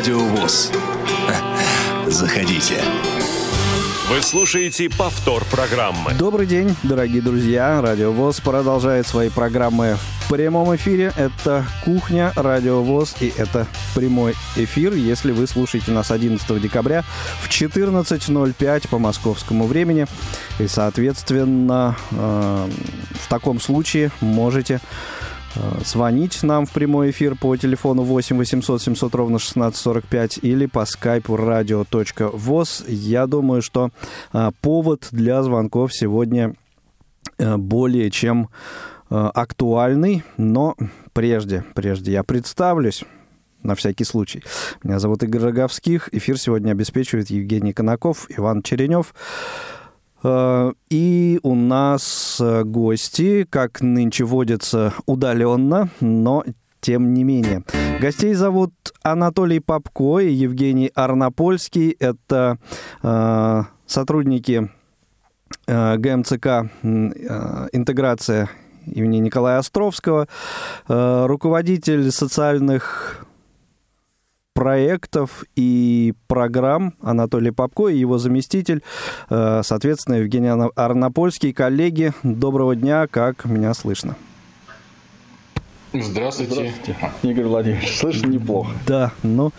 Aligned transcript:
Радио 0.00 0.18
ВОЗ. 0.18 0.72
Заходите. 2.06 2.82
Вы 4.08 4.22
слушаете 4.22 4.88
повтор 4.88 5.44
программы. 5.44 6.14
Добрый 6.14 6.46
день, 6.46 6.74
дорогие 6.82 7.20
друзья. 7.20 7.82
Радио 7.82 8.10
ВОЗ 8.10 8.40
продолжает 8.40 9.06
свои 9.06 9.28
программы 9.28 9.98
в 10.22 10.30
прямом 10.30 10.74
эфире. 10.76 11.12
Это 11.18 11.66
«Кухня», 11.84 12.32
Радио 12.34 12.82
ВОЗ, 12.82 13.16
и 13.20 13.30
это 13.36 13.66
прямой 13.94 14.36
эфир, 14.56 14.94
если 14.94 15.32
вы 15.32 15.46
слушаете 15.46 15.92
нас 15.92 16.10
11 16.10 16.62
декабря 16.62 17.04
в 17.42 17.50
14.05 17.50 18.88
по 18.88 18.98
московскому 18.98 19.66
времени. 19.66 20.06
И, 20.58 20.66
соответственно, 20.66 21.94
э, 22.12 22.70
в 23.22 23.28
таком 23.28 23.60
случае 23.60 24.12
можете 24.22 24.80
звонить 25.84 26.42
нам 26.42 26.66
в 26.66 26.72
прямой 26.72 27.10
эфир 27.10 27.36
по 27.36 27.56
телефону 27.56 28.02
8 28.02 28.36
800 28.36 28.82
700 28.82 29.14
ровно 29.14 29.36
1645 29.36 30.38
или 30.42 30.66
по 30.66 30.84
скайпу 30.84 31.34
radio.voz. 31.34 32.84
Я 32.88 33.26
думаю, 33.26 33.62
что 33.62 33.90
э, 34.32 34.50
повод 34.60 35.08
для 35.10 35.42
звонков 35.42 35.94
сегодня 35.94 36.54
э, 37.38 37.56
более 37.56 38.10
чем 38.10 38.48
актуальный, 39.12 40.22
но 40.36 40.76
прежде, 41.12 41.64
прежде 41.74 42.12
я 42.12 42.22
представлюсь 42.22 43.02
на 43.62 43.74
всякий 43.74 44.04
случай. 44.04 44.42
Меня 44.82 44.98
зовут 44.98 45.22
Игорь 45.22 45.42
Роговских. 45.42 46.08
Эфир 46.12 46.38
сегодня 46.38 46.72
обеспечивает 46.72 47.30
Евгений 47.30 47.72
Конаков, 47.72 48.26
Иван 48.28 48.62
Черенев. 48.62 49.14
Э, 50.22 50.72
и 50.90 51.40
у 51.42 51.54
нас 51.54 52.38
э, 52.40 52.64
гости, 52.64 53.46
как 53.48 53.80
нынче 53.80 54.24
водится, 54.24 54.92
удаленно, 55.06 55.88
но 56.00 56.44
тем 56.80 57.12
не 57.14 57.24
менее. 57.24 57.62
Гостей 58.00 58.34
зовут 58.34 58.72
Анатолий 59.02 59.60
Попко 59.60 60.18
и 60.18 60.32
Евгений 60.32 60.90
Арнопольский. 60.94 61.96
Это 61.98 62.58
э, 63.02 63.62
сотрудники 63.86 64.70
э, 65.66 65.96
ГМЦК 65.96 66.46
э, 66.46 66.68
«Интеграция» 67.72 68.48
имени 68.86 69.18
Николая 69.18 69.58
Островского, 69.58 70.26
э, 70.88 71.26
руководитель 71.26 72.10
социальных 72.10 73.26
проектов 74.60 75.44
и 75.56 76.12
программ 76.26 76.92
Анатолий 77.00 77.50
Попко 77.50 77.88
и 77.88 77.96
его 77.96 78.18
заместитель, 78.18 78.82
э, 79.30 79.62
соответственно, 79.64 80.16
Евгений 80.16 80.50
Арнопольский. 80.76 81.54
Коллеги, 81.54 82.12
доброго 82.22 82.76
дня, 82.76 83.06
как 83.06 83.46
меня 83.46 83.72
слышно? 83.72 84.16
Здравствуйте. 85.92 86.52
Здравствуйте, 86.52 86.96
Игорь 87.22 87.46
Владимирович. 87.46 87.98
Слышно 87.98 88.28
неплохо. 88.28 88.70
Да, 88.86 89.10
ну, 89.24 89.50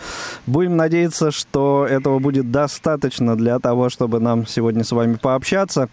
будем 0.47 0.77
надеяться, 0.77 1.29
что 1.31 1.85
этого 1.89 2.19
будет 2.19 2.51
достаточно 2.51 3.35
для 3.35 3.59
того, 3.59 3.89
чтобы 3.89 4.21
нам 4.21 4.47
сегодня 4.47 4.85
с 4.85 4.93
вами 4.93 5.15
пообщаться. 5.15 5.89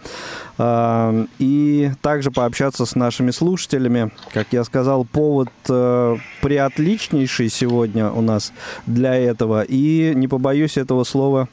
А, 0.56 1.26
и 1.40 1.90
также 2.02 2.30
пообщаться 2.30 2.86
с 2.86 2.94
нашими 2.94 3.32
слушателями. 3.32 4.12
Как 4.32 4.46
я 4.52 4.62
сказал, 4.62 5.04
повод 5.04 5.50
э, 5.68 6.16
приотличнейший 6.40 7.48
сегодня 7.48 8.10
у 8.10 8.20
нас 8.20 8.52
для 8.86 9.16
этого. 9.16 9.62
И 9.62 10.12
не 10.14 10.28
побоюсь 10.28 10.76
этого 10.76 11.02
слова 11.02 11.48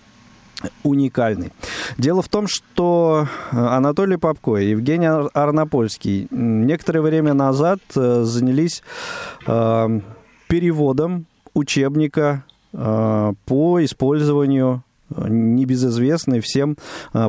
уникальный. 0.84 1.52
Дело 1.98 2.22
в 2.22 2.30
том, 2.30 2.48
что 2.48 3.28
э, 3.52 3.58
Анатолий 3.58 4.18
Попко 4.18 4.56
и 4.56 4.70
Евгений 4.70 5.08
Арнопольский 5.34 6.28
некоторое 6.32 7.02
время 7.02 7.34
назад 7.34 7.80
э, 7.96 8.24
занялись 8.24 8.84
э, 9.48 10.00
переводом 10.48 11.26
учебника 11.54 12.44
по 12.74 13.82
использованию 13.86 14.84
небезызвестной 15.10 16.42
всем 16.42 16.76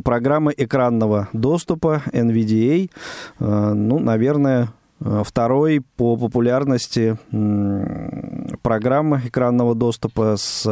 программы 0.02 0.52
экранного 0.56 1.28
доступа 1.32 2.02
NVDA. 2.10 2.90
Ну, 3.38 4.00
наверное, 4.00 4.72
второй 4.98 5.82
по 5.96 6.16
популярности 6.16 7.16
программы 8.62 9.22
экранного 9.24 9.76
доступа 9.76 10.34
с, 10.36 10.62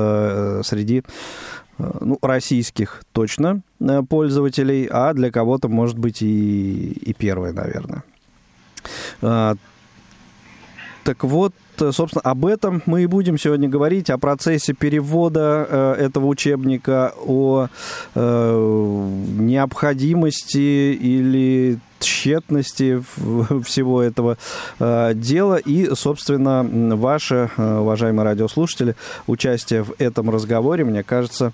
среди 0.64 1.04
Э, 1.04 1.63
ну, 1.79 2.19
российских 2.23 3.03
точно 3.12 3.62
э, 3.81 4.03
пользователей, 4.09 4.89
а 4.91 5.12
для 5.12 5.31
кого-то, 5.31 5.69
может 5.69 5.99
быть, 5.99 6.23
и, 6.23 6.93
и 6.93 7.12
первое, 7.12 7.53
наверное. 7.53 8.05
А, 9.23 9.57
так 11.05 11.23
вот, 11.25 11.53
собственно, 11.77 12.23
об 12.23 12.47
этом 12.47 12.83
мы 12.87 13.03
и 13.03 13.07
будем 13.07 13.39
сегодня 13.39 13.69
говорить, 13.69 14.09
о 14.11 14.19
процессе 14.19 14.73
перевода 14.73 15.67
э, 15.69 15.93
этого 16.07 16.27
учебника, 16.27 17.12
о 17.27 17.69
э, 18.15 19.09
необходимости 19.39 20.59
или 20.95 21.79
тщетности 22.04 23.03
всего 23.65 24.03
этого 24.03 24.37
э, 24.78 25.12
дела 25.15 25.56
и, 25.56 25.94
собственно, 25.94 26.62
ваше, 26.97 27.50
э, 27.56 27.78
уважаемые 27.78 28.25
радиослушатели, 28.25 28.97
участие 29.26 29.82
в 29.82 29.94
этом 29.98 30.31
разговоре, 30.31 30.84
мне 30.84 31.03
кажется, 31.03 31.53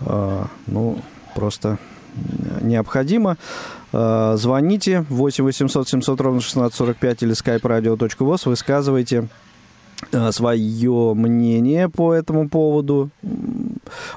э, 0.00 0.44
ну, 0.66 0.98
просто 1.34 1.78
необходимо. 2.60 3.38
Звоните 3.90 5.04
8 5.08 5.44
800 5.44 5.88
700 5.88 6.20
ровно 6.20 6.40
1645 6.40 7.22
или 7.22 7.32
skype 7.32 7.62
radio.voz, 7.62 8.48
высказывайте 8.48 9.28
свое 10.30 11.14
мнение 11.14 11.88
по 11.88 12.12
этому 12.12 12.48
поводу. 12.48 13.10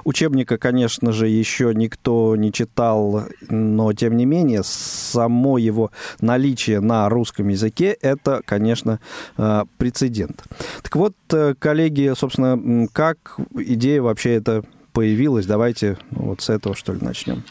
Учебника, 0.04 0.58
конечно 0.58 1.12
же, 1.12 1.28
еще 1.28 1.72
никто 1.74 2.36
не 2.36 2.52
читал, 2.52 3.24
но 3.48 3.92
тем 3.92 4.16
не 4.16 4.24
менее, 4.24 4.62
само 4.64 5.58
его 5.58 5.90
наличие 6.20 6.80
на 6.80 7.08
русском 7.08 7.48
языке– 7.48 7.96
это, 8.00 8.42
конечно, 8.44 9.00
э, 9.36 9.64
прецедент. 9.78 10.44
Так 10.82 10.96
вот, 10.96 11.14
э, 11.32 11.54
коллеги, 11.58 12.12
собственно, 12.16 12.88
как 12.92 13.38
идея 13.54 14.02
вообще 14.02 14.34
это 14.34 14.64
появилась? 14.92 15.46
Давайте 15.46 15.98
вот 16.10 16.40
с 16.40 16.50
этого, 16.50 16.74
что 16.74 16.92
ли, 16.92 17.00
начнем. 17.02 17.42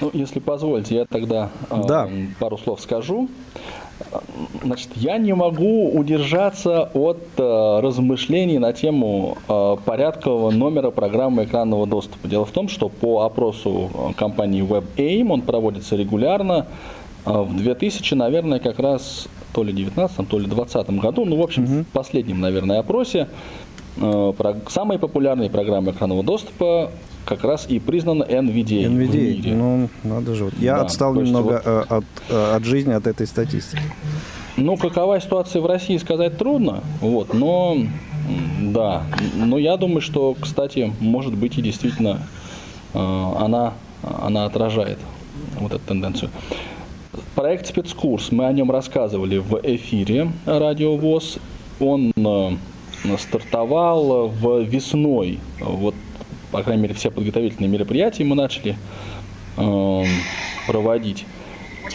Ну, 0.00 0.10
если 0.12 0.38
позволите, 0.38 0.94
я 0.94 1.06
тогда 1.06 1.50
да. 1.70 2.06
э, 2.08 2.28
пару 2.38 2.56
слов 2.56 2.80
скажу. 2.80 3.28
Значит, 4.62 4.90
я 4.96 5.18
не 5.18 5.34
могу 5.34 5.90
удержаться 5.90 6.90
от 6.94 7.18
э, 7.36 7.80
размышлений 7.80 8.58
на 8.58 8.72
тему 8.72 9.36
э, 9.48 9.76
порядкового 9.84 10.50
номера 10.50 10.90
программы 10.90 11.44
экранного 11.44 11.86
доступа. 11.86 12.28
Дело 12.28 12.44
в 12.44 12.50
том, 12.50 12.68
что 12.68 12.88
по 12.88 13.22
опросу 13.22 13.90
э, 13.92 14.12
компании 14.14 14.62
WebAIM, 14.62 15.32
он 15.32 15.42
проводится 15.42 15.96
регулярно, 15.96 16.66
э, 17.26 17.30
в 17.30 17.56
2000, 17.56 18.14
наверное, 18.14 18.60
как 18.60 18.78
раз 18.78 19.28
то 19.52 19.62
ли 19.64 19.72
19 19.72 20.28
то 20.28 20.38
ли 20.38 20.46
20 20.46 20.90
году, 21.00 21.24
ну, 21.24 21.36
в 21.36 21.42
общем, 21.42 21.64
угу. 21.64 21.84
в 21.84 21.86
последнем, 21.86 22.40
наверное, 22.40 22.80
опросе, 22.80 23.28
э, 23.96 24.32
про, 24.36 24.56
самые 24.68 24.98
популярные 24.98 25.50
программы 25.50 25.90
экранного 25.90 26.22
доступа 26.22 26.90
как 27.28 27.44
раз 27.44 27.66
и 27.68 27.78
признана 27.78 28.22
NVDA. 28.22 28.86
NVDA, 28.86 29.54
ну, 29.54 29.90
надо 30.02 30.34
же. 30.34 30.50
Я 30.58 30.76
да, 30.76 30.82
отстал 30.84 31.14
немного 31.14 31.62
вот... 31.62 31.66
Э, 31.66 31.84
от, 31.88 32.04
э, 32.30 32.56
от 32.56 32.64
жизни, 32.64 32.92
от 32.92 33.06
этой 33.06 33.26
статистики. 33.26 33.82
Ну, 34.56 34.78
какова 34.78 35.20
ситуация 35.20 35.60
в 35.60 35.66
России, 35.66 35.98
сказать 35.98 36.38
трудно, 36.38 36.82
вот, 37.02 37.34
но, 37.34 37.76
да, 38.62 39.02
но 39.36 39.58
я 39.58 39.76
думаю, 39.76 40.00
что, 40.00 40.34
кстати, 40.40 40.90
может 41.00 41.34
быть 41.34 41.58
и 41.58 41.62
действительно 41.62 42.22
э, 42.94 42.98
она, 42.98 43.74
она 44.02 44.46
отражает 44.46 44.98
вот 45.60 45.72
эту 45.72 45.84
тенденцию. 45.84 46.30
Проект 47.34 47.66
спецкурс, 47.66 48.32
мы 48.32 48.46
о 48.46 48.52
нем 48.52 48.70
рассказывали 48.70 49.36
в 49.36 49.60
эфире 49.62 50.32
Радио 50.46 50.96
ВОЗ. 50.96 51.38
Он 51.78 52.10
стартовал 53.18 54.28
в 54.28 54.62
весной 54.62 55.38
вот 55.60 55.94
по 56.50 56.62
крайней 56.62 56.82
мере, 56.82 56.94
все 56.94 57.10
подготовительные 57.10 57.68
мероприятия 57.68 58.24
мы 58.24 58.34
начали 58.34 58.76
э, 59.56 60.04
проводить. 60.66 61.24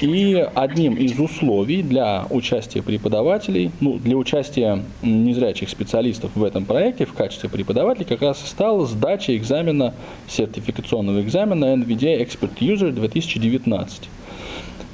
И 0.01 0.47
одним 0.55 0.95
из 0.95 1.19
условий 1.19 1.83
для 1.83 2.25
участия 2.29 2.81
преподавателей, 2.81 3.71
ну, 3.79 3.99
для 3.99 4.17
участия 4.17 4.83
незрячих 5.01 5.69
специалистов 5.69 6.31
в 6.35 6.43
этом 6.43 6.65
проекте 6.65 7.05
в 7.05 7.13
качестве 7.13 7.49
преподавателей 7.49 8.05
как 8.05 8.21
раз 8.21 8.39
стала 8.39 8.85
сдача 8.85 9.37
экзамена, 9.37 9.93
сертификационного 10.27 11.21
экзамена 11.21 11.75
NVIDIA 11.75 12.25
Expert 12.25 12.57
User 12.59 12.91
2019. 12.91 14.09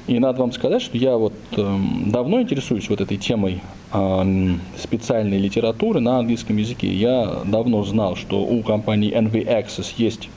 И 0.06 0.18
надо 0.18 0.40
вам 0.40 0.52
сказать, 0.52 0.82
что 0.82 0.98
я 0.98 1.16
вот 1.16 1.34
э, 1.56 1.76
давно 2.06 2.40
интересуюсь 2.42 2.88
вот 2.88 3.00
этой 3.00 3.16
темой 3.16 3.62
специальной 3.90 5.38
литературы 5.38 6.00
на 6.00 6.18
английском 6.18 6.56
языке. 6.56 6.92
Я 6.92 7.42
давно 7.44 7.82
знал, 7.82 8.16
что 8.16 8.42
у 8.42 8.62
компании 8.62 9.12
NV 9.12 9.46
Access 9.46 9.94
есть 9.96 10.28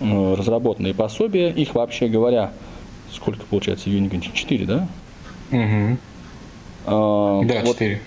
э, 0.00 0.34
разработанные 0.34 0.92
пособия. 0.92 1.50
Их 1.50 1.74
вообще 1.74 2.08
говоря, 2.08 2.52
сколько 3.12 3.44
получается, 3.46 3.88
Юниген? 3.88 4.20
4, 4.20 4.66
да? 4.66 4.88
Угу. 5.50 5.96
А, 6.86 7.42
да, 7.44 7.60
вот, 7.64 7.78
4. 7.78 8.00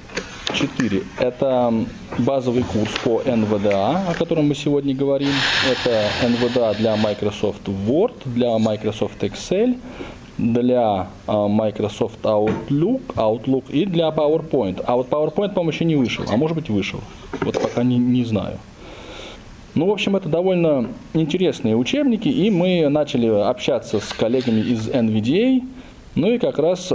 4– 0.53 1.03
это 1.19 1.85
базовый 2.19 2.63
курс 2.63 2.91
по 3.03 3.21
NVDA, 3.21 4.09
о 4.09 4.13
котором 4.13 4.47
мы 4.47 4.55
сегодня 4.55 4.93
говорим. 4.93 5.31
Это 5.69 6.07
NVDA 6.23 6.77
для 6.77 6.95
Microsoft 6.97 7.67
Word, 7.67 8.13
для 8.25 8.57
Microsoft 8.57 9.23
Excel, 9.23 9.77
для 10.37 11.07
а, 11.27 11.47
Microsoft 11.47 12.21
Outlook, 12.23 13.01
Outlook 13.15 13.71
и 13.71 13.85
для 13.85 14.09
PowerPoint. 14.09 14.83
А 14.85 14.95
вот 14.95 15.09
PowerPoint, 15.09 15.53
по-моему, 15.53 15.71
еще 15.71 15.85
не 15.85 15.95
вышел, 15.95 16.25
а 16.29 16.37
может 16.37 16.55
быть 16.55 16.69
вышел. 16.69 16.99
Вот 17.41 17.61
пока 17.61 17.83
не, 17.83 17.97
не 17.97 18.23
знаю. 18.25 18.57
Ну, 19.73 19.85
в 19.85 19.91
общем, 19.91 20.15
это 20.17 20.27
довольно 20.27 20.89
интересные 21.13 21.77
учебники, 21.77 22.27
и 22.27 22.49
мы 22.49 22.89
начали 22.89 23.27
общаться 23.27 24.01
с 24.01 24.11
коллегами 24.11 24.59
из 24.59 24.89
NVDA, 24.89 25.63
ну 26.15 26.33
и 26.33 26.39
как 26.39 26.59
раз 26.59 26.91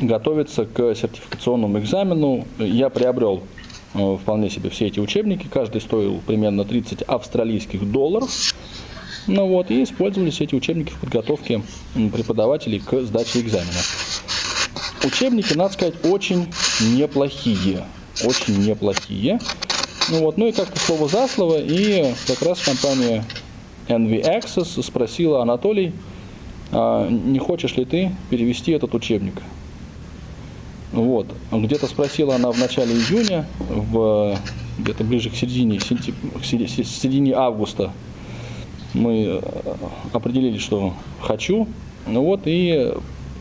готовиться 0.00 0.64
к 0.64 0.94
сертификационному 0.94 1.78
экзамену. 1.78 2.46
Я 2.58 2.88
приобрел 2.88 3.42
э, 3.92 4.16
вполне 4.22 4.48
себе 4.48 4.70
все 4.70 4.86
эти 4.86 5.00
учебники, 5.00 5.48
каждый 5.52 5.82
стоил 5.82 6.20
примерно 6.26 6.64
30 6.64 7.02
австралийских 7.02 7.90
долларов. 7.90 8.30
Ну 9.26 9.46
вот, 9.46 9.70
и 9.70 9.82
использовались 9.82 10.40
эти 10.40 10.54
учебники 10.54 10.92
в 10.92 10.98
подготовке 10.98 11.62
преподавателей 11.94 12.80
к 12.80 13.00
сдаче 13.02 13.40
экзамена. 13.40 13.80
Учебники, 15.04 15.54
надо 15.54 15.72
сказать, 15.74 15.94
очень 16.04 16.48
неплохие. 16.80 17.84
Очень 18.24 18.58
неплохие. 18.64 19.38
Ну 20.10 20.20
вот, 20.20 20.36
ну 20.36 20.46
и 20.46 20.52
как-то 20.52 20.78
слово 20.78 21.08
за 21.08 21.28
слово, 21.28 21.60
и 21.60 22.12
как 22.26 22.42
раз 22.42 22.60
компания 22.60 23.24
NV 23.88 24.22
Access 24.22 24.82
спросила 24.82 25.42
Анатолий, 25.42 25.92
а 26.72 27.08
не 27.08 27.38
хочешь 27.38 27.76
ли 27.76 27.84
ты 27.84 28.12
перевести 28.30 28.72
этот 28.72 28.94
учебник? 28.94 29.34
Вот. 30.92 31.26
Где-то 31.52 31.86
спросила 31.86 32.34
она 32.34 32.50
в 32.50 32.58
начале 32.58 32.94
июня, 32.94 33.46
в, 33.58 34.36
где-то 34.78 35.04
ближе 35.04 35.30
к 35.30 35.36
середине, 35.36 35.78
к 35.78 35.84
середине 35.84 37.34
августа 37.34 37.92
мы 38.94 39.24
э, 39.24 39.40
определили, 40.12 40.58
что 40.58 40.94
хочу. 41.20 41.68
Ну 42.06 42.24
вот, 42.24 42.42
и 42.44 42.92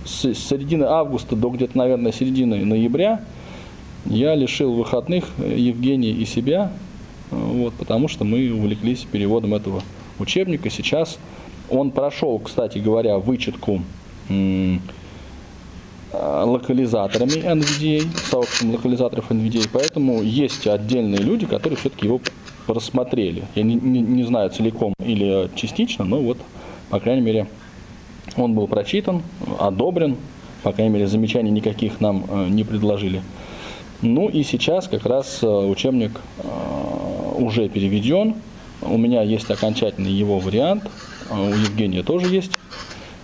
с 0.05 0.33
середины 0.33 0.85
августа 0.85 1.35
до 1.35 1.49
где-то, 1.49 1.77
наверное, 1.77 2.11
середины 2.11 2.65
ноября 2.65 3.21
я 4.05 4.35
лишил 4.35 4.73
выходных 4.73 5.25
Евгения 5.37 6.11
и 6.11 6.25
себя, 6.25 6.71
вот, 7.31 7.73
потому 7.73 8.07
что 8.07 8.23
мы 8.23 8.51
увлеклись 8.51 8.99
переводом 8.99 9.53
этого 9.53 9.81
учебника. 10.19 10.69
Сейчас 10.69 11.19
он 11.69 11.91
прошел, 11.91 12.39
кстати 12.39 12.79
говоря, 12.79 13.17
вычетку 13.17 13.81
Э, 16.11 16.43
локализаторами 16.43 17.33
NVDA, 17.33 18.03
сообществом 18.31 18.71
локализаторов 18.71 19.29
NVDA, 19.29 19.69
поэтому 19.71 20.23
есть 20.23 20.65
отдельные 20.65 21.21
люди, 21.21 21.45
которые 21.45 21.77
все-таки 21.77 22.07
его 22.07 22.19
просмотрели. 22.69 23.45
Я 23.55 23.63
не, 23.63 23.73
не, 23.73 23.99
не 23.99 24.23
знаю 24.23 24.51
целиком 24.51 24.93
или 25.03 25.49
частично, 25.55 26.05
но 26.05 26.19
вот, 26.19 26.37
по 26.91 26.99
крайней 26.99 27.23
мере, 27.23 27.47
он 28.37 28.53
был 28.53 28.67
прочитан, 28.67 29.23
одобрен, 29.57 30.17
по 30.61 30.71
крайней 30.71 30.93
мере, 30.93 31.07
замечаний 31.07 31.49
никаких 31.49 31.99
нам 31.99 32.25
э, 32.29 32.47
не 32.49 32.63
предложили. 32.63 33.23
Ну 34.03 34.29
и 34.29 34.43
сейчас 34.43 34.87
как 34.87 35.07
раз 35.07 35.39
э, 35.41 35.47
учебник 35.47 36.21
уже 37.37 37.69
переведен, 37.69 38.35
у 38.83 38.97
меня 38.97 39.23
есть 39.23 39.49
окончательный 39.49 40.11
его 40.11 40.37
вариант, 40.37 40.83
у 41.31 41.35
Евгения 41.37 42.03
тоже 42.03 42.27
есть. 42.27 42.51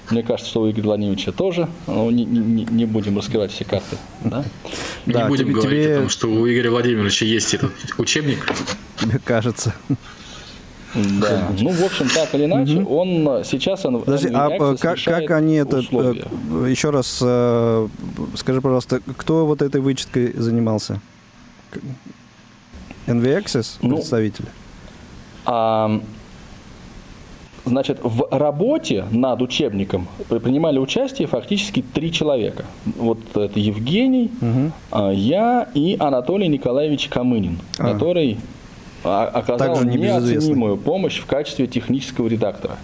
Мне 0.10 0.24
кажется, 0.24 0.50
что 0.50 0.62
у 0.62 0.70
Игоря 0.70 0.84
Владимировича 0.84 1.32
тоже. 1.32 1.68
Ну, 1.88 2.10
не, 2.12 2.26
не, 2.26 2.66
не 2.66 2.86
будем 2.86 3.18
раскрывать 3.18 3.52
все 3.52 3.66
карты. 3.66 3.98
Да, 4.24 4.44
да 5.06 5.24
не 5.24 5.28
будем 5.30 5.46
тебе, 5.46 5.54
говорить 5.56 5.84
тебе... 5.84 5.96
о 5.96 6.00
том, 6.02 6.10
что 6.10 6.28
у 6.28 6.48
Игоря 6.48 6.70
Владимировича 6.72 7.26
есть 7.26 7.54
этот 7.54 7.72
учебник. 7.98 8.46
Тебе 8.98 9.20
кажется. 9.26 9.74
Да. 10.94 11.50
Ну, 11.60 11.72
в 11.72 11.84
общем, 11.84 12.08
так 12.08 12.34
или 12.36 12.46
иначе, 12.46 12.78
угу. 12.78 12.96
он 12.96 13.44
сейчас 13.44 13.84
он 13.86 14.02
Подожди, 14.02 14.30
а 14.34 14.76
как, 14.78 14.98
как 15.04 15.32
они 15.32 15.56
это 15.56 15.80
условия. 15.80 16.26
еще 16.70 16.90
раз 16.90 17.20
э, 17.22 17.88
скажи, 18.36 18.62
пожалуйста, 18.62 19.02
кто 19.18 19.46
вот 19.46 19.62
этой 19.62 19.82
вычеткой 19.82 20.32
занимался? 20.34 21.02
NV 23.08 23.44
Access 23.44 23.76
ну, 23.82 23.98
представители? 23.98 24.48
А, 25.46 26.02
Значит, 27.66 28.00
в 28.04 28.28
работе 28.30 29.06
над 29.12 29.42
учебником 29.42 30.08
принимали 30.30 30.78
участие 30.78 31.28
фактически 31.28 31.84
три 31.94 32.12
человека. 32.12 32.66
Вот 32.86 33.18
это 33.36 33.60
Евгений, 33.60 34.32
угу. 34.40 35.10
я 35.12 35.68
и 35.74 35.98
Анатолий 36.00 36.48
Николаевич 36.48 37.08
Камынин, 37.10 37.58
а. 37.80 37.92
который 37.92 38.38
оказал 39.04 39.84
неоценимую 39.84 40.78
помощь 40.78 41.20
в 41.20 41.26
качестве 41.26 41.68
технического 41.68 42.28
редактора. 42.28 42.78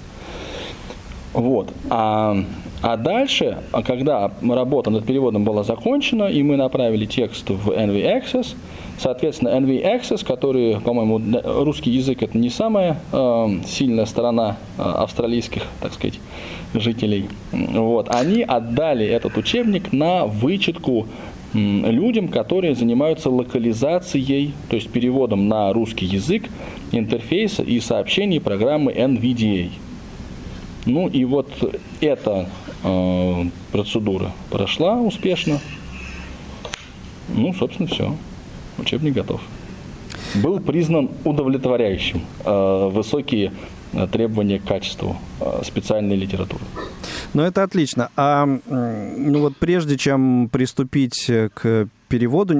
Вот. 1.33 1.71
А, 1.89 2.43
а 2.81 2.97
дальше, 2.97 3.59
когда 3.85 4.31
работа 4.41 4.89
над 4.89 5.05
переводом 5.05 5.43
была 5.43 5.63
закончена, 5.63 6.25
и 6.25 6.43
мы 6.43 6.57
направили 6.57 7.05
текст 7.05 7.49
в 7.49 7.69
NV 7.69 8.21
Access, 8.21 8.55
Соответственно, 9.01 9.49
NV 9.49 9.83
Access, 9.83 10.23
который, 10.23 10.79
по-моему, 10.79 11.19
русский 11.43 11.89
язык 11.89 12.21
это 12.21 12.37
не 12.37 12.51
самая 12.51 12.99
э, 13.11 13.47
сильная 13.65 14.05
сторона 14.05 14.57
э, 14.77 14.83
австралийских, 14.83 15.63
так 15.79 15.93
сказать, 15.93 16.19
жителей. 16.75 17.27
Вот, 17.51 18.13
они 18.13 18.43
отдали 18.43 19.03
этот 19.03 19.37
учебник 19.37 19.91
на 19.91 20.25
вычетку 20.25 21.07
людям, 21.53 22.27
которые 22.27 22.75
занимаются 22.75 23.31
локализацией, 23.31 24.53
то 24.69 24.75
есть 24.75 24.91
переводом 24.91 25.47
на 25.47 25.73
русский 25.73 26.05
язык 26.05 26.43
интерфейса 26.91 27.63
и 27.63 27.79
сообщений 27.79 28.39
программы 28.39 28.91
NVDA. 28.91 29.71
Ну 30.85 31.07
и 31.07 31.25
вот 31.25 31.49
эта 32.01 32.47
э, 32.83 33.43
процедура 33.71 34.31
прошла 34.51 35.01
успешно. 35.01 35.59
Ну, 37.29 37.51
собственно, 37.53 37.89
все 37.89 38.15
учебник 38.81 39.13
готов. 39.13 39.41
Был 40.35 40.59
признан 40.59 41.09
удовлетворяющим 41.23 42.21
э, 42.45 42.89
высокие 42.91 43.51
э, 43.93 44.07
требования 44.07 44.59
к 44.59 44.65
качеству 44.65 45.17
э, 45.39 45.61
специальной 45.63 46.15
литературы. 46.15 46.63
Ну, 47.33 47.43
это 47.43 47.63
отлично. 47.63 48.09
А 48.15 48.45
ну 48.45 49.39
вот 49.39 49.57
прежде 49.57 49.97
чем 49.97 50.49
приступить 50.49 51.31
к 51.53 51.87
переводу, 52.11 52.53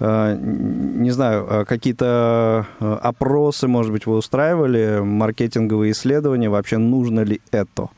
э, 0.00 0.38
не 0.40 1.10
знаю, 1.10 1.46
э, 1.48 1.64
какие-то 1.64 2.66
э, 2.80 2.98
опросы, 3.02 3.68
может 3.68 3.92
быть, 3.92 4.06
вы 4.06 4.16
устраивали, 4.16 5.00
маркетинговые 5.02 5.92
исследования, 5.92 6.50
вообще 6.50 6.78
нужно 6.78 7.24
ли 7.24 7.40
это? 7.52 7.88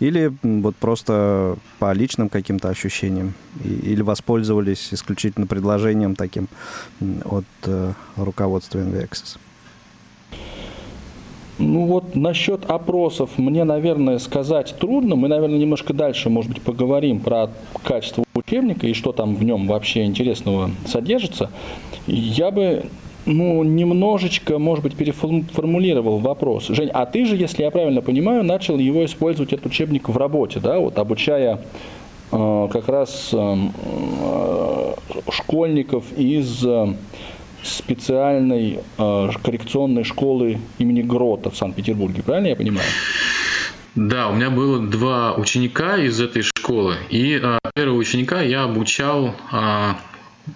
Или 0.00 0.32
вот 0.42 0.76
просто 0.76 1.56
по 1.78 1.94
личным 1.94 2.28
каким-то 2.28 2.68
ощущениям? 2.68 3.34
Или 3.64 4.02
воспользовались 4.02 4.88
исключительно 4.92 5.46
предложением 5.46 6.14
таким 6.14 6.48
от 7.24 7.44
руководства 8.16 8.80
Invexis? 8.80 9.38
Ну 11.58 11.86
вот 11.86 12.14
насчет 12.14 12.68
опросов 12.70 13.30
мне, 13.38 13.64
наверное, 13.64 14.18
сказать 14.18 14.74
трудно. 14.78 15.16
Мы, 15.16 15.28
наверное, 15.28 15.58
немножко 15.58 15.94
дальше, 15.94 16.28
может 16.28 16.52
быть, 16.52 16.62
поговорим 16.62 17.20
про 17.20 17.50
качество 17.82 18.24
учебника 18.34 18.86
и 18.86 18.92
что 18.92 19.12
там 19.12 19.34
в 19.34 19.42
нем 19.42 19.66
вообще 19.66 20.04
интересного 20.04 20.70
содержится. 20.86 21.50
Я 22.06 22.50
бы 22.50 22.84
ну, 23.26 23.64
немножечко, 23.64 24.58
может 24.58 24.84
быть, 24.84 24.94
переформулировал 24.94 26.18
вопрос. 26.18 26.68
Жень, 26.68 26.90
а 26.92 27.06
ты 27.06 27.24
же, 27.24 27.36
если 27.36 27.64
я 27.64 27.70
правильно 27.70 28.00
понимаю, 28.00 28.44
начал 28.44 28.78
его 28.78 29.04
использовать, 29.04 29.52
этот 29.52 29.66
учебник, 29.66 30.08
в 30.08 30.16
работе, 30.16 30.60
да, 30.60 30.78
вот 30.78 30.98
обучая 30.98 31.60
э, 32.30 32.68
как 32.70 32.88
раз 32.88 33.30
э, 33.32 33.56
э, 34.20 34.94
школьников 35.30 36.04
из 36.16 36.64
э, 36.64 36.94
специальной 37.66 38.80
э, 38.98 39.28
коррекционной 39.42 40.04
школы 40.04 40.58
имени 40.78 41.02
Грота 41.02 41.50
в 41.50 41.56
Санкт-Петербурге, 41.56 42.22
правильно 42.22 42.48
я 42.48 42.56
понимаю? 42.56 42.88
Да, 43.94 44.28
у 44.28 44.34
меня 44.34 44.50
было 44.50 44.78
два 44.78 45.34
ученика 45.34 45.96
из 45.96 46.20
этой 46.20 46.42
школы, 46.42 46.96
и 47.08 47.40
а, 47.42 47.58
первого 47.74 47.96
ученика 47.96 48.42
я 48.42 48.64
обучал 48.64 49.34
а, 49.50 49.98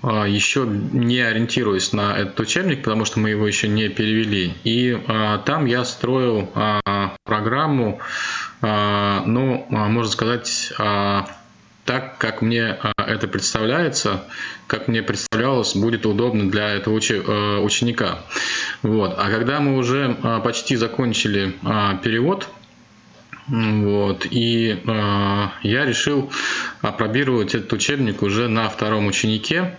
а, 0.03 0.27
еще 0.27 0.67
не 0.67 1.21
ориентируясь 1.21 1.93
на 1.93 2.17
этот 2.17 2.39
учебник, 2.41 2.83
потому 2.83 3.05
что 3.05 3.19
мы 3.19 3.31
его 3.31 3.47
еще 3.47 3.69
не 3.69 3.89
перевели. 3.89 4.55
И 4.65 4.99
а, 5.07 5.39
там 5.39 5.67
я 5.67 5.85
строил 5.85 6.49
а, 6.55 7.15
программу, 7.25 8.01
а, 8.63 9.23
ну, 9.27 9.67
а, 9.71 9.89
можно 9.89 10.11
сказать, 10.11 10.73
так, 11.91 12.19
как 12.19 12.41
мне 12.41 12.79
а, 12.81 12.93
это 13.05 13.27
представляется, 13.27 14.23
как 14.69 14.87
мне 14.87 15.03
представлялось, 15.03 15.75
будет 15.75 16.07
удобно 16.07 16.49
для 16.49 16.69
этого 16.69 17.01
э, 17.01 17.59
ученика. 17.59 18.21
Вот. 18.83 19.17
А 19.19 19.29
когда 19.29 19.59
мы 19.59 19.77
уже 19.77 20.17
а, 20.23 20.39
почти 20.39 20.77
закончили 20.77 21.57
а, 21.65 21.97
перевод, 21.97 22.47
Вот. 23.49 24.25
И 24.31 24.79
я 24.85 25.85
решил 25.85 26.31
опробировать 26.81 27.57
этот 27.57 27.73
учебник 27.73 28.23
уже 28.23 28.47
на 28.47 28.69
втором 28.69 29.09
ученике, 29.09 29.77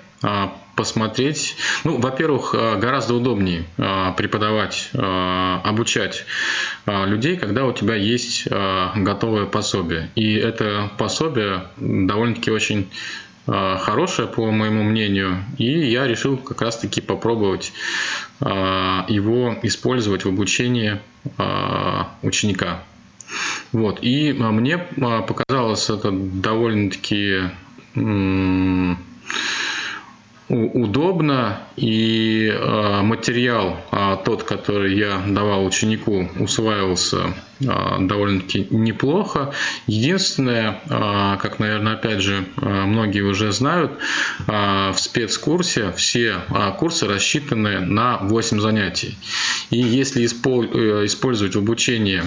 посмотреть. 0.75 1.56
Ну, 1.84 1.98
во-первых, 1.98 2.56
э, 2.56 2.78
гораздо 2.78 3.16
удобнее 3.16 3.66
э, 3.78 4.13
преподавать, 4.18 4.90
э, 4.94 5.60
обучать 5.63 6.25
людей, 6.86 7.38
когда 7.38 7.66
у 7.66 7.74
тебя 7.74 7.96
есть 7.96 8.48
готовое 8.48 9.46
пособие. 9.46 10.10
И 10.16 10.34
это 10.34 10.90
пособие 10.98 11.68
довольно-таки 11.78 12.50
очень 12.50 12.90
хорошее, 13.46 14.28
по 14.28 14.51
моему 14.51 14.84
мнению, 14.84 15.44
и 15.58 15.66
я 15.66 16.08
решил 16.08 16.38
как 16.38 16.62
раз-таки 16.62 17.01
попробовать 17.01 17.72
его 18.40 19.56
использовать 19.63 20.25
в 20.25 20.28
обучении 20.28 21.00
ученика. 22.22 22.84
Вот. 23.72 24.00
И 24.01 24.34
мне 24.34 24.78
показалось 24.78 25.90
это 25.90 26.12
довольно-таки 26.12 27.50
удобно, 30.51 31.60
и 31.75 32.48
э, 32.53 33.01
материал 33.01 33.77
э, 33.91 34.17
тот, 34.24 34.43
который 34.43 34.98
я 34.98 35.22
давал 35.27 35.65
ученику, 35.65 36.27
усваивался 36.39 37.34
довольно-таки 37.62 38.68
неплохо. 38.70 39.53
Единственное, 39.88 40.80
как, 41.41 41.60
наверное, 41.60 41.94
опять 41.94 42.22
же, 42.22 42.46
многие 42.58 43.22
уже 43.22 43.51
знают, 43.51 43.91
в 44.48 44.96
спецкурсе 44.98 45.91
все 45.96 46.41
курсы 46.77 47.08
рассчитаны 47.08 47.80
на 47.80 48.18
8 48.18 48.60
занятий. 48.60 49.18
И 49.70 49.77
если 49.77 50.25
использовать 50.25 51.56
в 51.56 51.60
обучении 51.60 52.22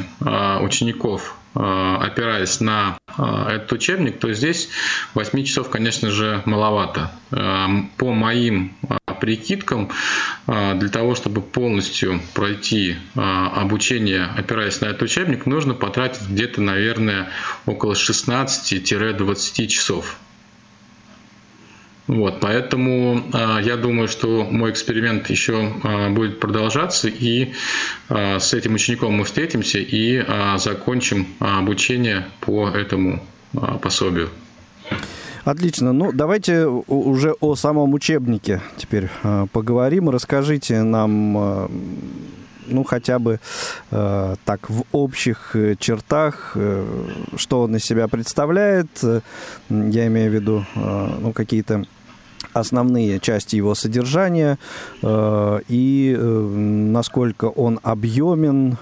учеников 0.65 1.37
опираясь 1.55 2.61
на 2.61 2.99
этот 3.17 3.73
учебник, 3.73 4.19
то 4.19 4.33
здесь 4.33 4.69
8 5.15 5.45
часов, 5.45 5.71
конечно 5.71 6.11
же, 6.11 6.43
маловато. 6.47 7.13
По 7.31 8.13
моим 8.13 8.75
прикидкам, 9.21 9.91
для 10.47 10.89
того, 10.89 11.15
чтобы 11.15 11.41
полностью 11.41 12.21
пройти 12.35 12.97
обучение, 13.15 14.25
опираясь 14.37 14.81
на 14.81 14.87
этот 14.87 15.03
учебник, 15.03 15.24
нужно 15.47 15.75
потратить 15.75 16.29
где-то, 16.29 16.61
наверное, 16.61 17.29
около 17.67 17.93
16-20 17.93 19.67
часов. 19.67 20.19
Вот, 22.07 22.41
поэтому 22.41 23.23
э, 23.33 23.61
я 23.63 23.77
думаю, 23.77 24.09
что 24.09 24.45
мой 24.51 24.71
эксперимент 24.71 25.31
еще 25.31 25.73
э, 25.83 26.11
будет 26.11 26.39
продолжаться, 26.39 27.09
и 27.09 27.55
э, 28.11 28.39
с 28.41 28.53
этим 28.53 28.75
учеником 28.75 29.15
мы 29.15 29.25
встретимся 29.25 29.79
и 29.79 30.17
э, 30.17 30.59
закончим 30.59 31.27
обучение 31.39 32.27
по 32.41 32.69
этому 32.69 33.25
э, 33.55 33.59
пособию. 33.81 34.29
Отлично. 35.45 35.93
Ну, 35.95 36.13
давайте 36.13 36.67
уже 36.67 37.33
о 37.41 37.55
самом 37.55 37.95
учебнике 37.95 38.63
теперь 38.77 39.09
поговорим. 39.53 40.09
Расскажите 40.09 40.83
нам, 40.83 41.69
ну, 42.67 42.85
хотя 42.85 43.19
бы 43.19 43.41
э, 43.91 44.35
так 44.45 44.71
в 44.71 44.85
общих 44.93 45.57
чертах, 45.79 46.53
э, 46.55 46.85
что 47.37 47.63
он 47.63 47.77
из 47.77 47.85
себя 47.85 48.09
представляет. 48.09 48.89
Я 49.71 50.07
имею 50.07 50.31
в 50.31 50.35
виду, 50.35 50.65
э, 50.75 51.09
ну, 51.21 51.33
какие-то 51.33 51.85
основные 52.53 53.21
части 53.21 53.57
его 53.57 53.75
содержания 53.75 54.59
э, 55.03 55.61
и 55.69 56.15
э, 56.17 56.23
насколько 56.23 57.47
он 57.47 57.81
объемен 57.83 58.79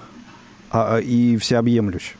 а, 0.71 0.97
и 0.97 1.37
всеобъемлющ. 1.37 2.13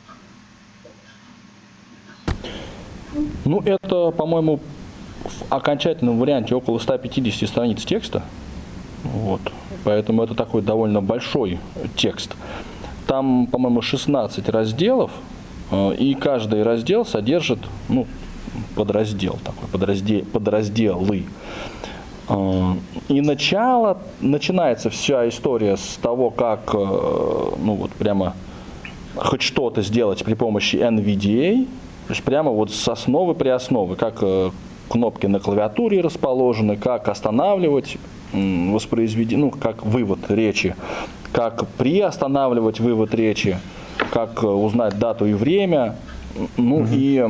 Ну, 3.46 3.62
это, 3.62 4.12
по-моему, 4.12 4.60
в 5.24 5.54
окончательном 5.54 6.20
варианте 6.20 6.56
около 6.56 6.80
150 6.80 7.48
страниц 7.48 7.84
текста. 7.84 8.24
Вот. 9.04 9.42
Поэтому 9.84 10.24
это 10.24 10.36
такой 10.36 10.62
довольно 10.62 11.02
большой 11.02 11.60
текст. 11.96 12.36
Там, 13.08 13.48
по-моему, 13.48 13.82
16 13.82 14.50
разделов, 14.50 15.12
э, 15.72 15.96
и 15.96 16.14
каждый 16.16 16.64
раздел 16.64 17.06
содержит 17.06 17.60
ну, 17.90 18.08
подраздел 18.76 19.40
такой, 19.44 19.68
подраздел, 19.70 20.26
подразделы. 20.26 21.26
А, 22.28 22.76
и 23.10 23.22
начало, 23.22 23.98
начинается 24.22 24.90
вся 24.90 25.28
история 25.28 25.78
с 25.78 25.98
того, 26.02 26.30
как, 26.30 26.74
э, 26.74 26.78
ну 26.78 27.76
вот 27.76 27.92
прямо 27.92 28.34
хоть 29.16 29.42
что-то 29.42 29.82
сделать 29.82 30.24
при 30.24 30.34
помощи 30.34 30.78
NVDA, 30.78 31.66
то 32.08 32.14
есть 32.14 32.24
прямо 32.24 32.52
вот 32.52 32.72
с 32.72 32.88
основы 32.88 33.36
при 33.36 33.50
основы, 33.50 33.96
как 33.96 34.20
э, 34.22 34.52
кнопки 34.90 35.26
на 35.26 35.40
клавиатуре 35.40 36.02
расположены, 36.02 36.78
как 36.78 37.08
останавливать 37.10 37.98
воспроизведение, 38.34 39.46
ну, 39.46 39.52
как 39.52 39.86
вывод 39.86 40.20
речи, 40.30 40.76
как 41.32 41.68
приостанавливать 41.78 42.80
вывод 42.80 43.14
речи, 43.14 43.58
как 44.12 44.44
э, 44.44 44.48
узнать 44.48 44.98
дату 45.00 45.26
и 45.26 45.34
время, 45.34 45.96
ну 46.58 46.78
угу. 46.78 46.88
и 46.92 47.26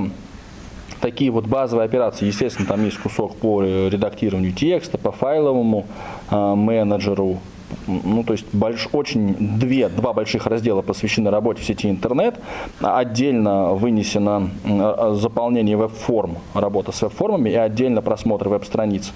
такие 1.01 1.31
вот 1.31 1.45
базовые 1.45 1.85
операции. 1.85 2.25
Естественно, 2.25 2.67
там 2.67 2.83
есть 2.85 2.97
кусок 2.97 3.35
по 3.35 3.61
редактированию 3.61 4.53
текста, 4.53 4.97
по 4.97 5.11
файловому 5.11 5.85
э, 6.31 6.55
менеджеру. 6.55 7.39
Ну, 7.87 8.23
то 8.23 8.33
есть 8.33 8.45
больш, 8.53 8.87
очень 8.93 9.35
две, 9.57 9.89
два 9.89 10.13
больших 10.13 10.45
раздела 10.45 10.81
посвящены 10.81 11.31
работе 11.31 11.61
в 11.61 11.65
сети 11.65 11.89
интернет. 11.89 12.39
Отдельно 12.79 13.73
вынесено 13.73 14.49
э, 14.63 15.15
заполнение 15.19 15.75
веб-форм, 15.75 16.37
работа 16.53 16.91
с 16.91 17.01
веб-формами 17.01 17.49
и 17.49 17.55
отдельно 17.55 18.01
просмотр 18.01 18.49
веб-страниц. 18.49 19.11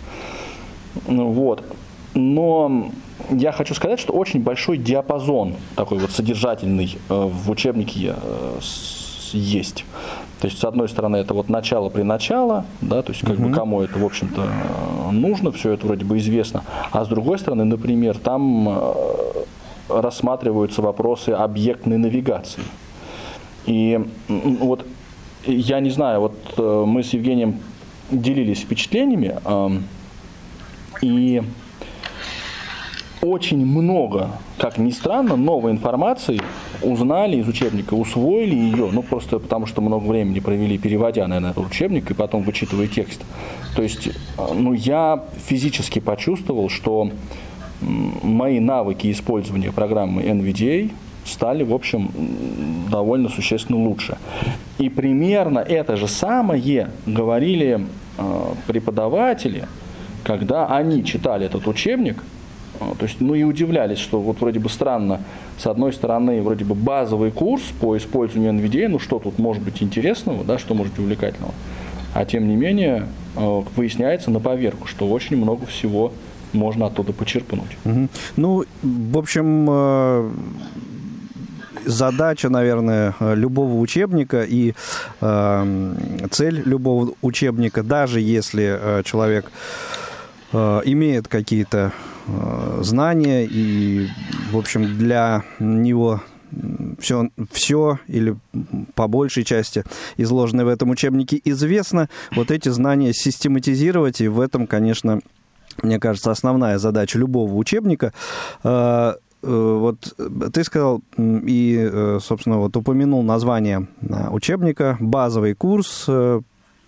Вот. 1.05 1.63
Но 2.13 2.91
я 3.29 3.51
хочу 3.51 3.73
сказать, 3.73 3.99
что 3.99 4.13
очень 4.13 4.41
большой 4.41 4.77
диапазон 4.77 5.55
такой 5.75 5.99
вот 5.99 6.11
содержательный 6.11 6.97
э, 7.09 7.13
в 7.13 7.49
учебнике 7.49 8.15
э, 8.15 8.59
есть. 9.33 9.85
То 10.39 10.47
есть, 10.47 10.59
с 10.59 10.63
одной 10.63 10.87
стороны, 10.87 11.17
это 11.17 11.33
вот 11.33 11.49
начало 11.49 11.89
при 11.89 12.03
начало, 12.03 12.65
да, 12.81 13.01
то 13.01 13.11
есть, 13.11 13.25
как 13.25 13.37
угу. 13.37 13.49
бы 13.49 13.53
кому 13.53 13.81
это, 13.81 13.99
в 13.99 14.05
общем-то, 14.05 14.47
нужно, 15.11 15.51
все 15.51 15.71
это 15.71 15.85
вроде 15.87 16.05
бы 16.05 16.17
известно. 16.19 16.63
А 16.91 17.03
с 17.03 17.07
другой 17.07 17.39
стороны, 17.39 17.65
например, 17.65 18.17
там 18.17 18.69
э, 18.69 18.93
рассматриваются 19.89 20.81
вопросы 20.81 21.31
объектной 21.31 21.97
навигации. 21.97 22.63
И 23.65 23.99
вот 24.27 24.85
я 25.45 25.81
не 25.81 25.89
знаю, 25.89 26.21
вот 26.21 26.57
мы 26.87 27.03
с 27.03 27.11
Евгением 27.11 27.59
делились 28.11 28.61
впечатлениями, 28.61 29.37
и 31.01 31.41
очень 33.21 33.65
много, 33.65 34.29
как 34.57 34.77
ни 34.77 34.91
странно, 34.91 35.35
новой 35.35 35.71
информации 35.71 36.39
узнали 36.81 37.37
из 37.37 37.47
учебника, 37.47 37.93
усвоили 37.95 38.55
ее, 38.55 38.89
ну 38.91 39.01
просто 39.01 39.39
потому 39.39 39.65
что 39.65 39.81
много 39.81 40.05
времени 40.05 40.39
провели, 40.39 40.77
переводя, 40.77 41.27
наверное, 41.27 41.51
этот 41.51 41.65
учебник 41.65 42.11
и 42.11 42.13
потом 42.13 42.43
вычитывая 42.43 42.87
текст. 42.87 43.23
То 43.75 43.81
есть, 43.81 44.09
ну 44.53 44.73
я 44.73 45.23
физически 45.47 45.99
почувствовал, 45.99 46.69
что 46.69 47.11
мои 47.81 48.59
навыки 48.59 49.11
использования 49.11 49.71
программы 49.71 50.23
NVDA 50.23 50.91
стали, 51.25 51.63
в 51.63 51.73
общем, 51.73 52.09
довольно 52.89 53.29
существенно 53.29 53.83
лучше. 53.83 54.17
И 54.77 54.89
примерно 54.89 55.59
это 55.59 55.97
же 55.97 56.07
самое 56.07 56.89
говорили 57.05 57.85
э, 58.17 58.53
преподаватели, 58.67 59.65
когда 60.23 60.67
они 60.67 61.03
читали 61.03 61.45
этот 61.45 61.67
учебник– 61.67 62.23
а, 62.79 62.95
то 62.95 63.05
есть, 63.05 63.19
ну 63.19 63.33
и 63.33 63.43
удивлялись, 63.43 63.97
что 63.97 64.19
вот 64.19 64.39
вроде 64.39 64.59
бы 64.59 64.69
странно, 64.69 65.21
с 65.57 65.65
одной 65.65 65.93
стороны, 65.93 66.41
вроде 66.41 66.65
бы 66.65 66.75
базовый 66.75 67.31
курс 67.31 67.63
по 67.79 67.97
использованию 67.97 68.53
NVDA, 68.53 68.87
ну 68.87 68.99
что 68.99 69.19
тут 69.19 69.39
может 69.39 69.63
быть 69.63 69.81
интересного, 69.81 70.43
да, 70.43 70.57
что 70.57 70.73
может 70.73 70.93
быть 70.93 71.03
увлекательного. 71.03 71.53
А 72.13 72.25
тем 72.25 72.47
не 72.47 72.55
менее, 72.55 73.07
а, 73.35 73.63
выясняется 73.75 74.31
на 74.31 74.39
поверку, 74.39 74.87
что 74.87 75.07
очень 75.07 75.37
много 75.37 75.65
всего 75.65 76.13
можно 76.53 76.87
оттуда 76.87 77.13
почерпнуть. 77.13 77.77
Угу. 77.85 78.07
Ну, 78.37 78.65
в 78.83 79.17
общем, 79.17 79.67
а, 79.69 80.31
задача, 81.85 82.49
наверное, 82.49 83.15
любого 83.19 83.79
учебника 83.79 84.43
и 84.43 84.73
э, 85.21 85.95
цель 86.31 86.61
любого 86.65 87.13
учебника, 87.21 87.81
даже 87.81 88.19
если 88.19 88.77
э, 88.79 89.03
человек 89.03 89.45
э, 89.45 90.06
имеет 90.53 91.27
какие-то 91.27 91.93
Э, 92.27 92.79
знания, 92.83 93.47
и, 93.49 94.09
в 94.51 94.57
общем, 94.57 94.97
для 94.97 95.43
него 95.59 96.21
все, 96.99 97.29
все 97.51 97.99
или 98.07 98.35
по 98.95 99.07
большей 99.07 99.43
части 99.43 99.83
изложенное 100.17 100.65
в 100.65 100.69
этом 100.69 100.89
учебнике 100.89 101.41
известно, 101.45 102.09
вот 102.35 102.51
эти 102.51 102.69
знания 102.69 103.13
систематизировать, 103.13 104.21
и 104.21 104.27
в 104.27 104.39
этом, 104.41 104.67
конечно, 104.67 105.21
мне 105.83 105.99
кажется, 105.99 106.31
основная 106.31 106.79
задача 106.79 107.17
любого 107.17 107.53
учебника. 107.53 108.13
Э, 108.63 109.13
вот 109.41 110.15
ты 110.51 110.63
сказал 110.63 111.03
и, 111.17 112.17
собственно, 112.19 112.57
вот 112.57 112.75
упомянул 112.75 113.21
название 113.21 113.87
учебника, 114.31 114.97
базовый 114.99 115.53
курс 115.53 116.09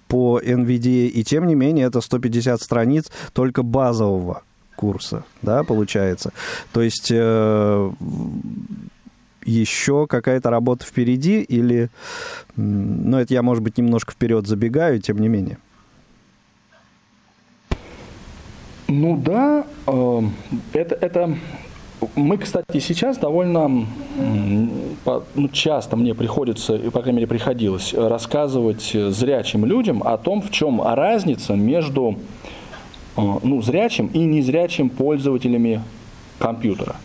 по 0.10 0.42
NVDA, 0.42 1.08
и 1.08 1.24
тем 1.24 1.48
не 1.48 1.56
менее 1.56 1.86
это 1.86 2.02
150 2.02 2.62
страниц 2.62 3.10
только 3.32 3.64
базового 3.64 4.42
курса, 4.76 5.24
да, 5.42 5.64
получается. 5.64 6.34
То 6.74 6.82
есть 6.82 7.12
э, 7.12 7.92
еще 9.46 10.08
какая-то 10.08 10.50
работа 10.50 10.86
впереди 10.86 11.42
или... 11.42 11.90
Ну, 12.56 13.18
это 13.18 13.34
я, 13.34 13.44
может 13.44 13.64
быть, 13.64 13.78
немножко 13.78 14.12
вперед 14.12 14.48
забегаю, 14.48 15.00
тем 15.00 15.20
не 15.20 15.28
менее. 15.28 15.60
Ну 18.88 19.16
да, 19.18 19.68
э, 19.86 20.22
это, 20.74 20.96
это 20.96 21.38
мы, 22.16 22.38
кстати, 22.38 22.80
сейчас 22.80 23.18
довольно 23.18 23.86
ну, 25.36 25.50
часто 25.52 25.96
мне 25.96 26.14
приходится, 26.14 26.78
по 26.78 27.02
крайней 27.02 27.18
мере 27.18 27.28
приходилось, 27.28 27.94
рассказывать 27.94 28.92
зрячим 28.94 29.66
людям 29.66 30.04
о 30.04 30.18
том, 30.18 30.42
в 30.42 30.50
чем 30.52 30.82
разница 30.82 31.56
между 31.56 32.16
э, 33.18 33.22
ну, 33.44 33.62
зрячим 33.62 34.08
и 34.08 34.20
незрячим 34.20 34.90
пользователями 34.90 35.82
компьютера. 36.38 36.96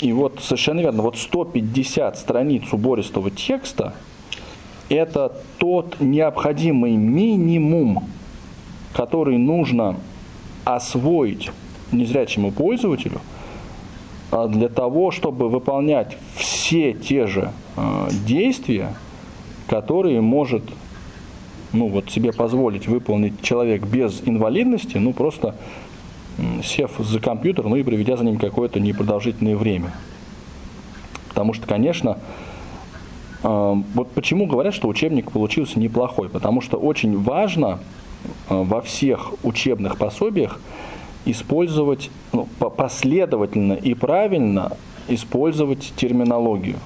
И 0.00 0.12
вот 0.12 0.40
совершенно 0.40 0.80
верно, 0.80 1.02
вот 1.02 1.16
150 1.16 2.18
страниц 2.18 2.72
убористого 2.72 3.30
текста– 3.30 3.94
это 4.88 5.32
тот 5.58 6.00
необходимый 6.00 6.92
минимум, 6.96 8.08
который 8.92 9.38
нужно 9.38 9.96
освоить 10.64 11.50
незрячему 11.92 12.50
пользователю– 12.52 13.20
для 14.30 14.68
того, 14.68 15.10
чтобы 15.10 15.48
выполнять 15.48 16.16
все 16.36 16.92
те 16.92 17.26
же 17.26 17.50
а, 17.76 18.08
действия, 18.26 18.94
которые 19.68 20.20
может 20.20 20.62
ну, 21.72 21.88
вот 21.88 22.10
себе 22.10 22.32
позволить 22.32 22.86
выполнить 22.86 23.42
человек 23.42 23.84
без 23.86 24.22
инвалидности, 24.24 24.96
ну, 24.96 25.12
просто 25.12 25.54
сев 26.64 26.92
за 26.98 27.20
компьютер, 27.20 27.66
ну 27.66 27.76
и 27.76 27.82
проведя 27.82 28.16
за 28.16 28.24
ним 28.24 28.38
какое-то 28.38 28.80
непродолжительное 28.80 29.56
время. 29.56 29.92
Потому 31.28 31.52
что, 31.52 31.66
конечно, 31.66 32.18
а, 33.42 33.74
вот 33.94 34.12
почему 34.12 34.46
говорят, 34.46 34.74
что 34.74 34.88
учебник 34.88 35.32
получился 35.32 35.80
неплохой, 35.80 36.28
потому 36.28 36.60
что 36.60 36.76
очень 36.76 37.20
важно 37.20 37.80
во 38.48 38.82
всех 38.82 39.32
учебных 39.42 39.96
пособиях 39.96 40.60
использовать 41.24 42.10
ну, 42.32 42.46
последовательно 42.46 43.74
и 43.74 43.94
правильно 43.94 44.72
использовать 45.08 45.92
терминологию. 45.96 46.76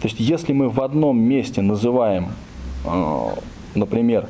То 0.00 0.08
есть 0.08 0.20
если 0.20 0.52
мы 0.52 0.68
в 0.68 0.80
одном 0.80 1.18
месте 1.18 1.62
называем, 1.62 2.28
э, 2.84 3.28
например, 3.74 4.28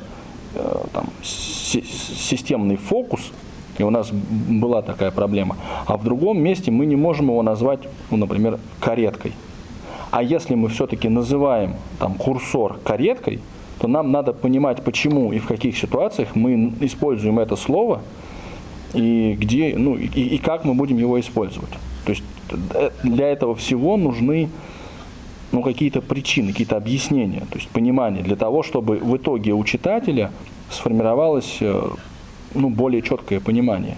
э, 0.53 0.83
там, 0.93 1.07
системный 1.21 2.77
фокус, 2.77 3.31
и 3.77 3.83
у 3.83 3.89
нас 3.89 4.09
была 4.11 4.81
такая 4.81 5.11
проблема, 5.11 5.57
а 5.85 5.97
в 5.97 6.03
другом 6.03 6.41
месте 6.41 6.71
мы 6.71 6.85
не 6.85 6.95
можем 6.95 7.27
его 7.27 7.41
назвать, 7.41 7.79
ну, 8.09 8.17
например, 8.17 8.59
кареткой. 8.79 9.33
А 10.11 10.23
если 10.23 10.55
мы 10.55 10.69
все-таки 10.69 11.09
называем 11.09 11.73
там, 11.99 12.13
курсор 12.13 12.79
кареткой, 12.83 13.41
то 13.79 13.89
нам 13.89 14.13
надо 14.13 14.31
понимать, 14.31 14.81
почему 14.81 15.33
и 15.33 15.39
в 15.39 15.47
каких 15.47 15.77
ситуациях 15.77 16.35
мы 16.35 16.73
используем 16.79 17.39
это 17.39 17.55
слово– 17.55 18.01
и 18.95 19.35
где, 19.39 19.75
ну, 19.77 19.95
и, 19.95 20.05
и 20.07 20.37
как 20.37 20.65
мы 20.65 20.73
будем 20.73 20.97
его 20.97 21.19
использовать. 21.19 21.71
То 22.05 22.11
есть 22.11 22.23
э, 22.73 22.89
для 23.03 23.27
этого 23.27 23.55
всего 23.55 23.97
нужны 23.97 24.49
ну, 25.51 25.61
какие-то 25.61 26.01
причины, 26.01 26.51
какие-то 26.51 26.77
объяснения, 26.77 27.41
то 27.49 27.57
есть 27.57 27.69
понимание 27.69 28.23
для 28.23 28.35
того, 28.35 28.63
чтобы 28.63 28.97
в 28.97 29.15
итоге 29.17 29.53
у 29.53 29.63
читателя 29.63 30.31
сформировалось 30.69 31.57
э, 31.61 31.89
ну, 32.53 32.69
более 32.69 33.01
четкое 33.01 33.39
понимание. 33.39 33.97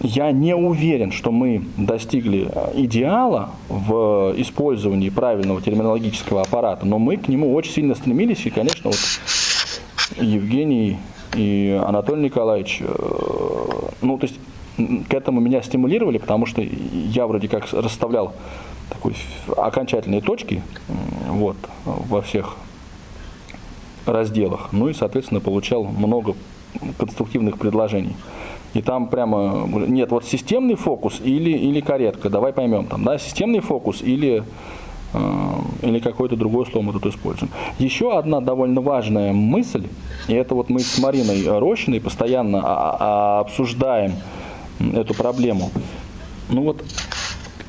Я 0.00 0.30
не 0.30 0.54
уверен, 0.54 1.10
что 1.10 1.32
мы 1.32 1.64
достигли 1.76 2.48
э, 2.52 2.72
идеала 2.74 3.50
в 3.68 4.34
использовании 4.36 5.08
правильного 5.10 5.62
терминологического 5.62 6.42
аппарата, 6.42 6.84
но 6.86 6.98
мы 6.98 7.16
к 7.16 7.28
нему 7.28 7.54
очень 7.54 7.72
сильно 7.72 7.94
стремились, 7.94 8.44
и, 8.46 8.50
конечно, 8.50 8.90
вот 8.90 8.98
Евгений 10.18 10.98
и 11.36 11.80
Анатолий 11.86 12.24
Николаевич, 12.24 12.78
э, 12.80 12.86
ну, 14.02 14.18
то 14.18 14.26
есть 14.26 14.38
к 15.08 15.14
этому 15.14 15.40
меня 15.40 15.62
стимулировали, 15.62 16.18
потому 16.18 16.46
что 16.46 16.62
я 16.62 17.26
вроде 17.26 17.48
как 17.48 17.72
расставлял 17.72 18.34
такой 18.90 19.14
окончательные 19.56 20.20
точки 20.20 20.62
вот, 21.28 21.56
во 21.84 22.20
всех 22.20 22.56
разделах. 24.06 24.68
Ну 24.72 24.88
и, 24.88 24.94
соответственно, 24.94 25.40
получал 25.40 25.84
много 25.84 26.34
конструктивных 26.98 27.58
предложений. 27.58 28.16
И 28.74 28.82
там 28.82 29.08
прямо, 29.08 29.66
нет, 29.66 30.10
вот 30.10 30.24
системный 30.24 30.74
фокус 30.74 31.20
или, 31.24 31.50
или 31.50 31.80
каретка, 31.80 32.28
давай 32.28 32.52
поймем, 32.52 32.86
там, 32.86 33.04
да, 33.04 33.16
системный 33.16 33.60
фокус 33.60 34.02
или 34.02 34.44
или 35.82 36.00
какое-то 36.00 36.36
другое 36.36 36.66
слово 36.66 36.86
мы 36.86 36.92
тут 36.92 37.06
используем. 37.06 37.50
Еще 37.78 38.16
одна 38.16 38.40
довольно 38.40 38.80
важная 38.80 39.32
мысль, 39.32 39.86
и 40.28 40.34
это 40.34 40.54
вот 40.54 40.68
мы 40.68 40.80
с 40.80 40.98
Мариной 40.98 41.58
Рощиной 41.58 42.00
постоянно 42.00 42.60
а, 42.62 42.96
а, 42.98 43.40
обсуждаем 43.40 44.12
эту 44.78 45.14
проблему. 45.14 45.70
Ну 46.48 46.62
вот, 46.62 46.84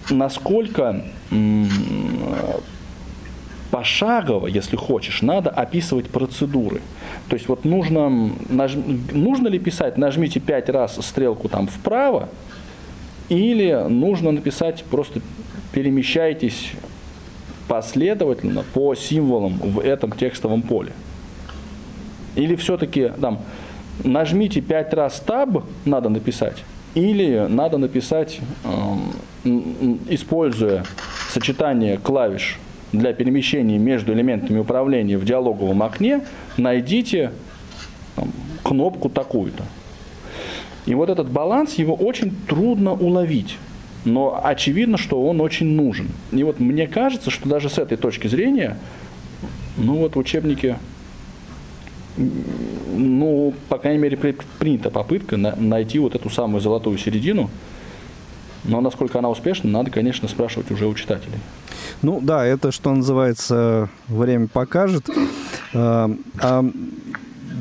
насколько 0.10 1.03
пошагово, 3.71 4.47
если 4.47 4.75
хочешь, 4.75 5.21
надо 5.21 5.49
описывать 5.49 6.07
процедуры. 6.07 6.81
То 7.27 7.36
есть 7.36 7.47
вот 7.47 7.65
нужно, 7.65 8.31
наж, 8.49 8.75
нужно 9.12 9.49
ли 9.49 9.60
писать, 9.60 9.97
нажмите 9.97 10.39
пять 10.39 10.69
раз 10.69 10.97
стрелку 11.05 11.49
там 11.49 11.67
вправо, 11.67 12.29
или 13.29 13.86
нужно 13.89 14.31
написать 14.31 14.83
просто 14.86 15.21
перемещайтесь 15.73 16.71
последовательно 17.67 18.63
по 18.73 18.95
символам 18.95 19.58
в 19.58 19.80
этом 19.80 20.12
текстовом 20.12 20.62
поле? 20.62 20.91
Или 22.36 22.56
все-таки 22.56 23.12
там 23.19 23.39
нажмите 24.03 24.62
пять 24.62 24.93
раз 24.93 25.19
таб, 25.19 25.63
надо 25.86 26.10
написать, 26.10 26.63
или 26.95 27.45
надо 27.49 27.77
написать, 27.77 28.39
э, 28.63 29.49
используя 30.10 30.84
сочетание 31.30 31.97
клавиш 31.97 32.60
для 32.91 33.13
перемещения 33.13 33.77
между 33.77 34.13
элементами 34.13 34.60
управления 34.60 35.17
в 35.17 35.25
диалоговом 35.25 35.84
окне, 35.84 36.21
найдите 36.58 37.32
там, 38.15 38.32
кнопку 38.63 39.10
такую-то. 39.10 39.63
И 40.86 40.95
вот 40.95 41.10
этот 41.10 41.30
баланс, 41.30 41.75
его 41.75 41.93
очень 41.93 42.34
трудно 42.47 42.93
уловить 42.93 43.58
но 44.08 44.39
очевидно, 44.41 44.98
что 44.98 45.22
он 45.22 45.41
очень 45.41 45.67
нужен. 45.67 46.08
И 46.32 46.43
вот 46.43 46.60
мне 46.60 46.88
кажется, 46.88 47.30
что 47.30 47.48
даже 47.50 47.70
с 47.70 47.78
этой 47.78 47.98
точки 47.98 48.28
зрения, 48.28 48.78
ну 49.76 49.98
вот 49.98 50.15
в 50.15 50.20
учебнике, 50.20 50.78
ну, 52.15 53.54
по 53.70 53.78
крайней 53.78 54.00
мере, 54.00 54.17
принята 54.60 54.89
попытка 54.89 55.38
на, 55.38 55.56
найти 55.56 56.00
вот 56.00 56.15
эту 56.15 56.30
самую 56.30 56.62
золотую 56.62 56.98
середину, 56.98 57.50
но 58.63 58.82
насколько 58.82 59.20
она 59.20 59.30
успешна, 59.30 59.70
надо, 59.70 59.91
конечно, 59.91 60.28
спрашивать 60.28 60.72
уже 60.72 60.88
у 60.88 60.93
читателей. 60.93 61.38
Ну 62.02 62.20
да, 62.22 62.46
это, 62.46 62.72
что 62.72 62.93
называется, 62.93 63.89
время 64.08 64.48
покажет. 64.48 65.10
А, 65.74 66.10
а 66.41 66.65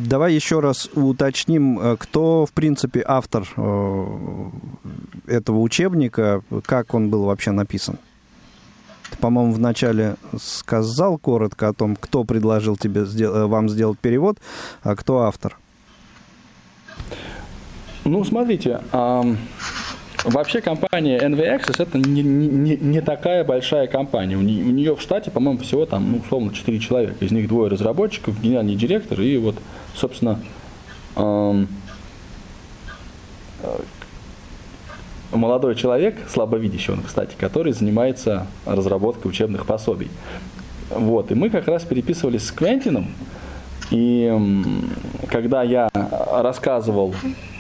давай 0.07 0.35
еще 0.35 0.61
раз 0.61 0.89
уточним, 0.95 1.79
э, 1.79 1.97
кто, 1.99 2.47
в 2.47 2.53
принципе, 2.53 3.05
автор 3.07 3.47
э, 3.57 4.07
этого 5.27 5.61
учебника, 5.61 6.43
как 6.65 6.95
он 6.95 7.11
был 7.11 7.25
вообще 7.25 7.51
написан. 7.51 7.99
Ты, 9.11 9.19
по-моему, 9.19 9.53
вначале 9.53 10.17
сказал 10.41 11.19
коротко 11.19 11.69
о 11.69 11.73
том, 11.73 11.97
кто 11.97 12.25
предложил 12.25 12.77
тебе, 12.77 13.03
э, 13.03 13.47
вам 13.47 13.69
сделать 13.69 13.99
перевод, 13.99 14.39
а 14.83 14.97
кто 14.97 15.23
автор. 15.23 15.57
Ну, 18.05 18.25
смотрите, 18.25 18.81
Вообще 20.25 20.61
компания 20.61 21.21
NV 21.21 21.39
Access 21.39 21.83
это 21.83 21.99
не, 21.99 22.21
не, 22.23 22.77
не 22.77 23.01
такая 23.01 23.45
большая 23.45 23.87
компания. 23.87 24.37
У, 24.37 24.41
не, 24.41 24.61
у 24.61 24.71
нее 24.71 24.97
в 24.97 25.01
штате, 25.01 25.31
по-моему, 25.31 25.61
всего 25.61 25.87
там, 25.87 26.11
ну, 26.11 26.19
условно, 26.19 26.53
4 26.53 26.81
человека. 26.81 27.25
Из 27.25 27.31
них 27.31 27.47
двое 27.47 27.71
разработчиков, 27.71 28.41
генеральный 28.41 28.75
директор 28.75 29.21
и 29.21 29.37
вот, 29.37 29.57
собственно, 29.95 30.41
молодой 35.37 35.75
человек, 35.75 36.17
слабовидящий 36.29 36.93
он, 36.93 37.03
кстати, 37.03 37.35
который 37.39 37.73
занимается 37.73 38.47
разработкой 38.65 39.31
учебных 39.31 39.67
пособий. 39.67 40.09
Вот, 40.91 41.31
и 41.33 41.35
мы 41.35 41.51
как 41.51 41.69
раз 41.69 41.85
переписывались 41.85 42.47
с 42.47 42.53
Квентином, 42.53 43.09
и 43.91 44.33
когда 45.29 45.63
я 45.63 45.89
рассказывал 46.33 47.15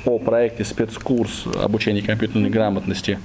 о 0.04 0.18
проекте 0.18 0.64
спецкурс 0.64 1.44
обучения 1.62 2.02
компьютерной 2.02 2.50
грамотности 2.50 3.18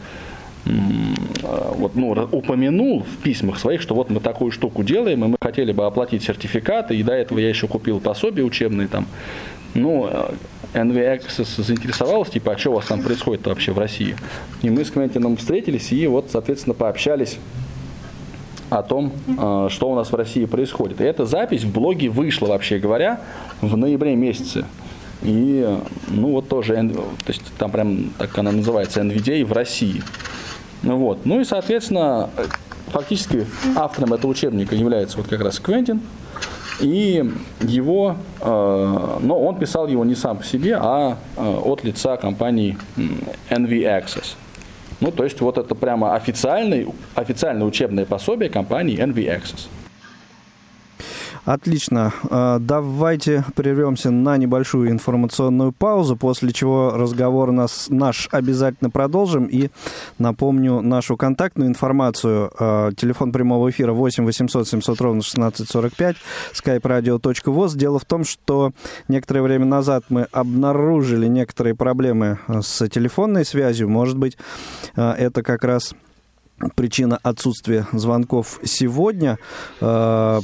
вот, 0.65 1.95
ну, 1.95 2.11
упомянул 2.31 3.03
в 3.03 3.23
письмах 3.23 3.57
своих, 3.57 3.81
что 3.81 3.95
вот 3.95 4.11
мы 4.11 4.19
такую 4.19 4.51
штуку 4.51 4.83
делаем, 4.83 5.25
и 5.25 5.27
мы 5.27 5.37
хотели 5.41 5.71
бы 5.71 5.85
оплатить 5.85 6.23
сертификаты, 6.23 6.95
и 6.95 7.03
до 7.03 7.13
этого 7.13 7.39
я 7.39 7.49
еще 7.49 7.67
купил 7.67 7.99
пособие 7.99 8.45
учебные 8.45 8.87
там. 8.87 9.07
Ну, 9.73 10.09
NV 10.73 11.19
Access 11.19 11.63
заинтересовалась, 11.63 12.29
типа, 12.29 12.53
а 12.53 12.57
что 12.57 12.71
у 12.71 12.73
вас 12.75 12.85
там 12.85 13.01
происходит 13.01 13.45
вообще 13.45 13.71
в 13.71 13.79
России? 13.79 14.15
И 14.61 14.69
мы 14.69 14.85
с 14.85 14.91
Квентином 14.91 15.37
встретились 15.37 15.91
и 15.91 16.07
вот, 16.07 16.29
соответственно, 16.31 16.73
пообщались 16.73 17.37
о 18.69 18.83
том, 18.83 19.11
э, 19.27 19.67
что 19.69 19.91
у 19.91 19.95
нас 19.95 20.11
в 20.11 20.15
России 20.15 20.45
происходит. 20.45 21.01
И 21.01 21.03
эта 21.03 21.25
запись 21.25 21.63
в 21.63 21.71
блоге 21.71 22.09
вышла, 22.09 22.47
вообще 22.47 22.79
говоря, 22.79 23.19
в 23.59 23.75
ноябре 23.75 24.15
месяце. 24.15 24.65
И, 25.23 25.77
ну, 26.07 26.31
вот 26.31 26.47
тоже, 26.47 26.75
то 26.75 27.27
есть 27.27 27.43
там 27.57 27.69
прям 27.69 28.11
так 28.17 28.35
она 28.37 28.51
называется, 28.51 29.01
NVDA 29.01 29.45
в 29.45 29.51
России. 29.51 30.01
Ну, 30.83 30.97
вот. 30.97 31.25
ну 31.25 31.39
и, 31.39 31.43
соответственно, 31.43 32.29
фактически 32.87 33.45
автором 33.75 34.13
этого 34.13 34.31
учебника 34.31 34.75
является 34.75 35.17
вот 35.17 35.27
как 35.27 35.41
раз 35.41 35.59
Квентин. 35.59 36.01
И 36.81 37.23
его, 37.61 38.15
э, 38.39 39.17
но 39.21 39.39
он 39.39 39.59
писал 39.59 39.87
его 39.87 40.03
не 40.03 40.15
сам 40.15 40.37
по 40.37 40.43
себе, 40.43 40.77
а 40.79 41.17
э, 41.37 41.59
от 41.63 41.83
лица 41.83 42.17
компании 42.17 42.77
NV 43.49 43.69
Access. 43.69 44.35
Ну, 44.99 45.11
то 45.11 45.23
есть 45.23 45.41
вот 45.41 45.57
это 45.57 45.73
прямо 45.75 46.15
официальный, 46.15 46.87
официальное 47.15 47.65
учебное 47.65 48.05
пособие 48.05 48.49
компании 48.49 48.97
NV 48.97 49.15
Access. 49.15 49.67
Отлично. 51.45 52.13
А, 52.29 52.59
давайте 52.59 53.43
прервемся 53.55 54.11
на 54.11 54.37
небольшую 54.37 54.91
информационную 54.91 55.71
паузу, 55.71 56.15
после 56.15 56.51
чего 56.51 56.91
разговор 56.91 57.51
нас, 57.51 57.87
наш 57.89 58.27
обязательно 58.31 58.91
продолжим. 58.91 59.45
И 59.45 59.69
напомню 60.19 60.81
нашу 60.81 61.17
контактную 61.17 61.67
информацию. 61.67 62.51
А, 62.59 62.91
телефон 62.91 63.31
прямого 63.31 63.71
эфира 63.71 63.91
8 63.91 64.23
800 64.23 64.67
700 64.67 65.01
ровно 65.01 65.21
1645, 65.21 66.17
skype-radio.voz. 66.53 67.75
Дело 67.75 67.97
в 67.97 68.05
том, 68.05 68.23
что 68.23 68.71
некоторое 69.07 69.41
время 69.41 69.65
назад 69.65 70.05
мы 70.09 70.27
обнаружили 70.31 71.25
некоторые 71.25 71.73
проблемы 71.73 72.37
с 72.47 72.87
телефонной 72.87 73.45
связью. 73.45 73.89
Может 73.89 74.17
быть, 74.17 74.37
а, 74.95 75.15
это 75.17 75.41
как 75.41 75.63
раз 75.63 75.95
причина 76.75 77.19
отсутствия 77.23 77.87
звонков 77.93 78.59
сегодня. 78.63 79.37
Э, 79.79 80.39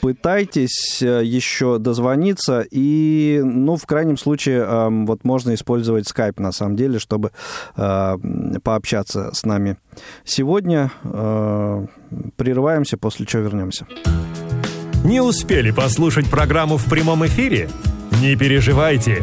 пытайтесь 0.00 1.02
э, 1.02 1.24
еще 1.24 1.78
дозвониться 1.78 2.64
и, 2.70 3.40
ну, 3.44 3.76
в 3.76 3.86
крайнем 3.86 4.16
случае, 4.16 4.58
э, 4.58 4.88
вот 5.06 5.24
можно 5.24 5.54
использовать 5.54 6.10
Skype, 6.10 6.40
на 6.40 6.52
самом 6.52 6.76
деле, 6.76 6.98
чтобы 6.98 7.30
пообщаться 7.74 9.30
с 9.32 9.44
нами. 9.44 9.76
Сегодня 10.24 10.90
прерываемся, 12.36 12.96
после 12.96 13.26
чего 13.26 13.42
вернемся. 13.42 13.86
Не 15.04 15.20
успели 15.20 15.70
послушать 15.70 16.28
программу 16.28 16.76
в 16.76 16.84
прямом 16.86 17.26
эфире? 17.26 17.68
Не 18.20 18.36
переживайте. 18.36 19.22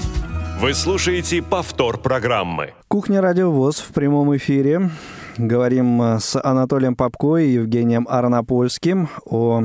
Вы 0.61 0.75
слушаете 0.75 1.41
повтор 1.41 1.97
программы. 1.97 2.75
Кухня 2.87 3.19
Радиовоз 3.19 3.79
в 3.79 3.91
прямом 3.93 4.37
эфире. 4.37 4.91
Говорим 5.35 5.99
э, 5.99 6.19
с 6.19 6.39
Анатолием 6.39 6.95
Попко 6.95 7.37
и 7.37 7.53
Евгением 7.53 8.05
Арнопольским 8.07 9.09
о 9.25 9.63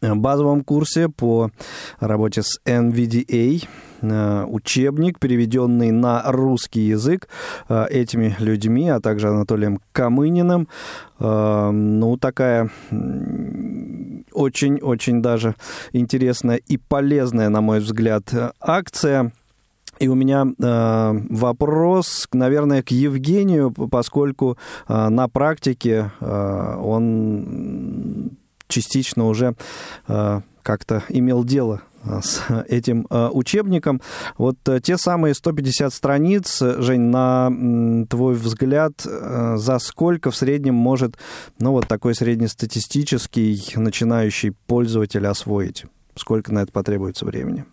э, 0.00 0.14
базовом 0.14 0.64
курсе 0.64 1.10
по 1.10 1.50
работе 2.00 2.40
с 2.40 2.58
NVDA, 2.64 3.68
э, 4.00 4.44
учебник, 4.48 5.18
переведенный 5.18 5.90
на 5.90 6.22
русский 6.24 6.80
язык 6.80 7.28
этими 7.68 8.34
людьми, 8.38 8.88
а 8.88 9.00
также 9.00 9.28
Анатолием 9.28 9.80
Камыниным. 9.92 10.66
Ну, 11.18 12.16
такая 12.18 12.70
очень-очень 14.32 15.20
даже 15.20 15.56
интересная 15.92 16.56
и 16.56 16.78
полезная, 16.78 17.50
на 17.50 17.60
мой 17.60 17.80
взгляд, 17.80 18.32
акция– 18.62 19.32
и 19.98 20.08
у 20.08 20.14
меня 20.14 20.46
э, 20.46 21.20
вопрос, 21.30 22.28
наверное, 22.32 22.82
к 22.82 22.90
Евгению, 22.90 23.70
поскольку 23.70 24.58
э, 24.88 25.08
на 25.08 25.28
практике 25.28 26.10
э, 26.20 26.76
он 26.82 28.36
частично 28.68 29.26
уже 29.26 29.54
э, 30.08 30.40
как-то 30.62 31.04
имел 31.08 31.44
дело 31.44 31.82
э, 32.04 32.20
с 32.22 32.42
этим 32.68 33.06
э, 33.08 33.28
учебником. 33.32 34.02
Вот 34.36 34.56
э, 34.68 34.80
те 34.80 34.98
самые 34.98 35.34
150 35.34 35.94
страниц, 35.94 36.60
Жень, 36.60 37.02
на 37.02 38.06
твой 38.10 38.34
взгляд, 38.34 38.94
за 39.00 39.78
сколько 39.78 40.30
в 40.30 40.36
среднем 40.36 40.74
может, 40.74 41.16
ну, 41.58 41.72
вот 41.72 41.86
такой 41.86 42.14
среднестатистический 42.14 43.72
начинающий 43.76 44.52
пользователь 44.66 45.26
освоить? 45.26 45.86
Сколько 46.16 46.52
на 46.52 46.60
это 46.60 46.72
потребуется 46.72 47.24
времени? 47.26 47.64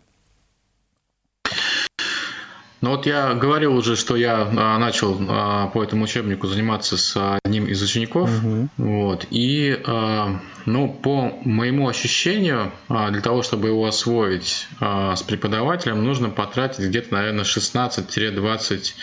Ну 2.83 2.89
вот 2.89 3.05
я 3.05 3.33
говорил 3.33 3.77
уже, 3.77 3.95
что 3.95 4.17
я 4.17 4.41
а, 4.41 4.77
начал 4.77 5.17
а, 5.29 5.67
по 5.67 5.81
этому 5.81 6.03
учебнику 6.03 6.47
заниматься 6.47 6.97
с 6.97 7.39
одним 7.45 7.65
из 7.65 7.81
учеников. 7.81 8.29
Угу. 8.43 8.67
Вот, 8.75 9.25
и 9.31 9.81
а, 9.87 10.37
ну, 10.65 10.89
по 10.89 11.31
моему 11.45 11.87
ощущению, 11.87 12.73
для 12.89 13.21
того, 13.21 13.41
чтобы 13.41 13.69
его 13.69 13.85
освоить 13.85 14.67
с 14.81 15.23
преподавателем, 15.23 16.03
нужно 16.03 16.29
потратить 16.29 16.83
где-то, 16.83 17.13
наверное, 17.13 17.45
16-20 17.45 18.93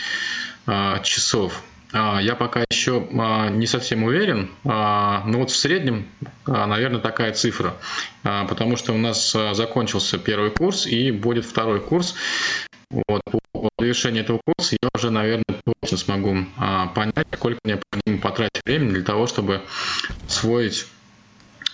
часов. 1.01 1.63
Я 1.93 2.35
пока 2.35 2.63
еще 2.69 3.07
не 3.51 3.65
совсем 3.65 4.03
уверен, 4.03 4.49
но 4.63 5.23
вот 5.25 5.49
в 5.49 5.55
среднем, 5.55 6.07
наверное, 6.45 7.01
такая 7.01 7.33
цифра, 7.33 7.73
потому 8.23 8.77
что 8.77 8.93
у 8.93 8.97
нас 8.97 9.35
закончился 9.53 10.17
первый 10.17 10.51
курс 10.51 10.87
и 10.87 11.11
будет 11.11 11.45
второй 11.45 11.79
курс. 11.79 12.15
Вот, 12.91 13.21
по 13.53 13.69
завершении 13.79 14.21
этого 14.21 14.41
курса 14.45 14.75
я 14.81 14.89
уже, 14.93 15.11
наверное, 15.11 15.61
точно 15.81 15.97
смогу 15.97 16.45
а, 16.57 16.87
понять, 16.87 17.27
сколько 17.33 17.59
необходимо 17.63 18.21
потратить 18.21 18.61
времени 18.65 18.91
для 18.91 19.03
того, 19.03 19.27
чтобы 19.27 19.61
освоить 20.27 20.87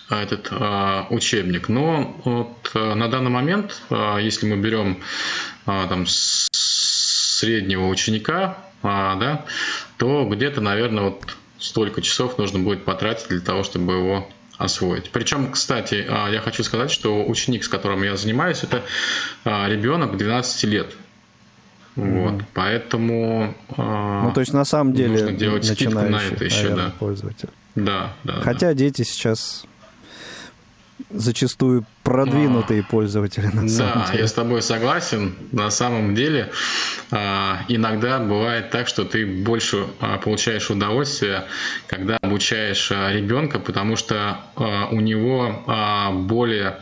а, 0.08 0.22
этот 0.22 0.48
а, 0.50 1.08
учебник. 1.10 1.68
Но 1.68 2.16
вот, 2.24 2.70
а, 2.74 2.94
на 2.94 3.08
данный 3.08 3.30
момент, 3.30 3.82
а, 3.90 4.18
если 4.18 4.46
мы 4.46 4.56
берем 4.56 5.02
а, 5.66 5.88
там, 5.88 6.06
среднего 6.06 7.88
ученика, 7.88 8.58
а, 8.82 9.16
да, 9.16 9.44
то 9.96 10.24
где-то, 10.24 10.60
наверное, 10.60 11.04
вот 11.04 11.36
столько 11.58 12.00
часов 12.00 12.38
нужно 12.38 12.60
будет 12.60 12.84
потратить 12.84 13.28
для 13.28 13.40
того, 13.40 13.64
чтобы 13.64 13.94
его 13.94 14.28
освоить. 14.56 15.10
Причем, 15.10 15.52
кстати, 15.52 16.04
а, 16.08 16.28
я 16.28 16.40
хочу 16.40 16.62
сказать, 16.64 16.90
что 16.90 17.24
ученик, 17.24 17.64
с 17.64 17.68
которым 17.68 18.02
я 18.02 18.16
занимаюсь, 18.16 18.62
это 18.62 18.84
а, 19.44 19.68
ребенок 19.68 20.16
12 20.16 20.64
лет. 20.64 20.94
Вот, 21.98 22.44
поэтому 22.54 23.54
э, 23.76 24.20
ну 24.24 24.32
то 24.32 24.40
есть 24.40 24.52
на 24.52 24.64
самом 24.64 24.92
деле 24.92 25.10
нужно 25.10 25.32
делать 25.32 25.64
скидку 25.64 25.98
на 25.98 26.22
это 26.22 26.44
еще, 26.44 26.74
да. 26.74 26.92
Пользователь. 26.98 27.48
Да, 27.74 28.12
да. 28.24 28.40
Хотя 28.40 28.68
да. 28.68 28.74
дети 28.74 29.02
сейчас 29.02 29.66
зачастую 31.10 31.84
продвинутые 32.02 32.82
а, 32.82 32.84
пользователи 32.84 33.46
на 33.46 33.62
да, 33.62 33.68
самом 33.68 34.06
деле. 34.06 34.18
я 34.20 34.26
с 34.26 34.32
тобой 34.32 34.62
согласен. 34.62 35.34
На 35.52 35.70
самом 35.70 36.14
деле 36.14 36.50
а, 37.10 37.62
иногда 37.68 38.18
бывает 38.18 38.70
так, 38.70 38.88
что 38.88 39.04
ты 39.04 39.26
больше 39.26 39.86
а, 40.00 40.18
получаешь 40.18 40.70
удовольствие, 40.70 41.44
когда 41.88 42.16
обучаешь 42.18 42.90
ребенка, 42.90 43.58
потому 43.58 43.96
что 43.96 44.38
у 44.90 45.00
него 45.00 45.64
более 46.26 46.78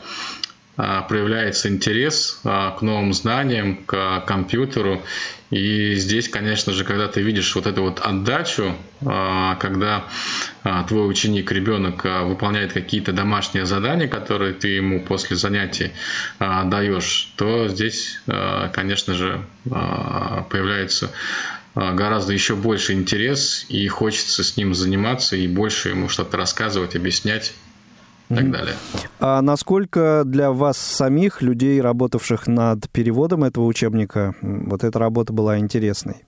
проявляется 0.77 1.69
интерес 1.69 2.41
а, 2.45 2.73
к 2.73 2.83
новым 2.83 3.13
знаниям, 3.13 3.79
к 3.87 4.21
компьютеру. 4.27 5.03
И 5.51 5.95
здесь, 5.95 6.29
конечно 6.29 6.73
же, 6.73 6.85
когда 6.85 7.09
ты 7.09 7.23
видишь 7.23 7.55
вот 7.55 7.67
эту 7.67 7.83
вот 7.83 8.01
отдачу, 8.01 8.75
а, 9.05 9.55
когда 9.57 10.05
твой 10.89 11.09
ученик, 11.09 11.51
ребенок 11.53 12.05
выполняет 12.05 12.73
какие-то 12.73 13.13
домашние 13.13 13.65
задания, 13.65 14.09
которые 14.09 14.53
ты 14.53 14.69
ему 14.69 15.01
после 15.01 15.37
занятий 15.37 15.93
даешь, 16.41 17.33
то 17.37 17.69
здесь, 17.69 18.21
конечно 18.73 19.15
же, 19.15 19.41
появляется 19.65 21.13
гораздо 21.75 22.33
еще 22.33 22.57
больше 22.57 22.95
интерес, 22.95 23.67
и 23.69 23.87
хочется 23.87 24.43
с 24.43 24.57
ним 24.57 24.75
заниматься, 24.75 25.37
и 25.37 25.47
больше 25.47 25.91
ему 25.91 26.09
что-то 26.09 26.37
рассказывать, 26.37 26.97
объяснять 26.97 27.53
и 28.29 28.35
так 28.35 28.51
далее. 28.51 28.75
А 29.21 29.41
насколько 29.43 30.23
для 30.25 30.51
вас 30.51 30.79
самих, 30.79 31.43
людей, 31.43 31.81
работавших 31.81 32.47
над 32.47 32.91
переводом 32.91 33.45
этого 33.45 33.65
учебника, 33.65 34.35
вот 34.43 34.85
эта 34.85 34.99
работа 34.99 35.33
была 35.33 35.59
интересной? 35.59 36.27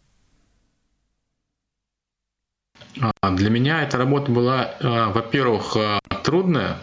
А, 3.01 3.31
для 3.31 3.51
меня 3.51 3.83
эта 3.83 3.97
работа 3.97 4.31
была, 4.31 4.75
а, 4.81 5.11
во-первых, 5.11 5.77
а, 5.77 6.01
трудная, 6.23 6.79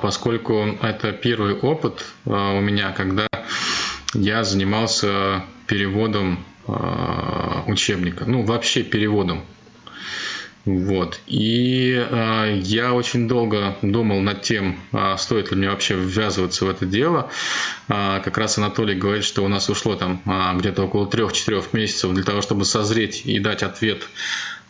поскольку 0.00 0.54
это 0.80 1.12
первый 1.12 1.54
опыт 1.54 2.06
у 2.24 2.30
меня, 2.60 2.92
когда 2.92 3.26
я 4.14 4.42
занимался 4.42 5.44
переводом 5.66 6.42
учебника, 7.66 8.24
ну 8.24 8.42
вообще 8.42 8.82
переводом 8.82 9.42
вот. 10.66 11.20
И 11.26 11.94
э, 11.94 12.58
я 12.62 12.92
очень 12.92 13.26
долго 13.28 13.76
думал 13.80 14.20
над 14.20 14.42
тем, 14.42 14.78
э, 14.92 15.16
стоит 15.16 15.50
ли 15.50 15.56
мне 15.56 15.70
вообще 15.70 15.94
ввязываться 15.94 16.66
в 16.66 16.70
это 16.70 16.84
дело. 16.84 17.30
Э, 17.88 18.20
как 18.22 18.36
раз 18.36 18.58
Анатолий 18.58 18.94
говорит, 18.94 19.24
что 19.24 19.42
у 19.42 19.48
нас 19.48 19.70
ушло 19.70 19.96
там 19.96 20.20
э, 20.26 20.58
где-то 20.58 20.84
около 20.84 21.06
3-4 21.06 21.64
месяцев 21.72 22.12
для 22.12 22.24
того, 22.24 22.42
чтобы 22.42 22.66
созреть 22.66 23.22
и 23.24 23.38
дать 23.38 23.62
ответ 23.62 24.02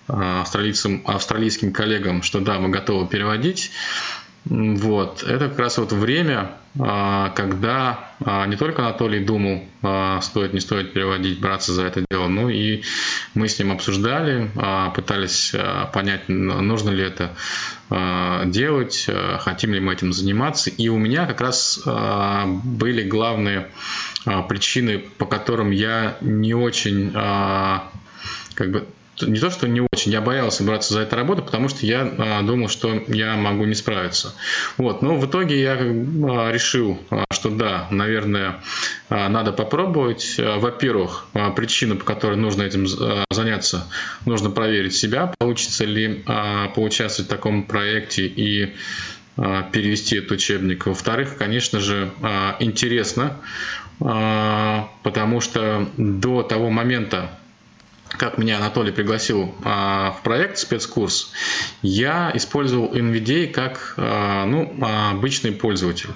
австралийцам, 0.06 1.02
австралийским 1.06 1.72
коллегам, 1.72 2.22
что 2.22 2.40
да, 2.40 2.58
мы 2.58 2.68
готовы 2.68 3.06
переводить. 3.06 3.70
Вот. 4.44 5.22
Это 5.22 5.48
как 5.48 5.58
раз 5.58 5.78
вот 5.78 5.92
время, 5.92 6.52
а, 6.78 7.30
когда 7.30 8.12
а, 8.24 8.46
не 8.46 8.56
только 8.56 8.82
Анатолий 8.82 9.20
думал, 9.20 9.64
а, 9.82 10.20
стоит, 10.22 10.54
не 10.54 10.60
стоит 10.60 10.92
переводить, 10.92 11.40
браться 11.40 11.72
за 11.72 11.84
это 11.84 12.04
дело, 12.10 12.28
но 12.28 12.48
и 12.48 12.82
мы 13.34 13.48
с 13.48 13.58
ним 13.58 13.72
обсуждали, 13.72 14.50
пытались 14.94 15.54
понять, 15.92 16.28
нужно 16.28 16.90
ли 16.90 17.04
это 17.04 17.34
делать, 18.46 19.08
хотим 19.40 19.74
ли 19.74 19.80
мы 19.80 19.92
этим 19.92 20.12
заниматься. 20.12 20.70
И 20.70 20.88
у 20.88 20.98
меня 20.98 21.26
как 21.26 21.40
раз 21.40 21.80
были 21.84 23.02
главные 23.08 23.70
причины, 24.48 24.98
по 24.98 25.26
которым 25.26 25.70
я 25.70 26.16
не 26.20 26.54
очень 26.54 27.12
как 27.12 28.70
бы 28.70 28.86
не 29.22 29.38
то, 29.38 29.50
что 29.50 29.68
не 29.68 29.80
очень, 29.80 30.12
я 30.12 30.20
боялся 30.20 30.64
браться 30.64 30.94
за 30.94 31.00
эту 31.00 31.16
работу, 31.16 31.42
потому 31.42 31.68
что 31.68 31.86
я 31.86 32.10
а, 32.18 32.42
думал, 32.42 32.68
что 32.68 33.02
я 33.08 33.36
могу 33.36 33.64
не 33.64 33.74
справиться. 33.74 34.34
Вот, 34.76 35.02
но 35.02 35.16
в 35.16 35.26
итоге 35.26 35.60
я 35.60 35.72
а, 35.74 36.50
решил, 36.50 37.00
а, 37.10 37.24
что 37.32 37.50
да, 37.50 37.86
наверное, 37.90 38.60
надо 39.08 39.52
попробовать. 39.52 40.36
Во-первых, 40.38 41.26
причина, 41.56 41.96
по 41.96 42.04
которой 42.04 42.36
нужно 42.36 42.62
этим 42.62 42.86
заняться, 43.30 43.86
нужно 44.24 44.50
проверить 44.50 44.94
себя, 44.94 45.32
получится 45.38 45.84
ли 45.84 46.24
поучаствовать 46.74 47.28
в 47.28 47.34
таком 47.34 47.64
проекте 47.64 48.26
и 48.26 48.74
перевести 49.36 50.18
этот 50.18 50.32
учебник. 50.32 50.86
Во-вторых, 50.86 51.36
конечно 51.38 51.80
же, 51.80 52.10
интересно, 52.60 53.38
потому 53.98 55.40
что 55.40 55.88
до 55.96 56.42
того 56.42 56.70
момента, 56.70 57.30
как 58.18 58.38
меня 58.38 58.58
Анатолий 58.58 58.92
пригласил 58.92 59.54
а, 59.64 60.12
в 60.12 60.22
проект 60.22 60.58
спецкурс, 60.58 61.32
я 61.82 62.30
использовал 62.34 62.94
NVDA 62.94 63.48
как 63.48 63.94
а, 63.96 64.44
ну, 64.46 64.76
обычный 65.10 65.52
пользователь. 65.52 66.10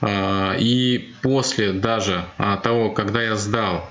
А, 0.00 0.56
и 0.58 1.12
после 1.22 1.72
даже 1.72 2.24
того, 2.62 2.90
когда 2.90 3.22
я 3.22 3.36
сдал 3.36 3.88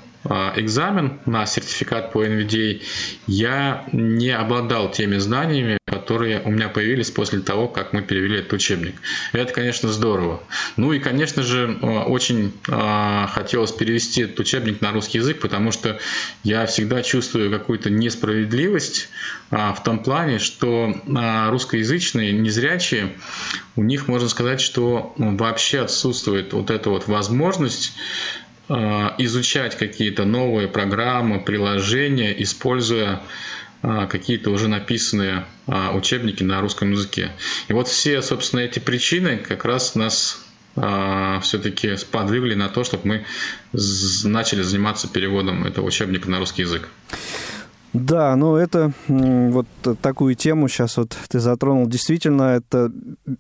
экзамен 0.55 1.19
на 1.25 1.45
сертификат 1.45 2.11
по 2.11 2.25
NVDA, 2.25 2.81
я 3.27 3.85
не 3.91 4.29
обладал 4.29 4.91
теми 4.91 5.17
знаниями, 5.17 5.77
которые 5.85 6.41
у 6.41 6.51
меня 6.51 6.67
появились 6.67 7.11
после 7.11 7.39
того, 7.39 7.67
как 7.67 7.93
мы 7.93 8.01
перевели 8.01 8.39
этот 8.39 8.53
учебник. 8.53 8.95
Это, 9.31 9.53
конечно, 9.53 9.89
здорово. 9.89 10.43
Ну 10.75 10.91
и, 10.91 10.99
конечно 10.99 11.43
же, 11.43 11.77
а, 11.81 12.03
очень 12.03 12.51
а, 12.69 13.27
хотелось 13.27 13.71
перевести 13.71 14.23
этот 14.23 14.39
учебник 14.39 14.81
на 14.81 14.91
русский 14.91 15.19
язык, 15.19 15.39
потому 15.39 15.71
что 15.71 15.99
я 16.43 16.65
всегда 16.65 17.01
чувствую 17.03 17.51
какую-то 17.51 17.89
несправедливость 17.89 19.09
в 19.49 19.77
том 19.85 19.99
плане, 19.99 20.39
что 20.39 20.93
русскоязычные, 21.49 22.33
незрячие, 22.33 23.13
у 23.77 23.83
них 23.83 24.09
можно 24.09 24.27
сказать, 24.27 24.59
что 24.59 25.13
вообще 25.17 25.79
отсутствует 25.79 26.51
вот 26.51 26.69
эта 26.69 26.89
вот 26.89 27.07
возможность 27.07 27.93
изучать 28.69 29.77
какие-то 29.77 30.25
новые 30.25 30.67
программы, 30.67 31.39
приложения, 31.39 32.33
используя 32.43 33.21
э, 33.81 34.07
какие-то 34.09 34.49
уже 34.49 34.67
написанные 34.67 35.45
э, 35.67 35.91
учебники 35.93 36.43
на 36.43 36.59
русском 36.59 36.91
языке. 36.91 37.31
И 37.69 37.73
вот 37.73 37.87
все, 37.87 38.21
собственно, 38.21 38.61
эти 38.61 38.79
причины 38.79 39.37
как 39.37 39.65
раз 39.65 39.95
нас 39.95 40.43
все-таки 41.41 41.95
сподвигли 41.95 42.53
на 42.53 42.69
то, 42.69 42.83
чтобы 42.83 43.07
мы 43.07 43.25
начали 44.25 44.61
заниматься 44.61 45.07
переводом 45.07 45.65
этого 45.65 45.87
учебника 45.87 46.29
на 46.29 46.37
русский 46.37 46.61
язык. 46.61 46.87
Да, 47.93 48.35
ну 48.35 48.55
это 48.57 48.91
вот 49.07 49.65
такую 50.03 50.35
тему 50.35 50.67
сейчас 50.67 50.97
вот 50.97 51.17
ты 51.29 51.39
затронул. 51.39 51.87
Действительно, 51.87 52.43
это 52.57 52.91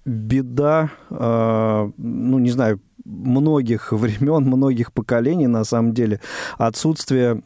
беда, 0.03 0.89
ну 1.11 2.39
не 2.39 2.49
знаю, 2.49 2.81
многих 3.07 3.91
времен, 3.91 4.43
многих 4.43 4.91
поколений, 4.91 5.47
на 5.47 5.63
самом 5.63 5.93
деле, 5.93 6.19
отсутствие 6.57 7.41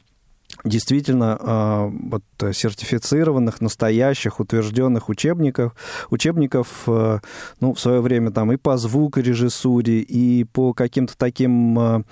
действительно 0.63 1.37
э, 1.39 1.89
вот, 2.09 2.23
сертифицированных, 2.53 3.61
настоящих, 3.61 4.39
утвержденных 4.39 5.09
учебников, 5.09 5.73
учебников 6.09 6.83
э, 6.87 7.19
ну, 7.59 7.73
в 7.73 7.79
свое 7.79 8.01
время 8.01 8.31
там 8.31 8.51
и 8.51 8.57
по 8.57 8.77
звукорежиссуре, 8.77 10.01
и 10.01 10.43
по 10.43 10.73
каким-то 10.73 11.17
таким 11.17 11.79
э, 11.79 12.03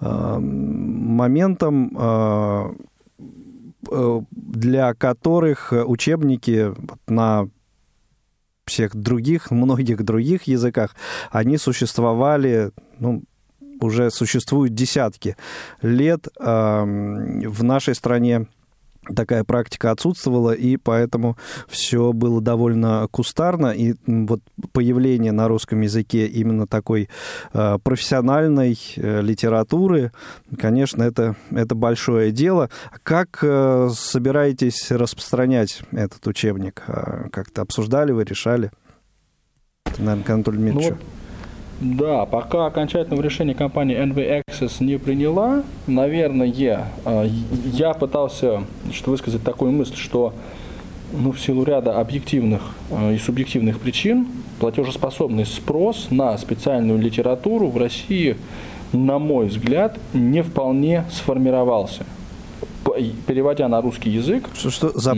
моментам, 0.00 1.96
э, 1.96 2.74
для 4.30 4.94
которых 4.94 5.72
учебники 5.72 6.74
на 7.06 7.48
всех 8.66 8.94
других, 8.94 9.50
многих 9.50 10.04
других 10.04 10.44
языках, 10.44 10.94
они 11.30 11.58
существовали, 11.58 12.70
ну, 12.98 13.22
уже 13.80 14.10
существуют 14.10 14.74
десятки 14.74 15.36
лет. 15.82 16.28
В 16.38 17.62
нашей 17.62 17.94
стране 17.94 18.46
такая 19.14 19.44
практика 19.44 19.90
отсутствовала, 19.90 20.52
и 20.52 20.76
поэтому 20.76 21.36
все 21.68 22.12
было 22.12 22.40
довольно 22.40 23.06
кустарно, 23.10 23.72
и 23.72 23.94
вот 24.06 24.40
появление 24.72 25.32
на 25.32 25.48
русском 25.48 25.80
языке 25.80 26.26
именно 26.26 26.66
такой 26.66 27.08
э, 27.52 27.78
профессиональной 27.82 28.78
э, 28.96 29.20
литературы, 29.20 30.12
конечно, 30.58 31.02
это, 31.02 31.36
это 31.50 31.74
большое 31.74 32.30
дело. 32.30 32.70
Как 33.02 33.38
э, 33.42 33.88
собираетесь 33.92 34.90
распространять 34.90 35.82
этот 35.92 36.26
учебник? 36.26 36.82
Как-то 36.84 37.62
обсуждали 37.62 38.12
вы, 38.12 38.24
решали? 38.24 38.70
Это, 39.86 40.02
наверное, 40.02 40.24
к 40.24 40.30
Анатолию 40.30 40.60
Дмитриевичу. 40.60 40.98
Ну, 41.00 41.23
да, 41.80 42.24
пока 42.26 42.66
окончательного 42.66 43.22
решения 43.22 43.54
компания 43.54 43.96
NV 43.96 44.44
Access 44.46 44.82
не 44.82 44.98
приняла, 44.98 45.62
наверное, 45.86 46.46
я 46.46 47.94
пытался 47.94 48.62
что 48.92 49.10
высказать 49.10 49.42
такую 49.42 49.72
мысль, 49.72 49.96
что 49.96 50.32
ну, 51.12 51.32
в 51.32 51.40
силу 51.40 51.64
ряда 51.64 52.00
объективных 52.00 52.62
э, 52.90 53.14
и 53.14 53.18
субъективных 53.18 53.78
причин 53.80 54.26
платежеспособный 54.58 55.46
спрос 55.46 56.08
на 56.10 56.36
специальную 56.38 56.98
литературу 56.98 57.68
в 57.68 57.76
России, 57.76 58.36
на 58.92 59.18
мой 59.18 59.48
взгляд, 59.48 59.98
не 60.12 60.42
вполне 60.42 61.04
сформировался. 61.12 62.04
Переводя 63.26 63.68
на 63.68 63.80
русский 63.80 64.10
язык, 64.10 64.48
что, 64.54 64.70
что 64.70 64.98
за 64.98 65.14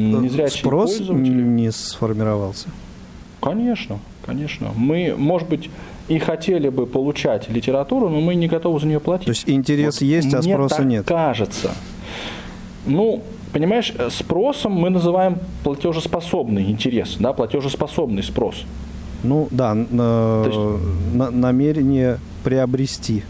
спрос 0.49 1.01
не 1.01 1.71
сформировался? 1.71 2.69
Конечно, 3.41 3.99
конечно. 4.25 4.71
Мы, 4.75 5.15
может 5.17 5.49
быть, 5.49 5.71
и 6.09 6.19
хотели 6.19 6.69
бы 6.69 6.87
получать 6.87 7.49
литературу, 7.49 8.09
но 8.09 8.21
мы 8.21 8.35
не 8.35 8.47
готовы 8.47 8.81
за 8.81 8.87
нее 8.87 9.01
платить. 9.01 9.27
То 9.27 9.33
есть 9.33 9.49
интерес 9.49 10.01
вот. 10.01 10.07
есть, 10.07 10.35
а 10.35 10.43
спроса 10.43 10.77
так 10.77 10.87
нет? 10.87 11.07
кажется. 11.07 11.73
Ну, 12.87 13.23
понимаешь, 13.53 13.93
спросом 14.11 14.73
мы 14.73 14.91
называем 14.91 15.39
платежеспособный 15.65 16.71
интерес, 16.71 17.17
да, 17.19 17.33
платежеспособный 17.33 18.23
спрос. 18.23 18.65
Ну 19.23 19.49
да, 19.51 19.75
на, 19.75 20.45
есть, 20.47 21.15
на, 21.15 21.31
намерение 21.31 22.19
приобрести, 22.45 23.25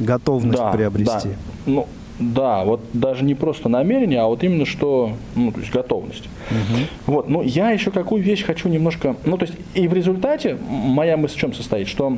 готовность 0.00 0.58
да, 0.58 0.72
приобрести. 0.72 1.28
Да. 1.28 1.36
Ну, 1.66 1.88
да, 2.22 2.64
вот 2.64 2.80
даже 2.92 3.24
не 3.24 3.34
просто 3.34 3.68
намерение, 3.68 4.20
а 4.20 4.26
вот 4.26 4.44
именно 4.44 4.66
что, 4.66 5.12
ну, 5.34 5.50
то 5.52 5.60
есть 5.60 5.72
готовность. 5.72 6.28
Угу. 6.50 7.14
Вот, 7.14 7.28
но 7.28 7.42
я 7.42 7.70
еще 7.70 7.90
какую 7.90 8.22
вещь 8.22 8.44
хочу 8.44 8.68
немножко, 8.68 9.16
ну, 9.24 9.36
то 9.36 9.46
есть 9.46 9.56
и 9.74 9.88
в 9.88 9.92
результате 9.92 10.56
моя 10.68 11.16
мысль 11.16 11.34
в 11.34 11.38
чем 11.38 11.54
состоит, 11.54 11.88
что 11.88 12.16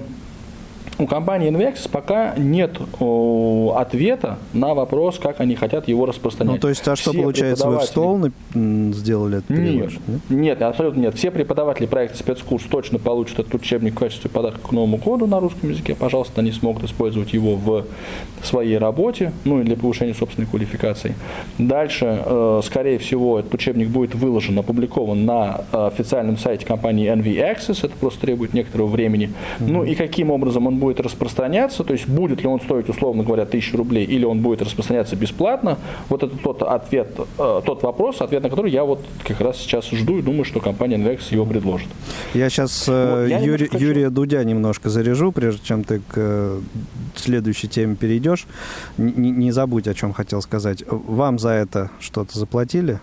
у 0.98 1.06
компании 1.06 1.50
Invexis 1.50 1.88
пока 1.90 2.34
нет 2.36 2.78
о, 3.00 3.76
ответа 3.78 4.38
на 4.52 4.74
вопрос, 4.74 5.18
как 5.18 5.40
они 5.40 5.56
хотят 5.56 5.88
его 5.88 6.06
распространять. 6.06 6.54
Ну, 6.54 6.60
то 6.60 6.68
есть, 6.68 6.86
а 6.86 6.96
что 6.96 7.10
Все 7.10 7.20
получается, 7.20 7.68
вы 7.68 7.78
в 7.78 7.82
стол 7.82 8.26
сделали 8.54 9.38
это? 9.38 9.52
Нет, 9.52 9.92
нет, 10.06 10.20
нет, 10.28 10.62
абсолютно 10.62 11.00
нет. 11.00 11.14
Все 11.14 11.30
преподаватели 11.30 11.86
проекта 11.86 12.18
спецкурс 12.18 12.64
точно 12.64 12.98
получат 12.98 13.40
этот 13.40 13.54
учебник 13.54 13.94
в 13.94 13.98
качестве 13.98 14.30
подарка 14.30 14.68
к 14.68 14.72
Новому 14.72 14.98
году 14.98 15.26
на 15.26 15.40
русском 15.40 15.70
языке. 15.70 15.94
Пожалуйста, 15.94 16.40
они 16.40 16.52
смогут 16.52 16.84
использовать 16.84 17.32
его 17.32 17.56
в 17.56 17.86
своей 18.42 18.78
работе, 18.78 19.32
ну 19.44 19.60
и 19.60 19.64
для 19.64 19.76
повышения 19.76 20.14
собственной 20.14 20.46
квалификации. 20.46 21.14
Дальше, 21.58 22.22
э, 22.24 22.60
скорее 22.64 22.98
всего, 22.98 23.38
этот 23.40 23.54
учебник 23.54 23.88
будет 23.88 24.14
выложен, 24.14 24.58
опубликован 24.58 25.24
на 25.24 25.62
э, 25.72 25.86
официальном 25.86 26.38
сайте 26.38 26.64
компании 26.66 27.12
NV 27.12 27.54
Access. 27.54 27.84
Это 27.84 27.94
просто 27.96 28.20
требует 28.20 28.54
некоторого 28.54 28.86
времени. 28.86 29.26
Mm-hmm. 29.26 29.66
Ну 29.66 29.84
и 29.84 29.94
каким 29.94 30.30
образом 30.30 30.66
он 30.66 30.76
будет 30.76 30.83
распространяться, 30.92 31.84
то 31.84 31.92
есть 31.92 32.06
будет 32.08 32.40
ли 32.42 32.46
он 32.46 32.60
стоить, 32.60 32.88
условно 32.88 33.22
говоря, 33.22 33.46
тысячу 33.46 33.76
рублей, 33.76 34.04
или 34.04 34.24
он 34.24 34.40
будет 34.40 34.62
распространяться 34.62 35.16
бесплатно, 35.16 35.78
вот 36.08 36.22
это 36.22 36.36
тот 36.36 36.62
ответ, 36.62 37.08
э, 37.38 37.62
тот 37.64 37.82
вопрос, 37.82 38.20
ответ 38.20 38.42
на 38.42 38.50
который 38.50 38.70
я 38.70 38.84
вот 38.84 39.00
как 39.24 39.40
раз 39.40 39.58
сейчас 39.58 39.90
жду 39.90 40.18
и 40.18 40.22
думаю, 40.22 40.44
что 40.44 40.60
компания 40.60 40.96
Invex 40.96 41.20
его 41.30 41.46
предложит. 41.46 41.88
Я 42.34 42.50
сейчас 42.50 42.86
э, 42.88 43.22
вот, 43.22 43.28
я 43.28 43.38
Юри, 43.40 43.66
хочу... 43.66 43.84
Юрия 43.84 44.10
Дудя 44.10 44.42
немножко 44.44 44.90
заряжу, 44.90 45.32
прежде 45.32 45.64
чем 45.64 45.84
ты 45.84 46.00
к 46.00 46.14
э, 46.16 46.60
следующей 47.16 47.68
теме 47.68 47.96
перейдешь. 47.96 48.46
Н- 48.98 49.14
не 49.16 49.50
забудь, 49.50 49.88
о 49.88 49.94
чем 49.94 50.12
хотел 50.12 50.42
сказать. 50.42 50.84
Вам 50.88 51.38
за 51.38 51.50
это 51.50 51.90
что-то 52.00 52.38
заплатили? 52.38 53.00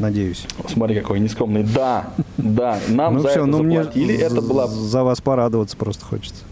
надеюсь. 0.00 0.46
Смотри, 0.66 0.98
какой 1.00 1.20
нескромный. 1.20 1.62
Да, 1.62 2.10
да, 2.36 2.78
нам 2.88 3.14
ну, 3.14 3.20
за 3.20 3.28
все, 3.28 3.38
это 3.40 3.46
ну 3.46 3.58
заплатили. 3.58 4.16
Мне 4.16 4.22
это 4.22 4.40
была... 4.40 4.66
За 4.66 5.04
вас 5.04 5.20
порадоваться 5.20 5.76
просто 5.76 6.04
хочется. 6.04 6.42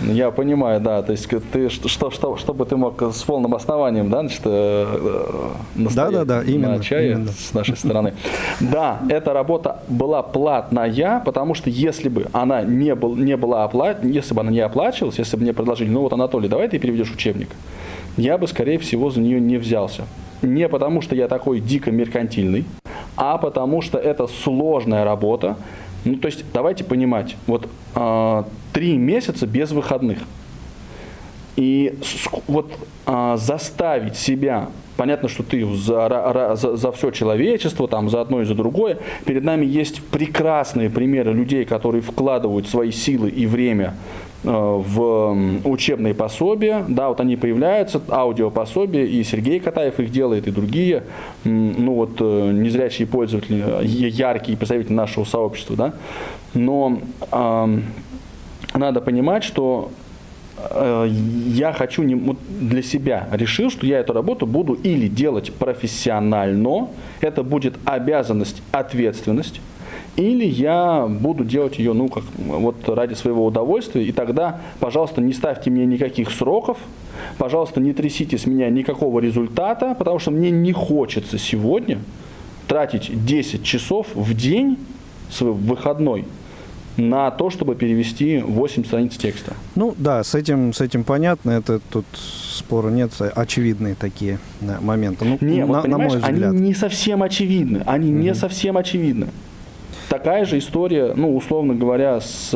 Ну, 0.00 0.12
я 0.12 0.30
понимаю, 0.30 0.80
да, 0.80 1.02
то 1.02 1.12
есть 1.12 1.28
ты 1.52 1.68
что, 1.68 2.10
что, 2.10 2.36
чтобы 2.36 2.66
ты 2.66 2.76
мог 2.76 3.00
с 3.00 3.22
полным 3.22 3.54
основанием, 3.54 4.10
да, 4.10 4.20
значит, 4.20 4.42
э, 4.44 4.86
да, 5.74 6.10
да, 6.10 6.24
да, 6.24 6.42
именно, 6.42 6.76
на 6.76 6.82
чае 6.82 7.12
именно. 7.12 7.28
с 7.30 7.54
нашей 7.54 7.76
стороны. 7.76 8.14
Да, 8.60 9.00
эта 9.08 9.32
работа 9.32 9.82
была 9.88 10.22
платная, 10.22 11.20
потому 11.24 11.54
что 11.54 11.70
если 11.70 12.08
бы 12.08 12.26
она 12.32 12.62
не, 12.62 12.94
был, 12.94 13.14
не 13.14 13.36
была 13.36 13.64
оплачена, 13.64 14.10
если 14.10 14.34
бы 14.34 14.40
она 14.40 14.50
не 14.50 14.60
оплачивалась, 14.60 15.18
если 15.18 15.36
бы 15.36 15.42
мне 15.42 15.52
предложили, 15.52 15.88
ну 15.88 16.00
вот, 16.00 16.12
Анатолий, 16.12 16.48
давай 16.48 16.68
ты 16.68 16.78
переведешь 16.78 17.12
учебник, 17.12 17.48
я 18.16 18.36
бы, 18.38 18.46
скорее 18.48 18.78
всего, 18.78 19.10
за 19.10 19.20
нее 19.20 19.40
не 19.40 19.58
взялся. 19.58 20.06
Не 20.42 20.68
потому, 20.68 21.00
что 21.00 21.14
я 21.14 21.28
такой 21.28 21.60
дико 21.60 21.90
меркантильный, 21.90 22.64
а 23.16 23.38
потому 23.38 23.80
что 23.80 23.98
это 23.98 24.26
сложная 24.26 25.04
работа. 25.04 25.56
Ну, 26.04 26.16
то 26.16 26.26
есть, 26.26 26.44
давайте 26.52 26.84
понимать, 26.84 27.36
вот 27.46 27.68
э, 27.94 28.42
три 28.72 28.96
месяца 28.96 29.46
без 29.46 29.72
выходных. 29.72 30.18
И 31.56 31.98
вот 32.46 32.72
э, 33.06 33.36
заставить 33.38 34.16
себя 34.16 34.68
Понятно, 34.96 35.28
что 35.28 35.42
ты 35.42 35.66
за, 35.74 36.54
за, 36.54 36.76
за 36.76 36.92
все 36.92 37.10
человечество, 37.10 37.88
там, 37.88 38.08
за 38.08 38.20
одно 38.20 38.42
и 38.42 38.44
за 38.44 38.54
другое. 38.54 38.98
Перед 39.24 39.42
нами 39.42 39.66
есть 39.66 40.00
прекрасные 40.04 40.88
примеры 40.88 41.32
людей, 41.32 41.64
которые 41.64 42.00
вкладывают 42.00 42.68
свои 42.68 42.92
силы 42.92 43.28
и 43.28 43.46
время 43.46 43.94
в 44.44 45.36
учебные 45.64 46.14
пособия. 46.14 46.84
Да, 46.86 47.08
вот 47.08 47.20
они 47.20 47.36
появляются, 47.36 48.00
аудиопособия, 48.08 49.04
и 49.04 49.24
Сергей 49.24 49.58
Катаев 49.58 49.98
их 49.98 50.10
делает, 50.10 50.46
и 50.46 50.50
другие, 50.50 51.04
ну 51.44 51.94
вот, 51.94 52.16
э, 52.20 52.50
незрячие 52.52 53.06
пользователи, 53.06 53.64
яркие 53.84 54.56
представители 54.56 54.92
нашего 54.92 55.24
сообщества, 55.24 55.76
да. 55.76 55.94
Но 56.52 56.98
э, 57.32 57.78
надо 58.74 59.00
понимать, 59.00 59.44
что 59.44 59.90
Э, 60.70 61.06
я 61.08 61.72
хочу 61.72 62.02
не, 62.02 62.36
для 62.60 62.82
себя 62.82 63.28
решил, 63.32 63.70
что 63.70 63.86
я 63.86 63.98
эту 64.00 64.12
работу 64.12 64.46
буду 64.46 64.74
или 64.74 65.08
делать 65.08 65.52
профессионально, 65.52 66.88
это 67.20 67.42
будет 67.42 67.74
обязанность, 67.84 68.62
ответственность, 68.72 69.60
или 70.16 70.44
я 70.44 71.06
буду 71.08 71.44
делать 71.44 71.78
ее, 71.78 71.92
ну, 71.92 72.08
как 72.08 72.24
вот 72.36 72.88
ради 72.88 73.14
своего 73.14 73.44
удовольствия, 73.46 74.04
и 74.04 74.12
тогда, 74.12 74.60
пожалуйста, 74.80 75.20
не 75.20 75.32
ставьте 75.32 75.70
мне 75.70 75.86
никаких 75.86 76.30
сроков, 76.30 76.78
пожалуйста, 77.38 77.80
не 77.80 77.92
трясите 77.92 78.38
с 78.38 78.46
меня 78.46 78.70
никакого 78.70 79.20
результата, 79.20 79.94
потому 79.98 80.18
что 80.18 80.30
мне 80.30 80.50
не 80.50 80.72
хочется 80.72 81.38
сегодня 81.38 81.98
тратить 82.68 83.24
10 83.24 83.64
часов 83.64 84.08
в 84.14 84.34
день 84.34 84.78
свой 85.30 85.52
выходной 85.52 86.24
на 86.96 87.30
то, 87.32 87.50
чтобы 87.50 87.74
перевести 87.74 88.38
8 88.38 88.84
страниц 88.84 89.16
текста. 89.16 89.54
Ну 89.74 89.94
да, 89.98 90.22
с 90.22 90.34
этим, 90.34 90.72
с 90.72 90.80
этим 90.80 91.02
понятно, 91.02 91.50
это 91.50 91.80
тут 91.90 92.04
спора 92.14 92.90
нет, 92.90 93.10
очевидные 93.34 93.96
такие 93.96 94.38
моменты. 94.80 95.24
Ну, 95.24 95.38
не, 95.40 95.64
на, 95.64 95.66
вот, 95.66 95.88
на 95.88 95.98
мой 95.98 96.06
взгляд. 96.06 96.50
они 96.50 96.60
не 96.60 96.74
совсем 96.74 97.22
очевидны, 97.22 97.82
они 97.84 98.10
mm-hmm. 98.10 98.22
не 98.22 98.34
совсем 98.34 98.76
очевидны. 98.76 99.28
Такая 100.08 100.44
же 100.44 100.58
история, 100.58 101.12
ну, 101.14 101.36
условно 101.36 101.74
говоря, 101.74 102.20
с, 102.20 102.50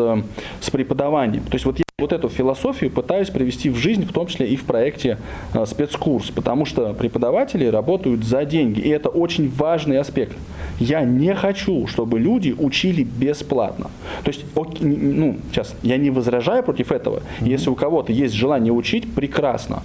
с 0.60 0.70
преподаванием. 0.70 1.44
То 1.44 1.54
есть 1.54 1.64
вот 1.64 1.78
я 1.78 1.84
вот 2.00 2.12
эту 2.12 2.28
философию 2.28 2.92
пытаюсь 2.92 3.28
привести 3.28 3.70
в 3.70 3.74
жизнь, 3.74 4.06
в 4.06 4.12
том 4.12 4.28
числе 4.28 4.46
и 4.46 4.54
в 4.54 4.64
проекте 4.64 5.18
э, 5.52 5.66
спецкурс, 5.66 6.30
потому 6.30 6.64
что 6.64 6.94
преподаватели 6.94 7.66
работают 7.66 8.22
за 8.22 8.44
деньги, 8.44 8.78
и 8.78 8.88
это 8.88 9.08
очень 9.08 9.50
важный 9.50 9.98
аспект. 9.98 10.36
Я 10.78 11.00
не 11.00 11.34
хочу, 11.34 11.88
чтобы 11.88 12.20
люди 12.20 12.54
учили 12.56 13.02
бесплатно. 13.02 13.90
То 14.22 14.28
есть, 14.28 14.44
ну, 14.80 15.38
сейчас, 15.50 15.74
я 15.82 15.96
не 15.96 16.10
возражаю 16.10 16.62
против 16.62 16.92
этого. 16.92 17.16
Mm-hmm. 17.16 17.48
Если 17.48 17.68
у 17.68 17.74
кого-то 17.74 18.12
есть 18.12 18.34
желание 18.34 18.72
учить, 18.72 19.12
прекрасно. 19.12 19.82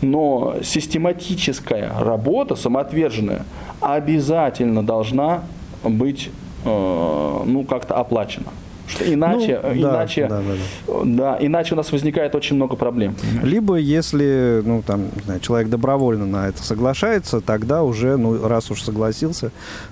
Но 0.00 0.56
систематическая 0.64 1.92
работа, 1.96 2.56
самоотверженная, 2.56 3.44
обязательно 3.80 4.84
должна 4.84 5.44
быть, 5.84 6.30
ну, 6.64 7.66
как-то 7.68 7.94
оплачена. 7.94 8.46
Что 8.88 9.12
иначе, 9.12 9.60
ну, 9.62 9.72
иначе, 9.72 10.26
да, 10.26 10.40
да, 10.40 10.54
да. 10.86 11.02
да, 11.04 11.38
иначе 11.40 11.74
у 11.74 11.76
нас 11.76 11.92
возникает 11.92 12.34
очень 12.34 12.56
много 12.56 12.76
проблем. 12.76 13.14
Либо 13.42 13.76
если, 13.76 14.60
ну, 14.64 14.82
там, 14.82 15.04
не 15.16 15.22
знаю, 15.24 15.40
человек 15.40 15.68
добровольно 15.70 16.26
на 16.26 16.48
это 16.48 16.62
соглашается, 16.62 17.40
тогда 17.40 17.84
уже, 17.84 18.16
ну, 18.16 18.46
раз 18.46 18.70
уж 18.70 18.82
согласился, 18.82 19.50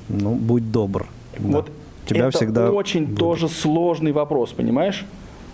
ну, 0.08 0.34
будь 0.34 0.70
добр. 0.70 1.06
Вот 1.38 1.66
да. 1.66 1.72
Тебя 2.06 2.28
это 2.28 2.36
всегда 2.36 2.70
очень 2.70 3.06
будет. 3.06 3.18
тоже 3.18 3.48
сложный 3.48 4.12
вопрос, 4.12 4.50
понимаешь? 4.50 5.04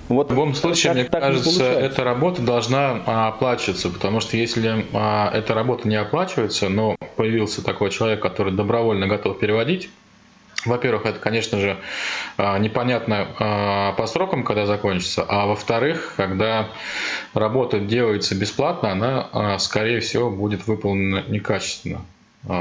Вот 0.09 0.29
в 0.29 0.31
любом 0.31 0.55
случае, 0.55 0.93
так, 0.93 0.95
мне 0.95 1.05
так 1.05 1.21
кажется, 1.21 1.65
эта 1.65 2.05
работа 2.05 2.41
должна 2.41 3.03
а, 3.07 3.29
оплачиваться, 3.29 3.91
потому 3.91 4.21
что 4.21 4.37
если 4.37 4.87
а, 4.93 5.31
эта 5.35 5.53
работа 5.53 5.89
не 5.89 5.97
оплачивается, 5.97 6.69
но 6.69 6.97
появился 7.17 7.63
такой 7.63 7.91
человек, 7.91 8.23
который 8.23 8.53
добровольно 8.53 9.09
готов 9.09 9.39
переводить, 9.39 9.91
во-первых, 10.67 11.07
это, 11.07 11.19
конечно 11.19 11.59
же, 11.59 11.77
а, 12.37 12.59
непонятно 12.59 13.29
а, 13.39 13.93
по 13.93 14.07
срокам, 14.07 14.45
когда 14.45 14.67
закончится, 14.67 15.25
а 15.27 15.47
во-вторых, 15.47 16.15
когда 16.17 16.69
работа 17.35 17.79
делается 17.79 18.35
бесплатно, 18.35 18.93
она, 18.93 19.29
а, 19.33 19.59
скорее 19.59 20.01
всего, 20.01 20.31
будет 20.31 20.67
выполнена 20.67 21.25
некачественно. 21.29 22.01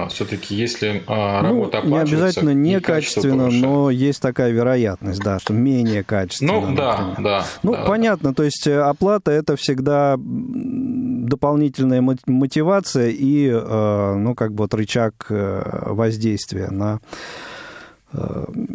Все-таки, 0.10 0.56
если 0.56 1.04
работа 1.06 1.82
ну, 1.84 1.90
не 1.92 1.98
обязательно 2.00 2.56
некачественно, 2.56 3.52
но 3.52 3.92
есть 3.92 4.20
такая 4.20 4.50
вероятность, 4.50 5.22
да, 5.22 5.38
что 5.38 5.54
менее 5.54 6.04
качественно. 6.04 6.54
Ну, 6.54 6.62
например. 6.62 6.78
да, 6.78 7.16
да. 7.20 7.46
Ну, 7.62 7.74
да, 7.74 7.84
понятно, 7.86 8.34
то 8.34 8.42
есть 8.42 8.66
э, 8.66 8.80
оплата 8.82 9.30
это 9.30 9.56
всегда 9.56 10.16
дополнительная 10.18 12.02
мотивация 12.02 13.10
и, 13.10 13.48
э, 13.48 14.16
ну, 14.16 14.34
как 14.34 14.54
бы 14.54 14.64
вот 14.64 14.74
рычаг 14.74 15.28
э, 15.30 15.92
воздействия 15.92 16.70
на 16.72 17.00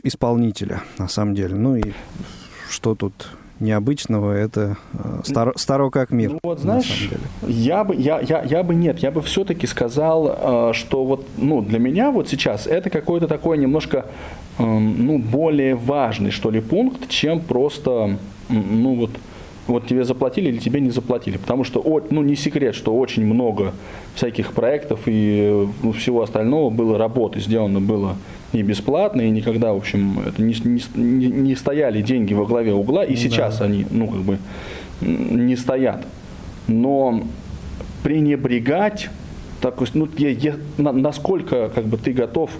исполнителя, 0.02 0.82
на 0.98 1.08
самом 1.08 1.34
деле. 1.34 1.54
Ну 1.54 1.76
и 1.76 1.92
что 2.68 2.94
тут 2.94 3.12
необычного, 3.60 4.32
это 4.32 4.76
э, 4.94 5.20
старо, 5.24 5.52
старо 5.56 5.90
как 5.90 6.10
мир. 6.10 6.32
Ну 6.32 6.38
вот 6.42 6.60
знаешь, 6.60 7.10
я 7.46 7.84
бы, 7.84 7.94
я, 7.94 8.20
я, 8.20 8.42
я 8.42 8.62
бы 8.62 8.74
нет, 8.74 9.00
я 9.00 9.10
бы 9.10 9.20
все-таки 9.22 9.66
сказал, 9.66 10.70
э, 10.70 10.72
что 10.74 11.04
вот, 11.04 11.26
ну, 11.36 11.60
для 11.60 11.78
меня 11.78 12.10
вот 12.10 12.28
сейчас 12.28 12.66
это 12.66 12.90
какой-то 12.90 13.28
такой 13.28 13.58
немножко, 13.58 14.06
ну, 14.58 15.18
более 15.18 15.74
важный, 15.74 16.30
что 16.30 16.50
ли, 16.50 16.60
пункт, 16.60 17.08
чем 17.08 17.40
просто, 17.40 18.18
ну, 18.48 18.94
вот, 18.94 19.10
вот 19.66 19.86
тебе 19.86 20.04
заплатили 20.04 20.48
или 20.48 20.58
тебе 20.58 20.80
не 20.80 20.90
заплатили. 20.90 21.36
Потому 21.36 21.64
что, 21.64 21.82
ну, 22.10 22.22
не 22.22 22.36
секрет, 22.36 22.74
что 22.74 22.96
очень 22.96 23.24
много 23.24 23.72
всяких 24.14 24.52
проектов 24.52 25.00
и 25.06 25.68
ну, 25.82 25.92
всего 25.92 26.22
остального 26.22 26.70
было 26.70 26.98
работы, 26.98 27.40
сделано 27.40 27.80
было 27.80 28.16
и 28.52 28.62
бесплатно, 28.62 29.22
и 29.22 29.30
никогда, 29.30 29.72
в 29.72 29.76
общем, 29.76 30.20
это 30.26 30.42
не, 30.42 30.54
не, 30.94 31.26
не 31.26 31.56
стояли 31.56 32.02
деньги 32.02 32.34
во 32.34 32.46
главе 32.46 32.72
угла, 32.72 33.04
и 33.04 33.16
сейчас 33.16 33.58
да. 33.58 33.66
они, 33.66 33.86
ну, 33.90 34.08
как 34.08 34.20
бы, 34.20 34.38
не 35.00 35.56
стоят. 35.56 36.04
Но 36.66 37.22
пренебрегать, 38.02 39.10
так, 39.60 39.76
ну, 39.94 40.08
я, 40.16 40.30
я, 40.30 40.56
на, 40.78 40.92
насколько, 40.92 41.70
как 41.74 41.86
бы, 41.86 41.96
ты 41.96 42.12
готов 42.12 42.50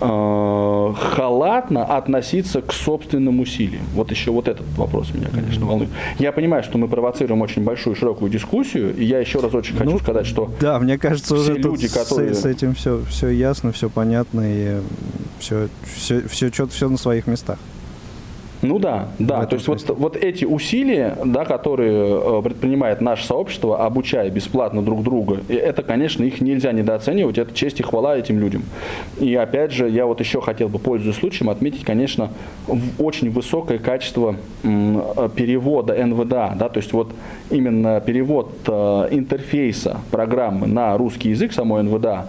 э, 0.00 0.94
халатно 0.94 1.84
относиться 1.84 2.60
к 2.62 2.72
собственным 2.72 3.40
усилиям. 3.40 3.84
Вот 3.94 4.10
еще 4.10 4.30
вот 4.30 4.48
этот 4.48 4.66
вопрос 4.76 5.12
меня, 5.14 5.28
конечно, 5.32 5.66
волнует. 5.66 5.90
Я 6.18 6.32
понимаю, 6.32 6.62
что 6.62 6.78
мы 6.78 6.88
провоцируем 6.88 7.42
очень 7.42 7.62
большую, 7.62 7.96
широкую 7.96 8.30
дискуссию, 8.30 8.96
и 8.96 9.04
я 9.04 9.18
еще 9.18 9.40
раз 9.40 9.54
очень 9.54 9.76
хочу 9.76 9.90
ну, 9.90 9.98
сказать, 9.98 10.26
что 10.26 10.50
да, 10.60 10.78
мне 10.78 10.98
кажется, 10.98 11.34
все 11.34 11.52
уже 11.52 11.54
люди, 11.54 11.88
которые... 11.88 12.34
с, 12.34 12.42
с 12.42 12.44
этим 12.44 12.74
все, 12.74 13.02
все 13.08 13.28
ясно, 13.28 13.72
все 13.72 13.88
понятно, 13.88 14.42
и 14.44 14.80
все, 15.38 15.68
все, 15.96 16.26
все, 16.28 16.50
все, 16.50 16.66
все 16.66 16.88
на 16.88 16.96
своих 16.96 17.26
местах. 17.26 17.58
Ну 18.64 18.78
да, 18.78 19.08
да. 19.18 19.44
То 19.44 19.56
есть 19.56 19.68
вот, 19.68 19.84
вот 19.90 20.16
эти 20.16 20.46
усилия, 20.46 21.18
да, 21.22 21.44
которые 21.44 22.38
э, 22.38 22.42
предпринимает 22.42 23.02
наше 23.02 23.26
сообщество, 23.26 23.84
обучая 23.84 24.30
бесплатно 24.30 24.80
друг 24.82 25.02
друга, 25.02 25.40
это, 25.50 25.82
конечно, 25.82 26.24
их 26.24 26.40
нельзя 26.40 26.72
недооценивать, 26.72 27.36
это 27.36 27.54
честь 27.54 27.80
и 27.80 27.82
хвала 27.82 28.16
этим 28.16 28.38
людям. 28.38 28.62
И 29.20 29.34
опять 29.34 29.70
же, 29.70 29.90
я 29.90 30.06
вот 30.06 30.20
еще 30.20 30.40
хотел 30.40 30.70
бы, 30.70 30.78
пользуясь 30.78 31.16
случаем, 31.16 31.50
отметить, 31.50 31.84
конечно, 31.84 32.30
очень 32.98 33.30
высокое 33.30 33.78
качество 33.78 34.36
перевода 34.62 35.94
НВДА, 35.94 36.54
да, 36.58 36.68
то 36.70 36.78
есть 36.78 36.94
вот 36.94 37.12
именно 37.50 38.00
перевод 38.00 38.50
э, 38.66 39.08
интерфейса 39.10 39.98
программы 40.10 40.66
на 40.66 40.96
русский 40.96 41.28
язык 41.28 41.52
самой 41.52 41.82
НВДА, 41.82 42.28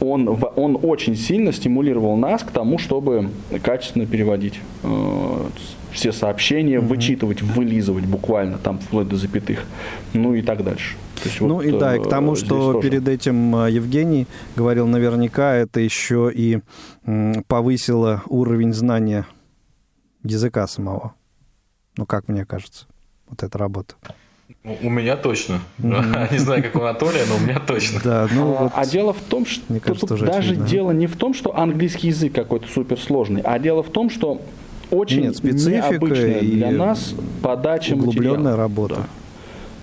он, 0.00 0.28
он 0.56 0.78
очень 0.82 1.16
сильно 1.16 1.52
стимулировал 1.52 2.16
нас 2.16 2.42
к 2.42 2.50
тому, 2.50 2.78
чтобы 2.78 3.30
качественно 3.62 4.06
переводить 4.06 4.60
э, 4.82 5.44
все 5.92 6.12
сообщения, 6.12 6.76
mm-hmm. 6.76 6.86
вычитывать, 6.86 7.42
вылизывать 7.42 8.04
буквально 8.04 8.58
там 8.58 8.78
вплоть 8.78 9.08
до 9.08 9.16
запятых, 9.16 9.64
ну 10.12 10.34
и 10.34 10.42
так 10.42 10.62
дальше. 10.62 10.96
есть, 11.24 11.40
ну 11.40 11.54
вот, 11.54 11.64
и 11.64 11.70
да, 11.70 11.96
и 11.96 12.02
к 12.02 12.08
тому, 12.08 12.36
что 12.36 12.74
тоже. 12.74 12.88
перед 12.88 13.08
этим 13.08 13.56
э, 13.56 13.70
Евгений 13.70 14.26
говорил, 14.54 14.86
наверняка 14.86 15.54
это 15.54 15.80
еще 15.80 16.30
и 16.32 16.60
повысило 17.48 18.22
уровень 18.28 18.72
знания 18.72 19.26
языка 20.22 20.66
самого. 20.66 21.14
Ну, 21.96 22.04
как 22.04 22.28
мне 22.28 22.44
кажется, 22.44 22.86
вот 23.28 23.42
эта 23.42 23.56
работа. 23.56 23.94
У 24.82 24.90
меня 24.90 25.16
точно. 25.16 25.60
Не 25.78 26.38
знаю, 26.38 26.62
как 26.62 26.76
у 26.76 26.80
Анатолия, 26.80 27.22
но 27.28 27.36
у 27.36 27.40
меня 27.40 27.60
точно. 27.60 28.00
Да, 28.02 28.28
ну, 28.32 28.56
а, 28.56 28.62
вот, 28.64 28.72
а 28.74 28.86
дело 28.86 29.12
в 29.12 29.20
том, 29.20 29.46
что 29.46 29.62
мне 29.68 29.80
кажется, 29.80 30.06
тут 30.06 30.20
даже 30.20 30.38
очевидно. 30.38 30.66
дело 30.66 30.90
не 30.92 31.06
в 31.06 31.16
том, 31.16 31.34
что 31.34 31.56
английский 31.56 32.08
язык 32.08 32.32
какой-то 32.32 32.68
суперсложный, 32.68 33.42
а 33.42 33.58
дело 33.58 33.82
в 33.82 33.90
том, 33.90 34.10
что 34.10 34.40
очень 34.90 35.22
Нет, 35.22 35.42
необычная 35.42 36.40
для 36.40 36.70
нас 36.70 37.14
подача 37.42 37.94
углубленная 37.94 38.36
материала. 38.36 38.56
работа. 38.56 38.94
Да. 38.94 39.06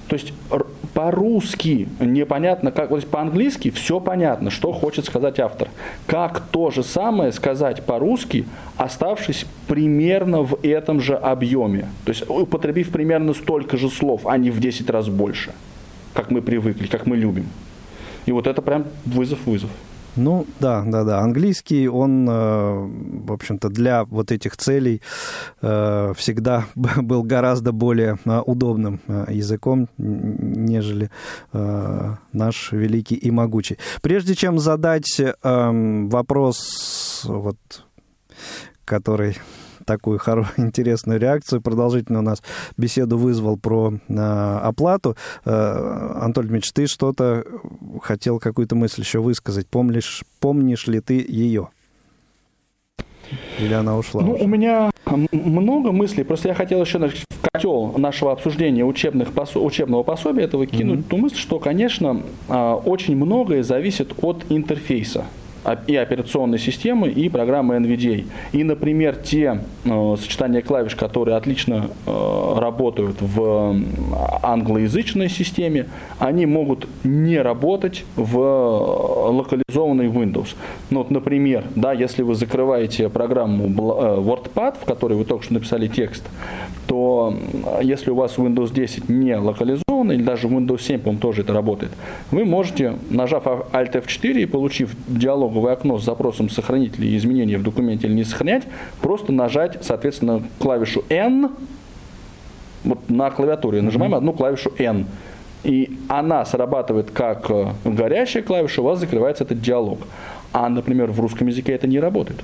То 0.08 0.16
есть 0.16 0.34
по-русски 0.94 1.88
непонятно, 2.00 2.72
как, 2.72 2.92
вот 2.92 3.06
по-английски 3.08 3.72
все 3.72 4.00
понятно, 4.00 4.52
что 4.52 4.72
хочет 4.72 5.06
сказать 5.06 5.40
автор. 5.40 5.70
Как 6.06 6.42
то 6.52 6.72
же 6.72 6.84
самое 6.84 7.32
сказать 7.32 7.86
по-русски, 7.86 8.46
оставшись 8.78 9.46
примерно 9.68 10.42
в 10.42 10.60
этом 10.64 11.00
же 11.00 11.16
объеме. 11.16 11.88
То 12.06 12.10
есть 12.12 12.30
употребив 12.30 12.92
примерно 12.92 13.34
столько 13.34 13.78
же 13.78 13.90
слов, 13.90 14.28
а 14.28 14.38
не 14.38 14.52
в 14.52 14.60
10 14.60 14.90
раз 14.90 15.10
больше, 15.10 15.52
как 16.14 16.32
мы 16.32 16.42
привыкли, 16.42 16.88
как 16.88 17.06
мы 17.06 17.16
любим. 17.16 17.48
И 18.26 18.32
вот 18.32 18.48
это 18.48 18.62
прям 18.62 18.86
вызов-вызов. 19.06 19.70
Ну, 20.16 20.46
да, 20.60 20.84
да, 20.86 21.04
да. 21.04 21.20
Английский, 21.20 21.88
он, 21.88 22.28
э, 22.30 22.88
в 23.26 23.32
общем-то, 23.32 23.70
для 23.70 24.06
вот 24.06 24.32
этих 24.32 24.58
целей 24.58 25.02
э, 25.62 26.14
всегда 26.16 26.66
был 26.76 27.24
гораздо 27.24 27.72
более 27.72 28.20
э, 28.26 28.40
удобным 28.46 29.02
языком, 29.28 29.90
нежели 29.98 31.10
наш 31.52 32.72
великий 32.72 33.16
и 33.16 33.32
могучий. 33.32 33.78
Прежде 34.02 34.36
чем 34.36 34.60
задать 34.60 35.20
эм, 35.20 36.10
вопрос, 36.10 37.22
вот, 37.26 37.58
который 38.86 39.38
такую 39.86 40.20
интересную 40.58 41.20
реакцию. 41.20 41.62
Продолжительно 41.62 42.20
у 42.20 42.24
нас 42.24 42.42
беседу 42.78 43.18
вызвал 43.18 43.58
про 43.58 43.94
э, 44.08 44.60
оплату. 44.64 45.16
Э, 45.46 46.18
Антон 46.22 46.48
Дмитриевич, 46.48 46.72
ты 46.74 46.88
что-то 46.88 47.46
хотел, 48.02 48.40
какую-то 48.40 48.76
мысль 48.76 49.02
еще 49.02 49.20
высказать. 49.20 49.68
Помнишь, 49.68 50.24
помнишь 50.40 50.88
ли 50.88 51.00
ты 51.00 51.26
ее? 51.28 51.70
Или 53.60 53.74
она 53.74 53.98
ушла? 53.98 54.22
Ну, 54.22 54.34
уже? 54.34 54.44
у 54.44 54.48
меня 54.48 54.92
много 55.32 55.92
мыслей. 55.92 56.24
Просто 56.24 56.50
я 56.50 56.54
хотел 56.54 56.82
еще 56.82 56.98
значит, 56.98 57.26
в 57.30 57.50
котел 57.52 57.94
нашего 57.98 58.32
обсуждения 58.32 58.84
учебных, 58.86 59.30
учебного 59.56 60.04
пособия 60.04 60.44
этого 60.44 60.66
кинуть 60.66 61.00
mm-hmm. 61.00 61.10
ту 61.10 61.18
мысль, 61.18 61.38
что, 61.38 61.60
конечно, 61.60 62.22
а, 62.48 62.76
очень 62.76 63.16
многое 63.16 63.64
зависит 63.64 64.14
от 64.22 64.46
интерфейса 64.50 65.26
и 65.88 65.96
операционной 65.96 66.60
системы, 66.60 67.10
и 67.10 67.30
программы 67.30 67.76
NVDA. 67.76 68.26
И, 68.52 68.64
например, 68.64 69.16
те 69.16 69.62
э, 69.86 70.16
сочетания 70.20 70.62
клавиш, 70.62 70.96
которые 70.96 71.38
отлично 71.38 71.90
э, 72.06 72.54
работают 72.58 73.18
в 73.20 73.76
англоязычной 74.42 75.30
системе, 75.30 75.88
они 76.20 76.46
могут 76.46 76.88
не 77.04 77.42
работать 77.42 78.06
в 78.16 78.38
локализованной 79.32 80.08
Windows. 80.08 80.56
Ну, 80.90 81.00
вот, 81.00 81.12
например, 81.12 81.64
да, 81.76 81.94
если 81.94 82.24
вы 82.24 82.36
закрываете 82.36 83.10
программу 83.10 83.66
э, 83.66 84.20
WordPad, 84.20 84.78
в 84.82 84.86
которой 84.86 85.14
вы 85.18 85.26
только 85.26 85.44
что 85.46 85.54
написали 85.54 85.88
текст, 85.88 86.24
то 86.88 87.36
если 87.82 88.12
у 88.12 88.16
вас 88.16 88.38
Windows 88.38 88.74
10 88.74 89.10
не 89.10 89.36
локализован, 89.36 90.12
или 90.12 90.22
даже 90.22 90.48
Windows 90.48 90.82
7, 90.82 91.00
по 91.00 91.14
тоже 91.16 91.42
это 91.42 91.54
работает, 91.54 91.92
вы 92.32 92.46
можете, 92.46 92.96
нажав 93.10 93.46
Alt 93.46 93.94
F4 93.94 94.42
и 94.42 94.46
получив 94.46 94.96
диалоговое 95.54 95.74
окно 95.74 95.98
с 95.98 96.04
запросом 96.04 96.50
сохранить 96.50 96.98
ли 96.98 97.16
изменения 97.18 97.58
в 97.58 97.64
документе 97.64 98.08
или 98.08 98.14
не 98.14 98.24
сохранять, 98.24 98.64
просто 99.02 99.32
нажать, 99.32 99.78
соответственно, 99.82 100.44
клавишу 100.60 101.04
N, 101.10 101.52
вот 102.84 103.10
на 103.10 103.30
клавиатуре 103.30 103.82
нажимаем 103.82 104.16
одну 104.16 104.34
клавишу 104.34 104.72
N, 104.78 105.06
и 105.64 105.98
она 106.10 106.46
срабатывает 106.46 107.12
как 107.12 107.50
э, 107.50 107.68
горящая 107.86 108.44
клавиша, 108.44 108.82
у 108.82 108.86
вас 108.86 109.00
закрывается 109.00 109.46
этот 109.46 109.62
диалог. 109.62 110.00
А, 110.52 110.70
например, 110.70 111.12
в 111.12 111.20
русском 111.20 111.48
языке 111.48 111.72
это 111.74 111.88
не 111.88 112.00
работает. 112.00 112.44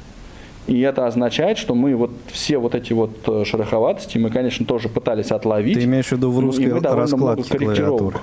И 0.68 0.80
это 0.82 1.07
означает, 1.07 1.57
что 1.57 1.76
мы 1.76 1.95
вот 1.95 2.12
все 2.28 2.60
вот 2.60 2.76
эти 2.76 2.93
вот 2.93 3.12
э, 3.28 3.43
шероховатости, 3.43 4.18
мы, 4.18 4.30
конечно, 4.30 4.66
тоже 4.66 4.88
пытались 4.88 5.32
отловить. 5.32 5.78
Ты 5.78 5.84
имеешь 5.84 6.07
в 6.07 6.12
виду 6.12 6.32
в 6.32 6.39
русской 6.39 6.68
ну, 6.68 6.80
раскладке 6.80 7.57
клавиатуры? 7.57 8.20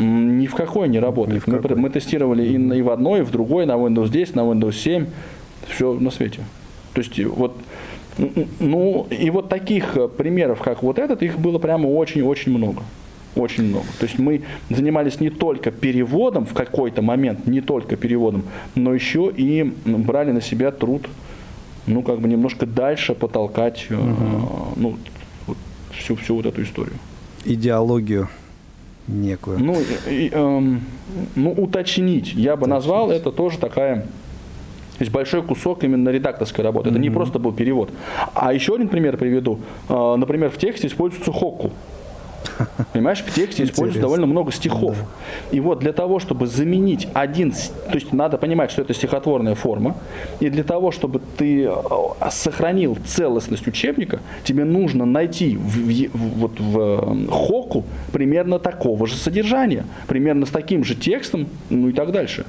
Ни 0.00 0.46
в 0.46 0.54
какой 0.54 0.88
не 0.88 0.98
работает. 0.98 1.46
Мы, 1.46 1.60
мы 1.76 1.90
тестировали 1.90 2.42
и, 2.42 2.78
и 2.78 2.82
в 2.82 2.90
одной, 2.90 3.20
и 3.20 3.22
в 3.22 3.30
другой, 3.30 3.66
на 3.66 3.72
Windows 3.72 4.08
10, 4.08 4.34
на 4.34 4.40
Windows 4.40 4.72
7, 4.72 5.06
все 5.68 5.92
на 5.92 6.10
свете. 6.10 6.40
То 6.94 7.00
есть 7.00 7.18
вот, 7.24 7.56
ну, 8.58 9.06
и 9.10 9.30
вот 9.30 9.48
таких 9.48 9.96
э, 9.96 10.08
примеров, 10.08 10.60
как 10.60 10.82
вот 10.82 10.98
этот, 10.98 11.22
их 11.22 11.38
было 11.38 11.58
прямо 11.58 11.86
очень-очень 11.86 12.52
много 12.52 12.82
очень 13.36 13.64
много. 13.64 13.86
То 14.00 14.06
есть 14.06 14.18
мы 14.18 14.42
занимались 14.70 15.20
не 15.20 15.30
только 15.30 15.70
переводом 15.70 16.46
в 16.46 16.52
какой-то 16.52 17.00
момент, 17.00 17.46
не 17.46 17.60
только 17.60 17.96
переводом, 17.96 18.42
но 18.74 18.92
еще 18.92 19.32
и 19.34 19.72
брали 19.84 20.32
на 20.32 20.40
себя 20.40 20.72
труд, 20.72 21.06
ну, 21.86 22.02
как 22.02 22.18
бы 22.20 22.28
немножко 22.28 22.66
дальше 22.66 23.14
потолкать, 23.14 23.86
угу. 23.88 24.00
э, 24.00 24.74
ну, 24.76 24.96
вот, 25.46 25.56
всю, 25.92 26.16
всю 26.16 26.34
вот 26.34 26.46
эту 26.46 26.62
историю. 26.62 26.96
Идеологию 27.44 28.28
некую. 29.10 29.58
Ну, 29.58 29.76
и, 30.08 30.30
э, 30.32 30.60
ну 31.34 31.52
уточнить, 31.52 32.32
я 32.34 32.56
бы 32.56 32.62
уточнить. 32.62 32.74
назвал 32.74 33.10
это 33.10 33.32
тоже 33.32 33.58
такая 33.58 34.06
то 35.00 35.04
есть 35.04 35.12
большой 35.12 35.42
кусок 35.42 35.82
именно 35.82 36.10
редакторской 36.10 36.62
работы. 36.62 36.90
Это 36.90 36.98
mm-hmm. 36.98 37.00
не 37.00 37.08
просто 37.08 37.38
был 37.38 37.52
перевод. 37.52 37.90
А 38.34 38.52
еще 38.52 38.74
один 38.74 38.88
пример 38.88 39.16
приведу. 39.16 39.58
Э, 39.88 40.14
например, 40.18 40.50
в 40.50 40.58
тексте 40.58 40.88
используется 40.88 41.32
хокку. 41.32 41.70
Понимаешь, 42.92 43.22
в 43.26 43.34
тексте 43.34 43.64
используется 43.64 44.00
довольно 44.00 44.26
много 44.26 44.52
стихов. 44.52 44.96
Да. 44.96 45.56
И 45.56 45.60
вот 45.60 45.80
для 45.80 45.92
того, 45.92 46.18
чтобы 46.18 46.46
заменить 46.46 47.08
один, 47.12 47.52
то 47.52 47.94
есть 47.94 48.12
надо 48.12 48.38
понимать, 48.38 48.70
что 48.70 48.82
это 48.82 48.94
стихотворная 48.94 49.54
форма, 49.54 49.96
и 50.40 50.48
для 50.48 50.64
того, 50.64 50.90
чтобы 50.90 51.20
ты 51.36 51.64
э, 51.64 51.70
сохранил 52.30 52.96
целостность 53.04 53.66
учебника, 53.66 54.20
тебе 54.44 54.64
нужно 54.64 55.04
найти 55.04 55.56
в, 55.56 55.76
в, 55.76 56.38
вот 56.38 56.60
в 56.60 56.78
э, 56.78 57.26
хоку 57.30 57.84
примерно 58.12 58.58
такого 58.58 59.06
же 59.06 59.16
содержания, 59.16 59.84
примерно 60.06 60.46
с 60.46 60.50
таким 60.50 60.84
же 60.84 60.94
текстом, 60.94 61.48
ну 61.68 61.88
и 61.88 61.92
так 61.92 62.12
дальше. 62.12 62.44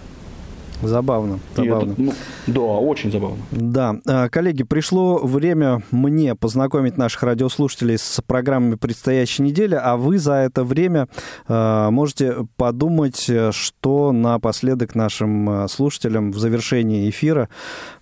Забавно. 0.81 1.39
забавно. 1.55 1.91
Это, 1.91 2.01
ну, 2.01 2.13
да, 2.47 2.61
очень 2.61 3.11
забавно. 3.11 3.37
Да. 3.51 3.95
А, 4.07 4.29
коллеги, 4.29 4.63
пришло 4.63 5.17
время 5.17 5.83
мне 5.91 6.35
познакомить 6.35 6.97
наших 6.97 7.23
радиослушателей 7.23 7.97
с 7.97 8.21
программами 8.25 8.75
предстоящей 8.75 9.43
недели, 9.43 9.75
а 9.75 9.97
вы 9.97 10.17
за 10.17 10.33
это 10.33 10.63
время 10.63 11.07
а, 11.47 11.91
можете 11.91 12.47
подумать, 12.57 13.29
что 13.51 14.11
напоследок 14.11 14.95
нашим 14.95 15.49
а, 15.49 15.67
слушателям 15.67 16.31
в 16.31 16.39
завершении 16.39 17.09
эфира 17.09 17.49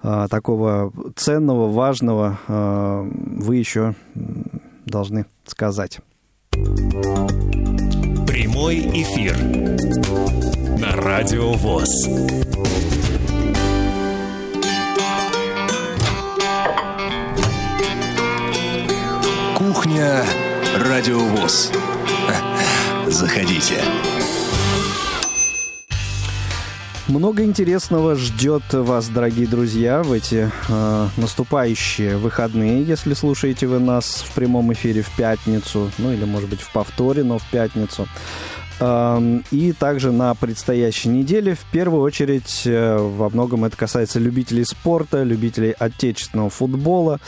такого 0.01 0.91
ценного, 1.15 1.71
важного 1.71 2.39
вы 2.47 3.55
еще 3.55 3.95
должны 4.85 5.25
сказать. 5.45 5.99
Прямой 8.27 8.77
эфир 8.93 9.35
на 10.79 10.93
Радио 10.93 11.51
ВОЗ. 11.53 11.89
Кухня 19.57 20.23
Радио 20.77 21.19
ВОЗ. 21.19 21.71
Заходите. 23.07 23.75
Много 27.09 27.43
интересного 27.43 28.15
ждет 28.15 28.63
вас, 28.71 29.09
дорогие 29.09 29.47
друзья, 29.47 30.03
в 30.03 30.13
эти 30.13 30.49
э, 30.69 31.07
наступающие 31.17 32.17
выходные, 32.17 32.83
если 32.83 33.15
слушаете 33.15 33.67
вы 33.67 33.79
нас 33.79 34.23
в 34.25 34.33
прямом 34.33 34.71
эфире 34.73 35.01
в 35.01 35.09
пятницу, 35.17 35.91
ну 35.97 36.13
или, 36.13 36.23
может 36.23 36.49
быть, 36.49 36.61
в 36.61 36.71
повторе, 36.71 37.23
но 37.23 37.39
в 37.39 37.43
пятницу. 37.49 38.07
И 38.79 39.73
также 39.77 40.11
на 40.11 40.33
предстоящей 40.35 41.09
неделе, 41.09 41.53
в 41.53 41.65
первую 41.71 42.01
очередь, 42.01 42.63
э, 42.65 42.97
во 42.97 43.29
многом 43.29 43.65
это 43.65 43.75
касается 43.75 44.19
любителей 44.19 44.63
спорта, 44.63 45.23
любителей 45.23 45.71
отечественного 45.71 46.49
футбола. 46.49 47.19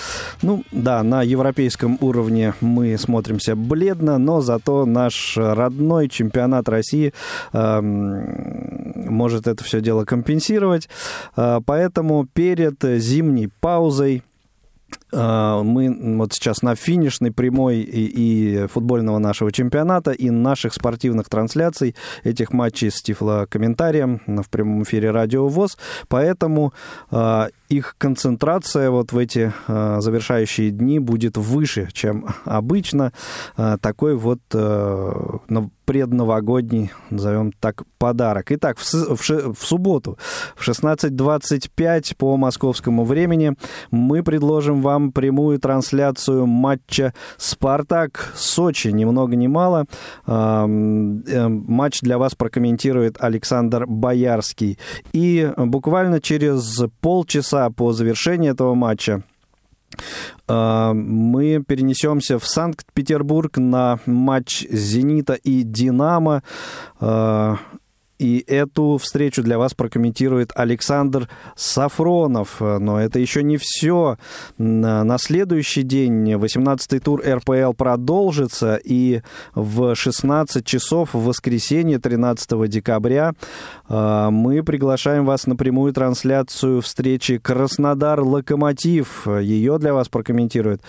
Ну, 0.42 0.64
да, 0.72 1.04
на 1.04 1.24
европейском 1.24 1.98
уровне 2.00 2.54
мы 2.62 2.98
смотримся 2.98 3.56
бледно, 3.56 4.18
но 4.18 4.42
зато 4.42 4.86
наш 4.86 5.36
родной 5.36 6.08
чемпионат 6.08 6.70
России 6.70 7.14
может 7.52 9.48
это 9.48 9.64
все 9.64 9.82
дело 9.82 10.06
компенсировать. 10.06 10.90
А, 11.36 11.60
поэтому 11.62 12.26
перед 12.26 12.82
зимней 12.82 13.50
паузой 13.60 14.24
мы 15.12 16.18
вот 16.18 16.34
сейчас 16.34 16.62
на 16.62 16.76
финишной 16.76 17.32
прямой 17.32 17.80
и, 17.80 18.64
и 18.64 18.68
футбольного 18.68 19.18
нашего 19.18 19.52
чемпионата, 19.52 20.12
и 20.12 20.30
наших 20.30 20.74
спортивных 20.74 21.30
трансляций 21.30 21.96
этих 22.24 22.54
матчей 22.54 22.92
с 22.92 23.02
тифлокомментарием 23.02 24.22
в 24.26 24.50
прямом 24.50 24.84
эфире 24.84 25.12
Радио 25.12 25.48
ВОЗ. 25.48 25.78
Поэтому 26.08 26.74
э, 27.12 27.48
их 27.72 27.96
концентрация 27.98 28.90
вот 28.90 29.12
в 29.12 29.18
эти 29.18 29.54
э, 29.68 29.98
завершающие 30.02 30.72
дни 30.72 31.00
будет 31.00 31.38
выше, 31.38 31.90
чем 31.94 32.26
обычно. 32.46 33.14
Э, 33.58 33.78
такой 33.82 34.16
вот 34.16 34.40
э, 34.54 35.12
предновогодний, 35.86 36.92
назовем 37.10 37.52
так, 37.52 37.84
подарок. 37.98 38.52
Итак, 38.52 38.78
в, 38.78 38.84
в, 38.84 39.54
в 39.54 39.66
субботу 39.66 40.18
в 40.56 40.68
16.25 40.68 42.16
по 42.18 42.38
московскому 42.38 43.04
времени 43.04 43.56
мы 43.90 44.24
предложим 44.24 44.82
вам 44.82 45.01
прямую 45.10 45.60
трансляцию 45.60 46.46
матча 46.46 47.14
«Спартак-Сочи». 47.38 48.90
Ни 48.90 49.06
много 49.06 49.36
ни 49.36 49.48
мало. 49.48 49.86
Э, 50.28 50.66
матч 50.68 52.02
для 52.02 52.18
вас 52.18 52.36
прокомментирует 52.36 53.18
Александр 53.20 53.86
Боярский. 53.88 54.78
И 55.14 55.52
буквально 55.58 56.22
через 56.22 56.84
полчаса 57.02 57.70
по 57.70 57.94
завершении 57.94 58.52
этого 58.52 58.76
матча 58.76 59.24
а, 60.48 60.94
мы 60.94 61.64
перенесемся 61.66 62.40
в 62.40 62.48
Санкт-Петербург 62.48 63.58
на 63.58 64.00
матч 64.06 64.66
«Зенита» 64.70 65.34
и 65.34 65.64
«Динамо». 65.64 66.44
И 68.22 68.44
эту 68.46 69.00
встречу 69.02 69.42
для 69.42 69.58
вас 69.58 69.74
прокомментирует 69.74 70.52
Александр 70.54 71.28
Сафронов. 71.56 72.58
Но 72.62 73.02
это 73.02 73.18
еще 73.18 73.42
не 73.42 73.58
все. 73.58 74.18
На 74.60 75.18
следующий 75.18 75.82
день 75.82 76.32
18-й 76.34 77.00
тур 77.00 77.24
РПЛ 77.28 77.74
продолжится. 77.74 78.76
И 78.76 79.24
в 79.56 79.96
16 79.96 80.64
часов 80.64 81.16
в 81.16 81.24
воскресенье 81.24 81.98
13 81.98 82.70
декабря 82.70 83.34
а, 83.90 84.30
мы 84.30 84.62
приглашаем 84.62 85.26
вас 85.26 85.48
на 85.48 85.56
прямую 85.56 85.92
трансляцию 85.92 86.82
встречи 86.82 87.40
Краснодар-Локомотив. 87.40 89.26
Ее 89.42 89.80
для 89.80 89.96
вас 89.96 90.10
прокомментирует 90.10 90.84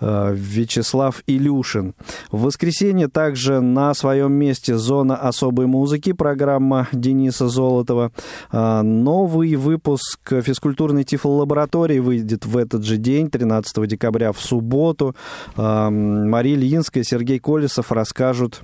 а, 0.00 0.32
Вячеслав 0.32 1.22
Илюшин. 1.26 1.92
В 2.32 2.44
воскресенье 2.44 3.08
также 3.08 3.60
на 3.60 3.92
своем 3.92 4.32
месте 4.32 4.78
зона 4.78 5.16
особой 5.16 5.66
музыки 5.66 6.14
программа 6.14 6.69
программа 6.70 6.88
Дениса 6.92 7.48
Золотова. 7.48 8.12
Новый 8.52 9.56
выпуск 9.56 10.20
физкультурной 10.42 11.04
тифлолаборатории 11.04 11.98
выйдет 11.98 12.46
в 12.46 12.56
этот 12.56 12.84
же 12.84 12.96
день, 12.96 13.28
13 13.28 13.86
декабря, 13.86 14.32
в 14.32 14.40
субботу. 14.40 15.14
А, 15.56 15.90
Мария 15.90 16.54
Ильинская, 16.54 17.02
Сергей 17.02 17.38
Колесов 17.38 17.92
расскажут 17.92 18.62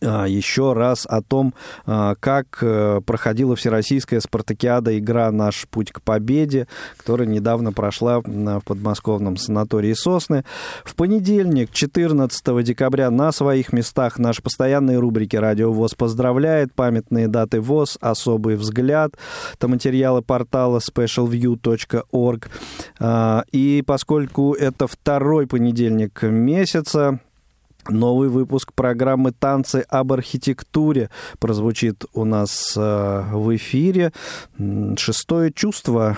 еще 0.00 0.72
раз 0.72 1.06
о 1.08 1.22
том, 1.22 1.54
а, 1.86 2.14
как 2.20 2.58
э, 2.60 3.00
проходила 3.04 3.56
Всероссийская 3.56 4.20
спартакиада 4.20 4.98
игра 4.98 5.30
«Наш 5.30 5.66
путь 5.68 5.92
к 5.92 6.02
победе», 6.02 6.68
которая 6.96 7.26
недавно 7.26 7.72
прошла 7.72 8.20
в 8.20 8.60
подмосковном 8.60 9.36
санатории 9.36 9.94
«Сосны». 9.94 10.44
В 10.84 10.94
понедельник, 10.94 11.70
14 11.72 12.64
декабря, 12.64 13.10
на 13.10 13.32
своих 13.32 13.72
местах 13.72 14.18
наши 14.18 14.42
постоянные 14.42 14.98
рубрики 14.98 15.36
«Радио 15.36 15.72
ВОЗ 15.72 15.94
поздравляет», 15.94 16.74
«Памятные 16.74 17.28
даты 17.28 17.60
ВОЗ», 17.60 17.98
«Особый 18.00 18.56
взгляд», 18.56 19.12
это 19.54 19.68
материалы 19.68 20.22
портала 20.22 20.78
specialview.org. 20.78 22.50
А, 22.98 23.44
и 23.52 23.82
поскольку 23.86 24.54
это 24.54 24.86
второй 24.86 25.46
понедельник 25.46 26.22
месяца, 26.22 27.20
Новый 27.88 28.28
выпуск 28.28 28.72
программы 28.74 29.32
«Танцы 29.32 29.84
об 29.88 30.12
архитектуре» 30.12 31.10
прозвучит 31.38 32.04
у 32.12 32.24
нас 32.24 32.74
э, 32.76 33.24
в 33.32 33.54
эфире. 33.56 34.12
Шестое 34.96 35.52
чувство 35.52 36.16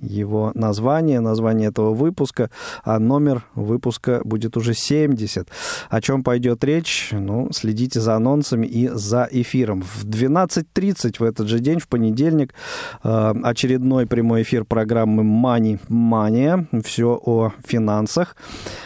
его 0.00 0.52
название, 0.54 1.20
название 1.20 1.68
этого 1.68 1.94
выпуска, 1.94 2.50
а 2.84 2.98
номер 2.98 3.44
выпуска 3.54 4.20
будет 4.24 4.56
уже 4.56 4.74
70. 4.74 5.48
О 5.88 6.00
чем 6.00 6.22
пойдет 6.22 6.64
речь? 6.64 7.10
Ну, 7.12 7.50
следите 7.52 8.00
за 8.00 8.14
анонсами 8.14 8.66
и 8.66 8.88
за 8.88 9.28
эфиром. 9.30 9.82
В 9.82 10.04
12.30 10.04 11.16
в 11.18 11.22
этот 11.22 11.48
же 11.48 11.58
день, 11.60 11.78
в 11.78 11.88
понедельник, 11.88 12.54
э, 13.02 13.34
очередной 13.42 14.06
прямой 14.06 14.42
эфир 14.42 14.64
программы 14.64 15.22
Money 15.22 15.80
Mania. 15.88 16.66
Все 16.82 17.20
о 17.24 17.52
финансах. 17.64 18.36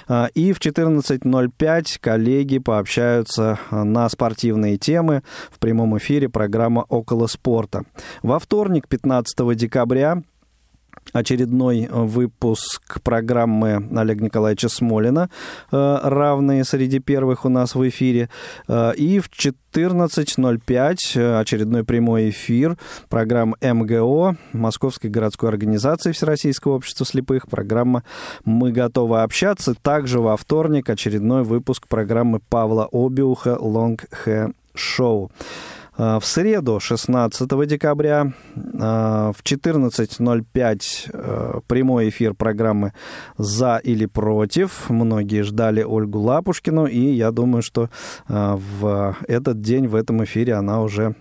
Э, 0.09 0.29
и 0.35 0.53
в 0.53 0.61
14.05 0.61 1.99
коллеги 2.01 2.59
пообщаются 2.59 3.59
на 3.71 4.09
спортивные 4.09 4.77
темы 4.77 5.23
в 5.51 5.59
прямом 5.59 5.97
эфире 5.99 6.29
программа 6.29 6.85
«Около 6.89 7.27
спорта». 7.27 7.85
Во 8.23 8.39
вторник, 8.39 8.89
15 8.89 9.55
декабря, 9.55 10.23
очередной 11.13 11.83
э, 11.83 11.89
выпуск 11.91 13.01
программы 13.03 13.89
Олега 13.97 14.25
Николаевича 14.25 14.69
Смолина, 14.69 15.31
э, 15.73 15.99
равные 16.03 16.65
среди 16.65 16.99
первых 16.99 17.45
у 17.45 17.49
нас 17.49 17.75
в 17.75 17.89
эфире. 17.89 18.29
Э, 18.69 18.93
и 18.97 19.19
в 19.19 19.31
14.05 19.31 21.41
очередной 21.41 21.85
прямой 21.85 22.31
эфир 22.31 22.77
программы 23.09 23.57
МГО 23.61 24.37
Московской 24.53 25.11
городской 25.11 25.49
организации 25.49 26.13
Всероссийского 26.13 26.75
общества 26.75 27.07
слепых. 27.07 27.49
Программа 27.49 28.05
«Мы 28.45 28.73
готовы 28.73 29.23
общаться». 29.23 29.75
Также 29.75 30.21
во 30.21 30.37
вторник 30.37 30.91
очередной 30.91 31.43
выпуск 31.43 31.89
программы 31.89 32.41
Павла 32.49 32.89
Обиуха 32.93 33.59
«Long 33.61 33.99
Hair 34.25 34.53
Show». 34.75 35.31
А, 36.03 36.19
в 36.19 36.25
среду, 36.25 36.81
16 36.81 37.67
декабря, 37.67 38.33
а, 38.79 39.33
в 39.33 39.43
14.05 39.43 41.11
а, 41.13 41.61
прямой 41.67 42.09
эфир 42.09 42.33
программы 42.33 42.95
«За 43.37 43.77
или 43.77 44.07
против». 44.07 44.89
Многие 44.89 45.43
ждали 45.43 45.83
Ольгу 45.83 46.21
Лапушкину, 46.21 46.87
и 46.87 46.99
я 46.99 47.31
думаю, 47.33 47.61
что 47.63 47.91
в 48.29 49.17
этот 49.29 49.61
день, 49.61 49.89
в 49.89 49.95
этом 49.95 50.25
эфире 50.25 50.55
она 50.55 50.81
уже 50.83 51.15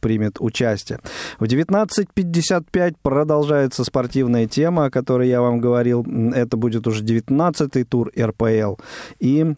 примет 0.00 0.36
участие. 0.40 0.98
В 1.38 1.44
19.55 1.44 2.96
продолжается 3.00 3.84
спортивная 3.84 4.46
тема, 4.46 4.86
о 4.86 4.90
которой 4.90 5.28
я 5.28 5.40
вам 5.40 5.58
говорил. 5.58 6.04
Это 6.34 6.58
будет 6.58 6.86
уже 6.86 7.02
19-й 7.02 7.84
тур 7.84 8.10
РПЛ. 8.18 8.76
И 9.20 9.54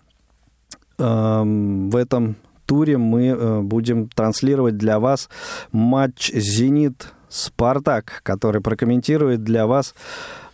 э, 0.99 1.43
в 1.45 1.97
этом 1.97 2.37
туре 2.73 2.97
мы 2.97 3.27
э, 3.27 3.61
будем 3.61 4.09
транслировать 4.09 4.79
для 4.79 4.99
вас 4.99 5.29
матч 5.73 6.33
«Зенит» 6.33 7.13
«Спартак», 7.29 8.23
который 8.23 8.63
прокомментирует 8.63 9.45
для 9.45 9.67
вас 9.67 9.95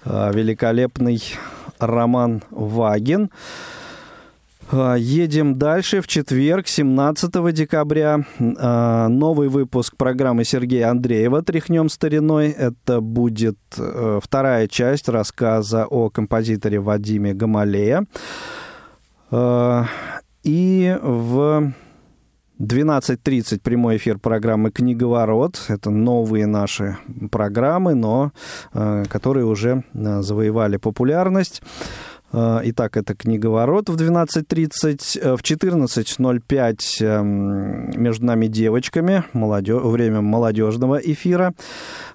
э, 0.04 0.32
великолепный 0.34 1.22
Роман 1.78 2.42
Вагин. 2.50 3.30
Э, 4.72 4.96
едем 4.98 5.54
дальше. 5.60 6.00
В 6.00 6.08
четверг, 6.08 6.66
17 6.66 7.54
декабря, 7.54 8.24
новый 8.40 9.48
выпуск 9.48 9.94
программы 9.96 10.42
Сергея 10.42 10.90
Андреева 10.90 11.42
«Тряхнем 11.42 11.88
стариной». 11.88 12.48
Это 12.48 13.00
будет 13.00 13.58
вторая 14.20 14.66
часть 14.66 15.08
рассказа 15.08 15.86
о 15.86 16.10
композиторе 16.10 16.80
Вадиме 16.80 17.32
Гамалея. 17.32 18.06
И 20.42 20.98
в 21.00 21.72
12.30 22.60 23.60
прямой 23.60 23.98
эфир 23.98 24.18
программы 24.18 24.70
«Книговорот». 24.70 25.60
Это 25.68 25.90
новые 25.90 26.46
наши 26.46 26.98
программы, 27.30 27.94
но 27.94 28.32
э, 28.74 29.04
которые 29.08 29.46
уже 29.46 29.84
э, 29.94 30.22
завоевали 30.22 30.76
популярность. 30.76 31.62
Э, 32.32 32.60
итак, 32.64 32.96
это 32.96 33.14
«Книговорот» 33.14 33.88
в 33.88 33.96
12.30. 33.96 35.20
Э, 35.20 35.36
в 35.36 35.42
14.05 35.42 37.04
эм, 37.04 37.90
«Между 38.02 38.26
нами 38.26 38.46
девочками», 38.48 39.24
молодежь, 39.32 39.82
время 39.82 40.20
молодежного 40.20 40.96
эфира. 40.96 41.54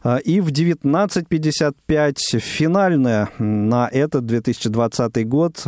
Э, 0.03 0.19
и 0.19 0.41
в 0.41 0.49
19.55 0.49 2.39
финальная 2.39 3.29
на 3.39 3.87
этот 3.87 4.25
2020 4.25 5.27
год 5.27 5.67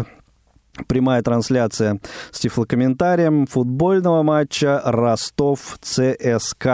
Прямая 0.88 1.22
трансляция 1.22 2.00
с 2.32 2.40
тифлокомментарием 2.40 3.48
футбольного 3.48 4.24
матча 4.24 4.82
Ростов-ЦСК. 4.84 6.68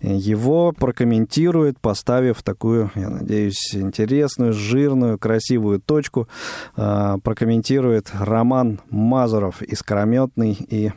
Его 0.00 0.72
прокомментирует, 0.72 1.80
поставив 1.80 2.42
такую, 2.42 2.90
я 2.94 3.10
надеюсь, 3.10 3.74
интересную, 3.74 4.52
жирную, 4.52 5.18
красивую 5.18 5.80
точку, 5.80 6.28
а, 6.76 7.18
прокомментирует 7.18 8.10
Роман 8.12 8.80
Мазуров, 8.90 9.60
искрометный 9.62 10.52
и 10.52 10.92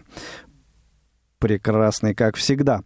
прекрасный, 1.45 2.15
как 2.15 2.37
всегда. 2.37 2.81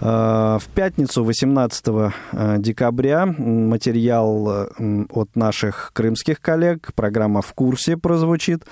Э, 0.00 0.56
в 0.58 0.66
пятницу, 0.74 1.24
18 1.24 1.84
э, 1.88 2.10
декабря, 2.56 3.26
материал 3.26 4.48
э, 4.50 5.04
от 5.10 5.36
наших 5.36 5.90
крымских 5.92 6.40
коллег, 6.40 6.94
программа 6.94 7.42
«В 7.42 7.52
курсе» 7.52 7.98
прозвучит. 7.98 8.64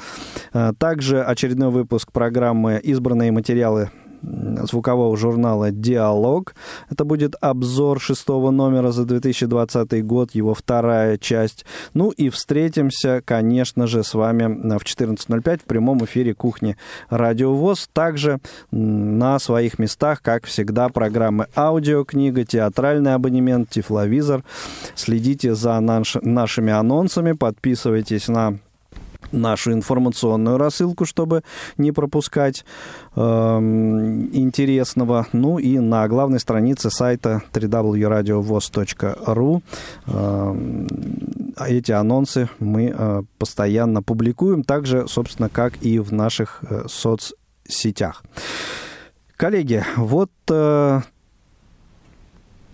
Также 0.79 1.23
очередной 1.23 1.71
выпуск 1.71 2.13
программы 2.13 2.81
«Избранные 2.83 3.31
материалы 3.31 3.91
звукового 4.23 5.17
журнала 5.17 5.71
«Диалог». 5.71 6.55
Это 6.91 7.05
будет 7.05 7.35
обзор 7.41 8.01
шестого 8.01 8.51
номера 8.51 8.93
за 8.93 9.05
2020 9.05 10.05
год, 10.05 10.35
его 10.35 10.55
вторая 10.55 11.19
часть. 11.19 11.65
Ну 11.95 12.11
и 12.11 12.29
встретимся, 12.29 13.23
конечно 13.25 13.87
же, 13.87 14.03
с 14.03 14.15
вами 14.15 14.77
в 14.79 14.83
14.05 14.83 15.59
в 15.59 15.65
прямом 15.65 16.05
эфире 16.05 16.35
«Кухни 16.35 16.77
Радио 17.11 17.55
ВОЗ». 17.55 17.89
Также 17.93 18.39
на 18.71 19.39
своих 19.39 19.79
местах, 19.79 20.23
как 20.23 20.45
всегда, 20.45 20.89
программы 20.89 21.47
«Аудиокнига», 21.55 22.45
«Театральный 22.45 23.15
абонемент», 23.15 23.71
«Тифловизор». 23.71 24.45
Следите 24.95 25.55
за 25.55 25.79
наш, 25.81 26.17
нашими 26.23 26.73
анонсами, 26.73 27.33
подписывайтесь 27.33 28.29
на 28.29 28.59
нашу 29.33 29.73
информационную 29.73 30.59
рассылку, 30.59 31.05
чтобы 31.05 31.43
не 31.77 31.93
пропускать 31.93 32.65
э, 33.15 33.21
интересного. 33.21 35.27
Ну 35.33 35.59
и 35.59 35.79
на 35.79 36.09
главной 36.09 36.41
странице 36.41 36.91
сайта 36.91 37.43
www.radiovoz.ru 37.53 39.63
э, 40.07 40.87
эти 41.67 41.93
анонсы 41.93 42.49
мы 42.59 42.95
э, 42.97 43.23
постоянно 43.39 44.03
публикуем, 44.03 44.65
так 44.65 44.87
же, 44.87 45.07
собственно, 45.09 45.49
как 45.49 45.75
и 45.83 45.99
в 45.99 46.13
наших 46.13 46.63
э, 46.69 46.85
соцсетях. 46.89 48.23
Коллеги, 49.37 49.85
вот 49.97 50.31
э, 50.51 51.01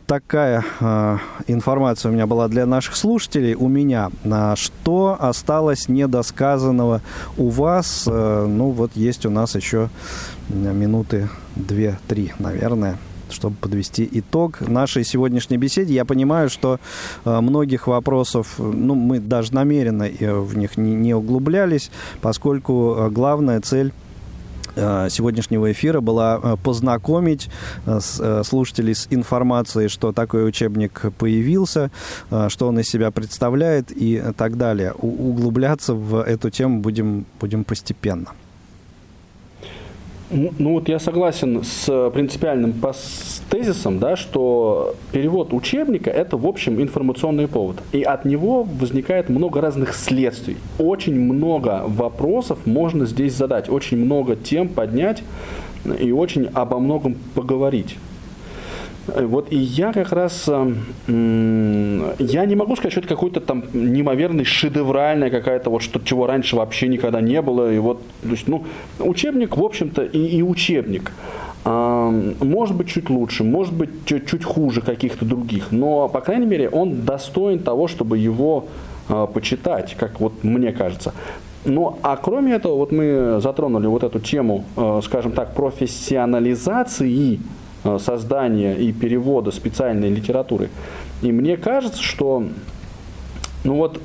такая 0.07 0.65
э, 0.81 1.19
информация 1.47 2.11
у 2.11 2.15
меня 2.15 2.27
была 2.27 2.49
для 2.49 2.67
наших 2.67 2.97
слушателей. 2.97 3.55
У 3.55 3.69
меня, 3.69 4.11
э, 4.25 4.55
что 4.57 5.17
осталось 5.19 5.89
недосказанного 5.89 7.01
у 7.37 7.49
вас? 7.49 8.05
Э, 8.07 8.47
ну, 8.47 8.71
вот 8.71 8.93
есть 8.95 9.27
у 9.27 9.31
нас 9.31 9.55
еще 9.55 9.89
минуты 10.49 11.29
две-три, 11.57 12.33
наверное 12.39 12.99
чтобы 13.33 13.57
подвести 13.57 14.09
итог 14.13 14.61
нашей 14.61 15.05
сегодняшней 15.05 15.57
беседе. 15.57 15.95
Я 15.95 16.05
понимаю, 16.05 16.51
что 16.51 16.79
э, 17.25 17.41
многих 17.41 17.87
вопросов, 17.87 18.55
ну, 18.59 18.95
мы 18.95 19.21
даже 19.21 19.55
намеренно 19.55 20.05
э, 20.05 20.33
в 20.33 20.57
них 20.57 20.77
не, 20.77 21.15
углублялись, 21.15 21.91
поскольку 22.21 22.95
э, 22.97 23.11
главная 23.11 23.61
цель 23.61 23.93
сегодняшнего 24.77 25.71
эфира 25.71 26.01
была 26.01 26.41
э, 26.43 26.57
познакомить 26.63 27.49
э, 27.87 28.43
слушателей 28.45 28.95
с 28.95 29.07
информацией, 29.11 29.89
что 29.89 30.13
такой 30.13 30.49
учебник 30.49 31.03
появился, 31.19 31.91
что 32.49 32.69
он 32.69 32.79
из 32.79 32.89
себя 32.89 33.11
представляет 33.11 33.91
и 33.91 34.23
так 34.37 34.57
далее. 34.57 34.93
Углубляться 34.93 35.95
в 35.95 36.23
эту 36.23 36.51
тему 36.51 36.81
будем, 36.81 37.27
будем 37.41 37.65
постепенно. 37.65 38.29
Ну 40.33 40.73
вот 40.73 40.89
я 40.89 40.99
согласен 40.99 41.63
с 41.63 42.11
принципиальным 42.11 42.75
тезисом, 43.51 43.99
да, 43.99 44.17
что 44.17 44.95
перевод 45.13 45.53
учебника– 45.53 46.09
это, 46.11 46.39
в 46.39 46.47
общем, 46.47 46.81
информационный 46.81 47.49
повод. 47.49 47.77
И 47.93 48.03
от 48.03 48.25
него 48.25 48.63
возникает 48.63 49.29
много 49.29 49.61
разных 49.61 49.95
следствий. 49.95 50.57
Очень 50.79 51.21
много 51.21 51.83
вопросов 51.87 52.61
можно 52.65 53.05
здесь 53.05 53.35
задать, 53.35 53.69
очень 53.69 53.99
много 53.99 54.35
тем 54.35 54.69
поднять 54.69 55.23
и 56.01 56.13
очень 56.13 56.47
обо 56.55 56.79
многом 56.79 57.17
поговорить. 57.35 57.97
Вот 59.07 59.51
и 59.51 59.57
я 59.57 59.93
как 59.93 60.13
раз, 60.13 60.49
э, 60.49 60.75
я 62.19 62.47
не 62.47 62.55
могу 62.55 62.77
сказать, 62.77 62.93
что 62.93 63.01
это 63.01 63.09
какой-то 63.09 63.41
там 63.41 63.65
неимоверный 63.73 64.45
шедевральная 64.45 65.31
какая-то 65.31 65.71
вот 65.71 65.83
что 65.83 65.99
чего 66.01 66.27
раньше 66.27 66.55
вообще 66.57 66.87
никогда 66.87 67.21
не 67.21 67.43
было. 67.43 67.73
И 67.73 67.79
вот, 67.79 68.01
то 68.23 68.29
есть, 68.29 68.47
ну, 68.47 68.65
учебник, 69.01 69.57
в 69.57 69.65
общем-то, 69.65 70.05
и, 70.05 70.39
и 70.39 70.43
учебник. 70.43 71.13
Может 71.65 72.77
быть, 72.77 72.89
чуть 72.89 73.09
лучше, 73.09 73.45
может 73.45 73.73
быть, 73.73 73.91
чуть-чуть 74.05 74.45
хуже 74.45 74.81
каких-то 74.81 75.25
других, 75.25 75.71
но, 75.71 76.09
по 76.09 76.21
крайней 76.21 76.47
мере, 76.47 76.69
он 76.69 77.03
достоин 77.05 77.61
того, 77.61 77.87
чтобы 77.87 78.19
его 78.19 78.67
а, 79.09 79.27
почитать, 79.27 79.95
как 79.97 80.19
вот 80.19 80.43
мне 80.43 80.73
кажется. 80.73 81.15
Ну, 81.65 81.99
а 82.03 82.17
кроме 82.17 82.55
этого, 82.55 82.75
вот 82.77 82.91
мы 82.91 83.39
затронули 83.41 83.87
вот 83.87 84.03
эту 84.03 84.19
тему, 84.19 84.65
а, 84.77 85.01
скажем 85.03 85.31
так, 85.31 85.55
профессионализации 85.55 87.39
Э, 87.39 87.62
создания 87.99 88.77
и 88.77 88.93
перевода 88.93 89.51
специальной 89.51 90.11
литературы. 90.11 90.71
И 91.23 91.33
мне 91.33 91.57
кажется, 91.57 92.03
что 92.03 92.45
ну 93.65 93.75
вот 93.77 94.01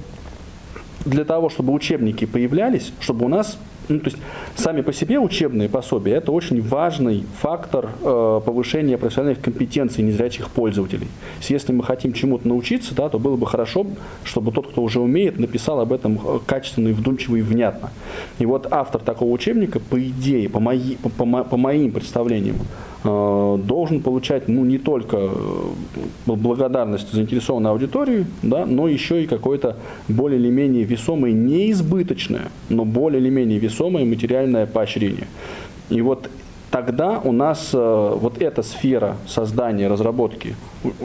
для 1.06 1.26
того, 1.26 1.50
чтобы 1.50 1.74
учебники 1.74 2.26
появлялись, 2.26 2.92
чтобы 3.00 3.26
у 3.26 3.30
нас 3.30 3.58
ну, 3.90 4.00
то 4.00 4.08
есть 4.08 4.18
сами 4.56 4.82
по 4.82 4.92
себе 4.92 5.18
учебные 5.18 5.70
пособия– 5.70 6.16
это 6.16 6.34
очень 6.34 6.62
важный 6.62 7.24
фактор 7.40 7.92
э, 8.02 8.42
повышения 8.46 8.98
профессиональных 8.98 9.42
компетенций 9.42 10.04
незрячих 10.04 10.50
пользователей. 10.50 11.08
Если 11.48 11.72
мы 11.72 11.86
хотим 11.86 12.12
чему-то 12.12 12.50
научиться, 12.50 12.94
да, 12.94 13.08
то 13.08 13.18
было 13.18 13.38
бы 13.38 13.48
хорошо, 13.48 13.88
чтобы 14.26 14.52
тот, 14.52 14.68
кто 14.68 14.84
уже 14.84 15.00
умеет, 15.00 15.40
написал 15.40 15.80
об 15.80 15.94
этом 15.94 16.20
э, 16.22 16.40
качественно 16.46 16.90
и 16.90 16.92
вдумчиво 16.92 17.38
и 17.38 17.42
внятно. 17.42 17.92
И 18.40 18.46
вот 18.46 18.68
автор 18.72 19.02
такого 19.02 19.32
учебника, 19.32 19.80
по 19.80 19.98
идее, 19.98 20.50
по, 20.50 20.60
мои, 20.60 20.98
по, 20.98 21.08
по, 21.08 21.44
по 21.46 21.56
моим 21.56 21.94
представлениям, 21.94 22.58
Э, 22.58 22.87
должен 23.04 24.02
получать 24.02 24.48
ну, 24.48 24.66
не 24.66 24.78
только 24.78 25.18
э, 25.18 25.30
благодарность 26.26 27.12
заинтересованной 27.12 27.72
аудитории, 27.72 28.26
да, 28.42 28.66
но 28.66 28.88
еще 28.88 29.24
и 29.24 29.28
какое-то 29.28 29.78
более 30.08 30.40
или 30.40 30.50
менее 30.50 30.84
весомое, 30.84 31.32
неизбыточное, 31.32 32.50
но 32.70 32.86
более 32.86 33.22
или 33.22 33.30
менее 33.30 33.60
весомое 33.60 34.04
материальное 34.06 34.66
поощрение. 34.66 35.28
И 35.90 36.02
вот 36.02 36.30
тогда 36.72 37.20
у 37.24 37.32
нас 37.32 37.70
э, 37.74 38.18
вот 38.20 38.42
эта 38.42 38.64
сфера 38.64 39.18
создания, 39.28 39.88
разработки 39.88 40.56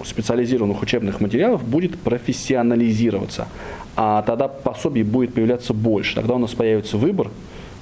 специализированных 0.04 0.82
учебных 0.82 1.20
материалов 1.20 1.62
будет 1.62 1.98
профессионализироваться. 1.98 3.48
А 3.96 4.22
тогда 4.22 4.48
пособий 4.48 5.02
будет 5.02 5.34
появляться 5.34 5.74
больше. 5.74 6.14
Тогда 6.14 6.34
у 6.34 6.38
нас 6.38 6.52
появится 6.52 6.96
выбор, 6.96 7.30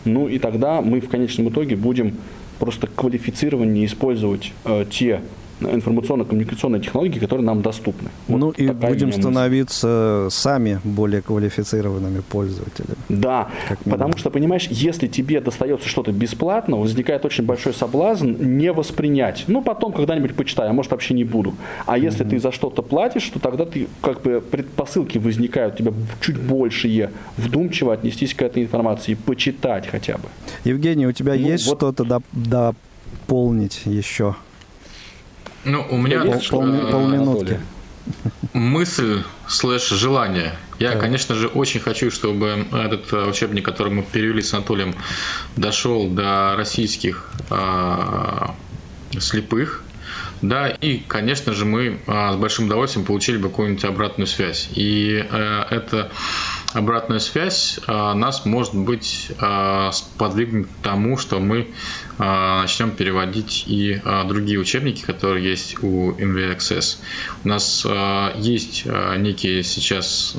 ну 0.04 0.28
и 0.28 0.38
тогда 0.38 0.80
мы 0.80 1.00
в 1.00 1.08
конечном 1.08 1.50
итоге 1.50 1.76
будем 1.76 2.16
просто 2.61 2.86
квалифицированнее 2.86 3.86
использовать 3.86 4.52
э, 4.64 4.84
те 4.88 5.22
информационно-коммуникационные 5.61 6.80
технологии, 6.80 7.18
которые 7.18 7.44
нам 7.44 7.62
доступны. 7.62 8.11
Вот 8.28 8.38
ну 8.38 8.50
и 8.50 8.68
будем 8.70 9.12
становиться 9.12 10.28
сами 10.30 10.80
более 10.84 11.22
квалифицированными 11.22 12.20
пользователями. 12.20 12.96
Да, 13.08 13.48
потому 13.84 14.16
что, 14.16 14.30
понимаешь, 14.30 14.68
если 14.70 15.06
тебе 15.06 15.40
достается 15.40 15.88
что-то 15.88 16.12
бесплатно, 16.12 16.76
возникает 16.76 17.24
очень 17.24 17.44
большой 17.44 17.74
соблазн 17.74 18.34
не 18.40 18.72
воспринять. 18.72 19.44
Ну, 19.46 19.62
потом 19.62 19.92
когда-нибудь 19.92 20.34
почитаю, 20.34 20.70
а 20.70 20.72
может 20.72 20.92
вообще 20.92 21.14
не 21.14 21.24
буду. 21.24 21.54
А 21.86 21.98
если 21.98 22.24
mm-hmm. 22.24 22.30
ты 22.30 22.40
за 22.40 22.52
что-то 22.52 22.82
платишь, 22.82 23.28
то 23.28 23.38
тогда 23.38 23.64
ты 23.64 23.88
как 24.00 24.22
бы 24.22 24.40
предпосылки 24.40 25.18
возникают 25.18 25.74
у 25.74 25.78
тебя 25.78 25.92
чуть 26.20 26.38
большие, 26.38 27.11
вдумчиво 27.36 27.92
отнестись 27.92 28.34
к 28.34 28.42
этой 28.42 28.62
информации, 28.62 29.14
почитать 29.14 29.86
хотя 29.86 30.16
бы. 30.18 30.28
Евгений, 30.64 31.06
у 31.06 31.12
тебя 31.12 31.34
ну, 31.34 31.40
есть 31.40 31.66
вот... 31.66 31.78
что-то 31.78 32.22
дополнить 32.32 33.82
еще? 33.84 34.36
Ну, 35.64 35.86
у 35.90 35.96
меня 35.96 36.22
Пол, 36.22 36.40
пол, 36.48 36.90
полминутки. 36.90 37.61
Мысль 38.52 39.22
слэш 39.46 39.88
желание. 39.88 40.54
Я, 40.78 40.92
так. 40.92 41.00
конечно 41.00 41.34
же, 41.34 41.48
очень 41.48 41.80
хочу, 41.80 42.11
чтобы 42.11 42.66
этот 42.72 43.12
э, 43.12 43.26
учебник, 43.26 43.64
который 43.64 43.92
мы 43.92 44.02
перевели 44.02 44.42
с 44.42 44.54
Анатолием, 44.54 44.94
дошел 45.56 46.08
до 46.08 46.54
российских 46.56 47.30
а, 47.50 48.54
слепых. 49.18 49.84
Да, 50.42 50.68
и, 50.68 50.98
конечно 51.06 51.52
же, 51.52 51.66
мы 51.66 52.00
а, 52.06 52.32
с 52.32 52.36
большим 52.36 52.66
удовольствием 52.66 53.04
получили 53.04 53.36
бы 53.36 53.50
какую-нибудь 53.50 53.84
обратную 53.84 54.26
связь. 54.26 54.70
И 54.74 55.22
а, 55.30 55.66
это 55.70 56.11
обратная 56.72 57.18
связь 57.18 57.80
нас, 57.86 58.46
может 58.46 58.74
быть, 58.76 59.32
сподвигнет 59.92 60.66
к 60.68 60.84
тому, 60.84 61.18
что 61.18 61.40
мы 61.40 61.68
начнем 62.20 62.90
переводить 62.90 63.64
и 63.66 64.00
другие 64.26 64.58
учебники, 64.58 65.02
которые 65.02 65.48
есть 65.48 65.82
у 65.82 66.12
MV 66.12 66.56
Access. 66.56 66.98
У 67.44 67.48
нас 67.48 67.86
есть 68.36 68.84
некие 68.84 69.62
сейчас 69.62 70.36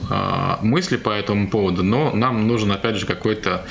мысли 0.62 0.98
по 0.98 1.10
этому 1.10 1.50
поводу, 1.50 1.84
но 1.84 2.12
нам 2.16 2.48
нужен, 2.48 2.72
опять 2.72 2.98
же, 2.98 3.08
какой-то 3.08 3.66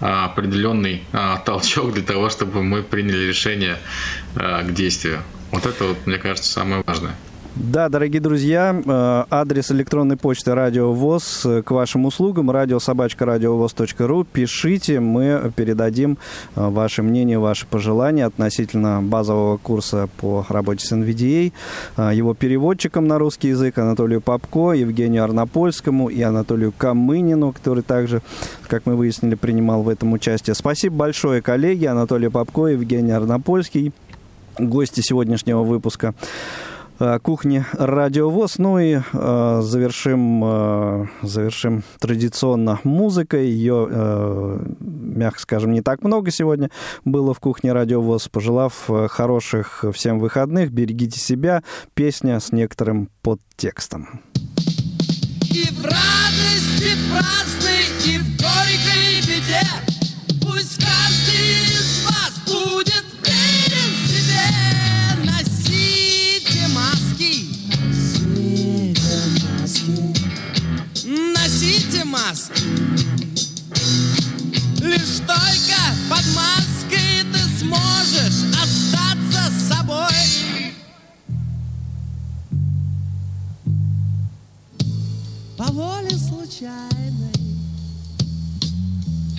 определенный 0.00 1.02
толчок 1.44 1.92
для 1.92 2.04
того, 2.04 2.30
чтобы 2.30 2.62
мы 2.62 2.82
приняли 2.82 3.26
решение 3.26 3.78
к 4.34 4.70
действию. 4.70 5.22
Вот 5.50 5.66
это, 5.66 5.84
вот, 5.84 6.06
мне 6.06 6.18
кажется, 6.18 6.52
самое 6.52 6.82
важное. 6.86 7.16
Да, 7.58 7.88
дорогие 7.88 8.20
друзья, 8.20 8.82
э, 8.84 9.24
адрес 9.30 9.70
электронной 9.70 10.18
почты 10.18 10.54
Радио 10.54 10.92
ВОЗ 10.92 11.46
к 11.64 11.70
вашим 11.70 12.04
услугам, 12.04 12.50
радиособачка.радиовоз.ру. 12.50 14.24
Пишите, 14.24 15.00
мы 15.00 15.50
передадим 15.56 16.18
э, 16.54 16.68
ваше 16.68 17.02
мнение, 17.02 17.38
ваши 17.38 17.66
пожелания 17.66 18.26
относительно 18.26 19.00
базового 19.00 19.56
курса 19.56 20.10
по 20.18 20.44
работе 20.50 20.86
с 20.86 20.92
NVDA, 20.92 21.54
э, 21.96 22.10
его 22.12 22.34
переводчикам 22.34 23.06
на 23.08 23.18
русский 23.18 23.48
язык 23.48 23.78
Анатолию 23.78 24.20
Попко, 24.20 24.72
Евгению 24.72 25.24
Арнопольскому 25.24 26.10
и 26.10 26.20
Анатолию 26.20 26.74
Камынину, 26.76 27.52
который 27.52 27.82
также, 27.82 28.20
как 28.68 28.84
мы 28.84 28.96
выяснили, 28.96 29.34
принимал 29.34 29.82
в 29.82 29.88
этом 29.88 30.12
участие. 30.12 30.54
Спасибо 30.54 30.96
большое, 30.96 31.40
коллеги, 31.40 31.86
Анатолий 31.86 32.28
Попко, 32.28 32.66
Евгений 32.66 33.12
Арнопольский, 33.12 33.94
гости 34.58 35.00
сегодняшнего 35.00 35.62
выпуска. 35.62 36.14
Э, 36.98 37.18
кухни 37.20 37.64
Радиовоз. 37.72 38.58
Ну 38.58 38.78
и 38.78 38.98
э, 39.12 39.60
завершим, 39.62 40.42
э, 40.44 41.06
завершим 41.22 41.82
традиционно 42.00 42.80
музыкой. 42.84 43.48
Ее, 43.48 43.88
э, 43.90 44.58
мягко 44.80 45.40
скажем, 45.40 45.72
не 45.72 45.82
так 45.82 46.02
много 46.02 46.30
сегодня 46.30 46.70
было 47.04 47.34
в 47.34 47.40
кухне 47.40 47.72
Радиовоз. 47.72 48.28
Пожелав 48.28 48.84
э, 48.88 49.08
хороших 49.08 49.84
всем 49.92 50.18
выходных, 50.18 50.70
берегите 50.70 51.20
себя. 51.20 51.62
Песня 51.94 52.40
с 52.40 52.52
некоторым 52.52 53.10
подтекстом. 53.22 54.22
И 55.50 55.68
в 55.72 55.84
радости 55.84 56.96
праздной, 57.10 57.55
маски. 72.28 72.62
Лишь 74.82 75.18
только 75.26 75.80
под 76.10 76.24
маской 76.34 77.22
ты 77.32 77.38
сможешь 77.58 78.40
остаться 78.62 79.42
собой. 79.68 80.72
По 85.56 85.72
воле 85.72 86.10
случайной 86.10 87.32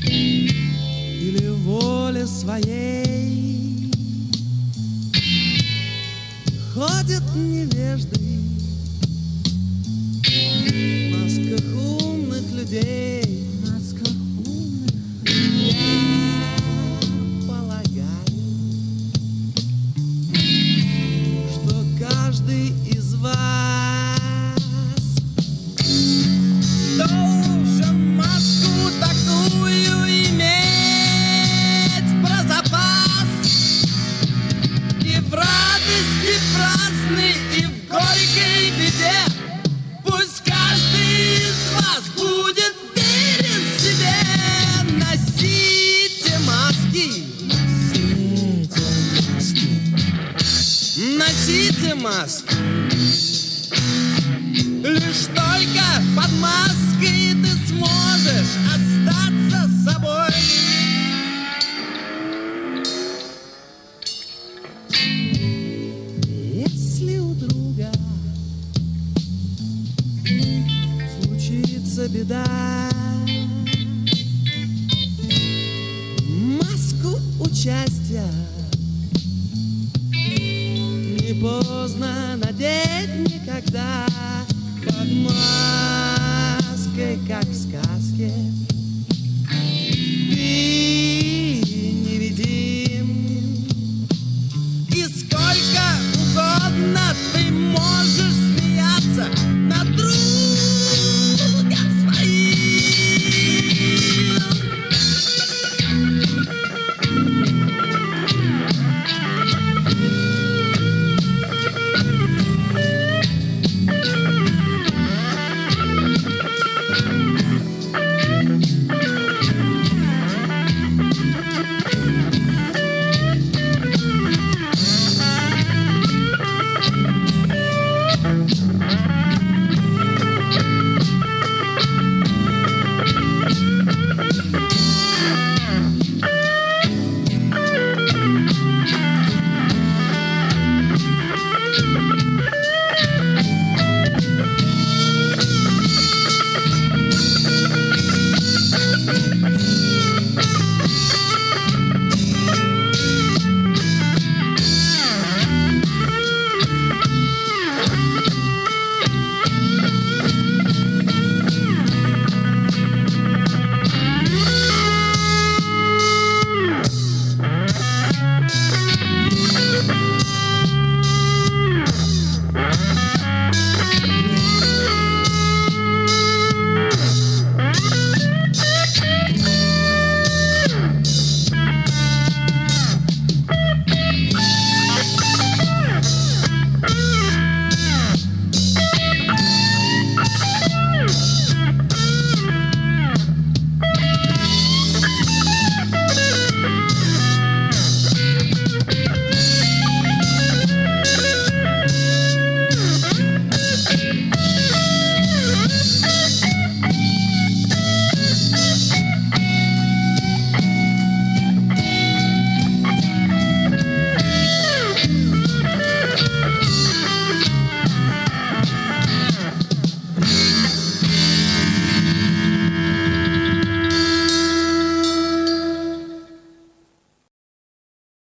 или 0.03 1.49
воле 1.63 2.25
своей 2.25 3.91
ходят 6.73 7.23
невежды 7.35 8.17
людей. 11.41 12.06
Нас 12.69 13.26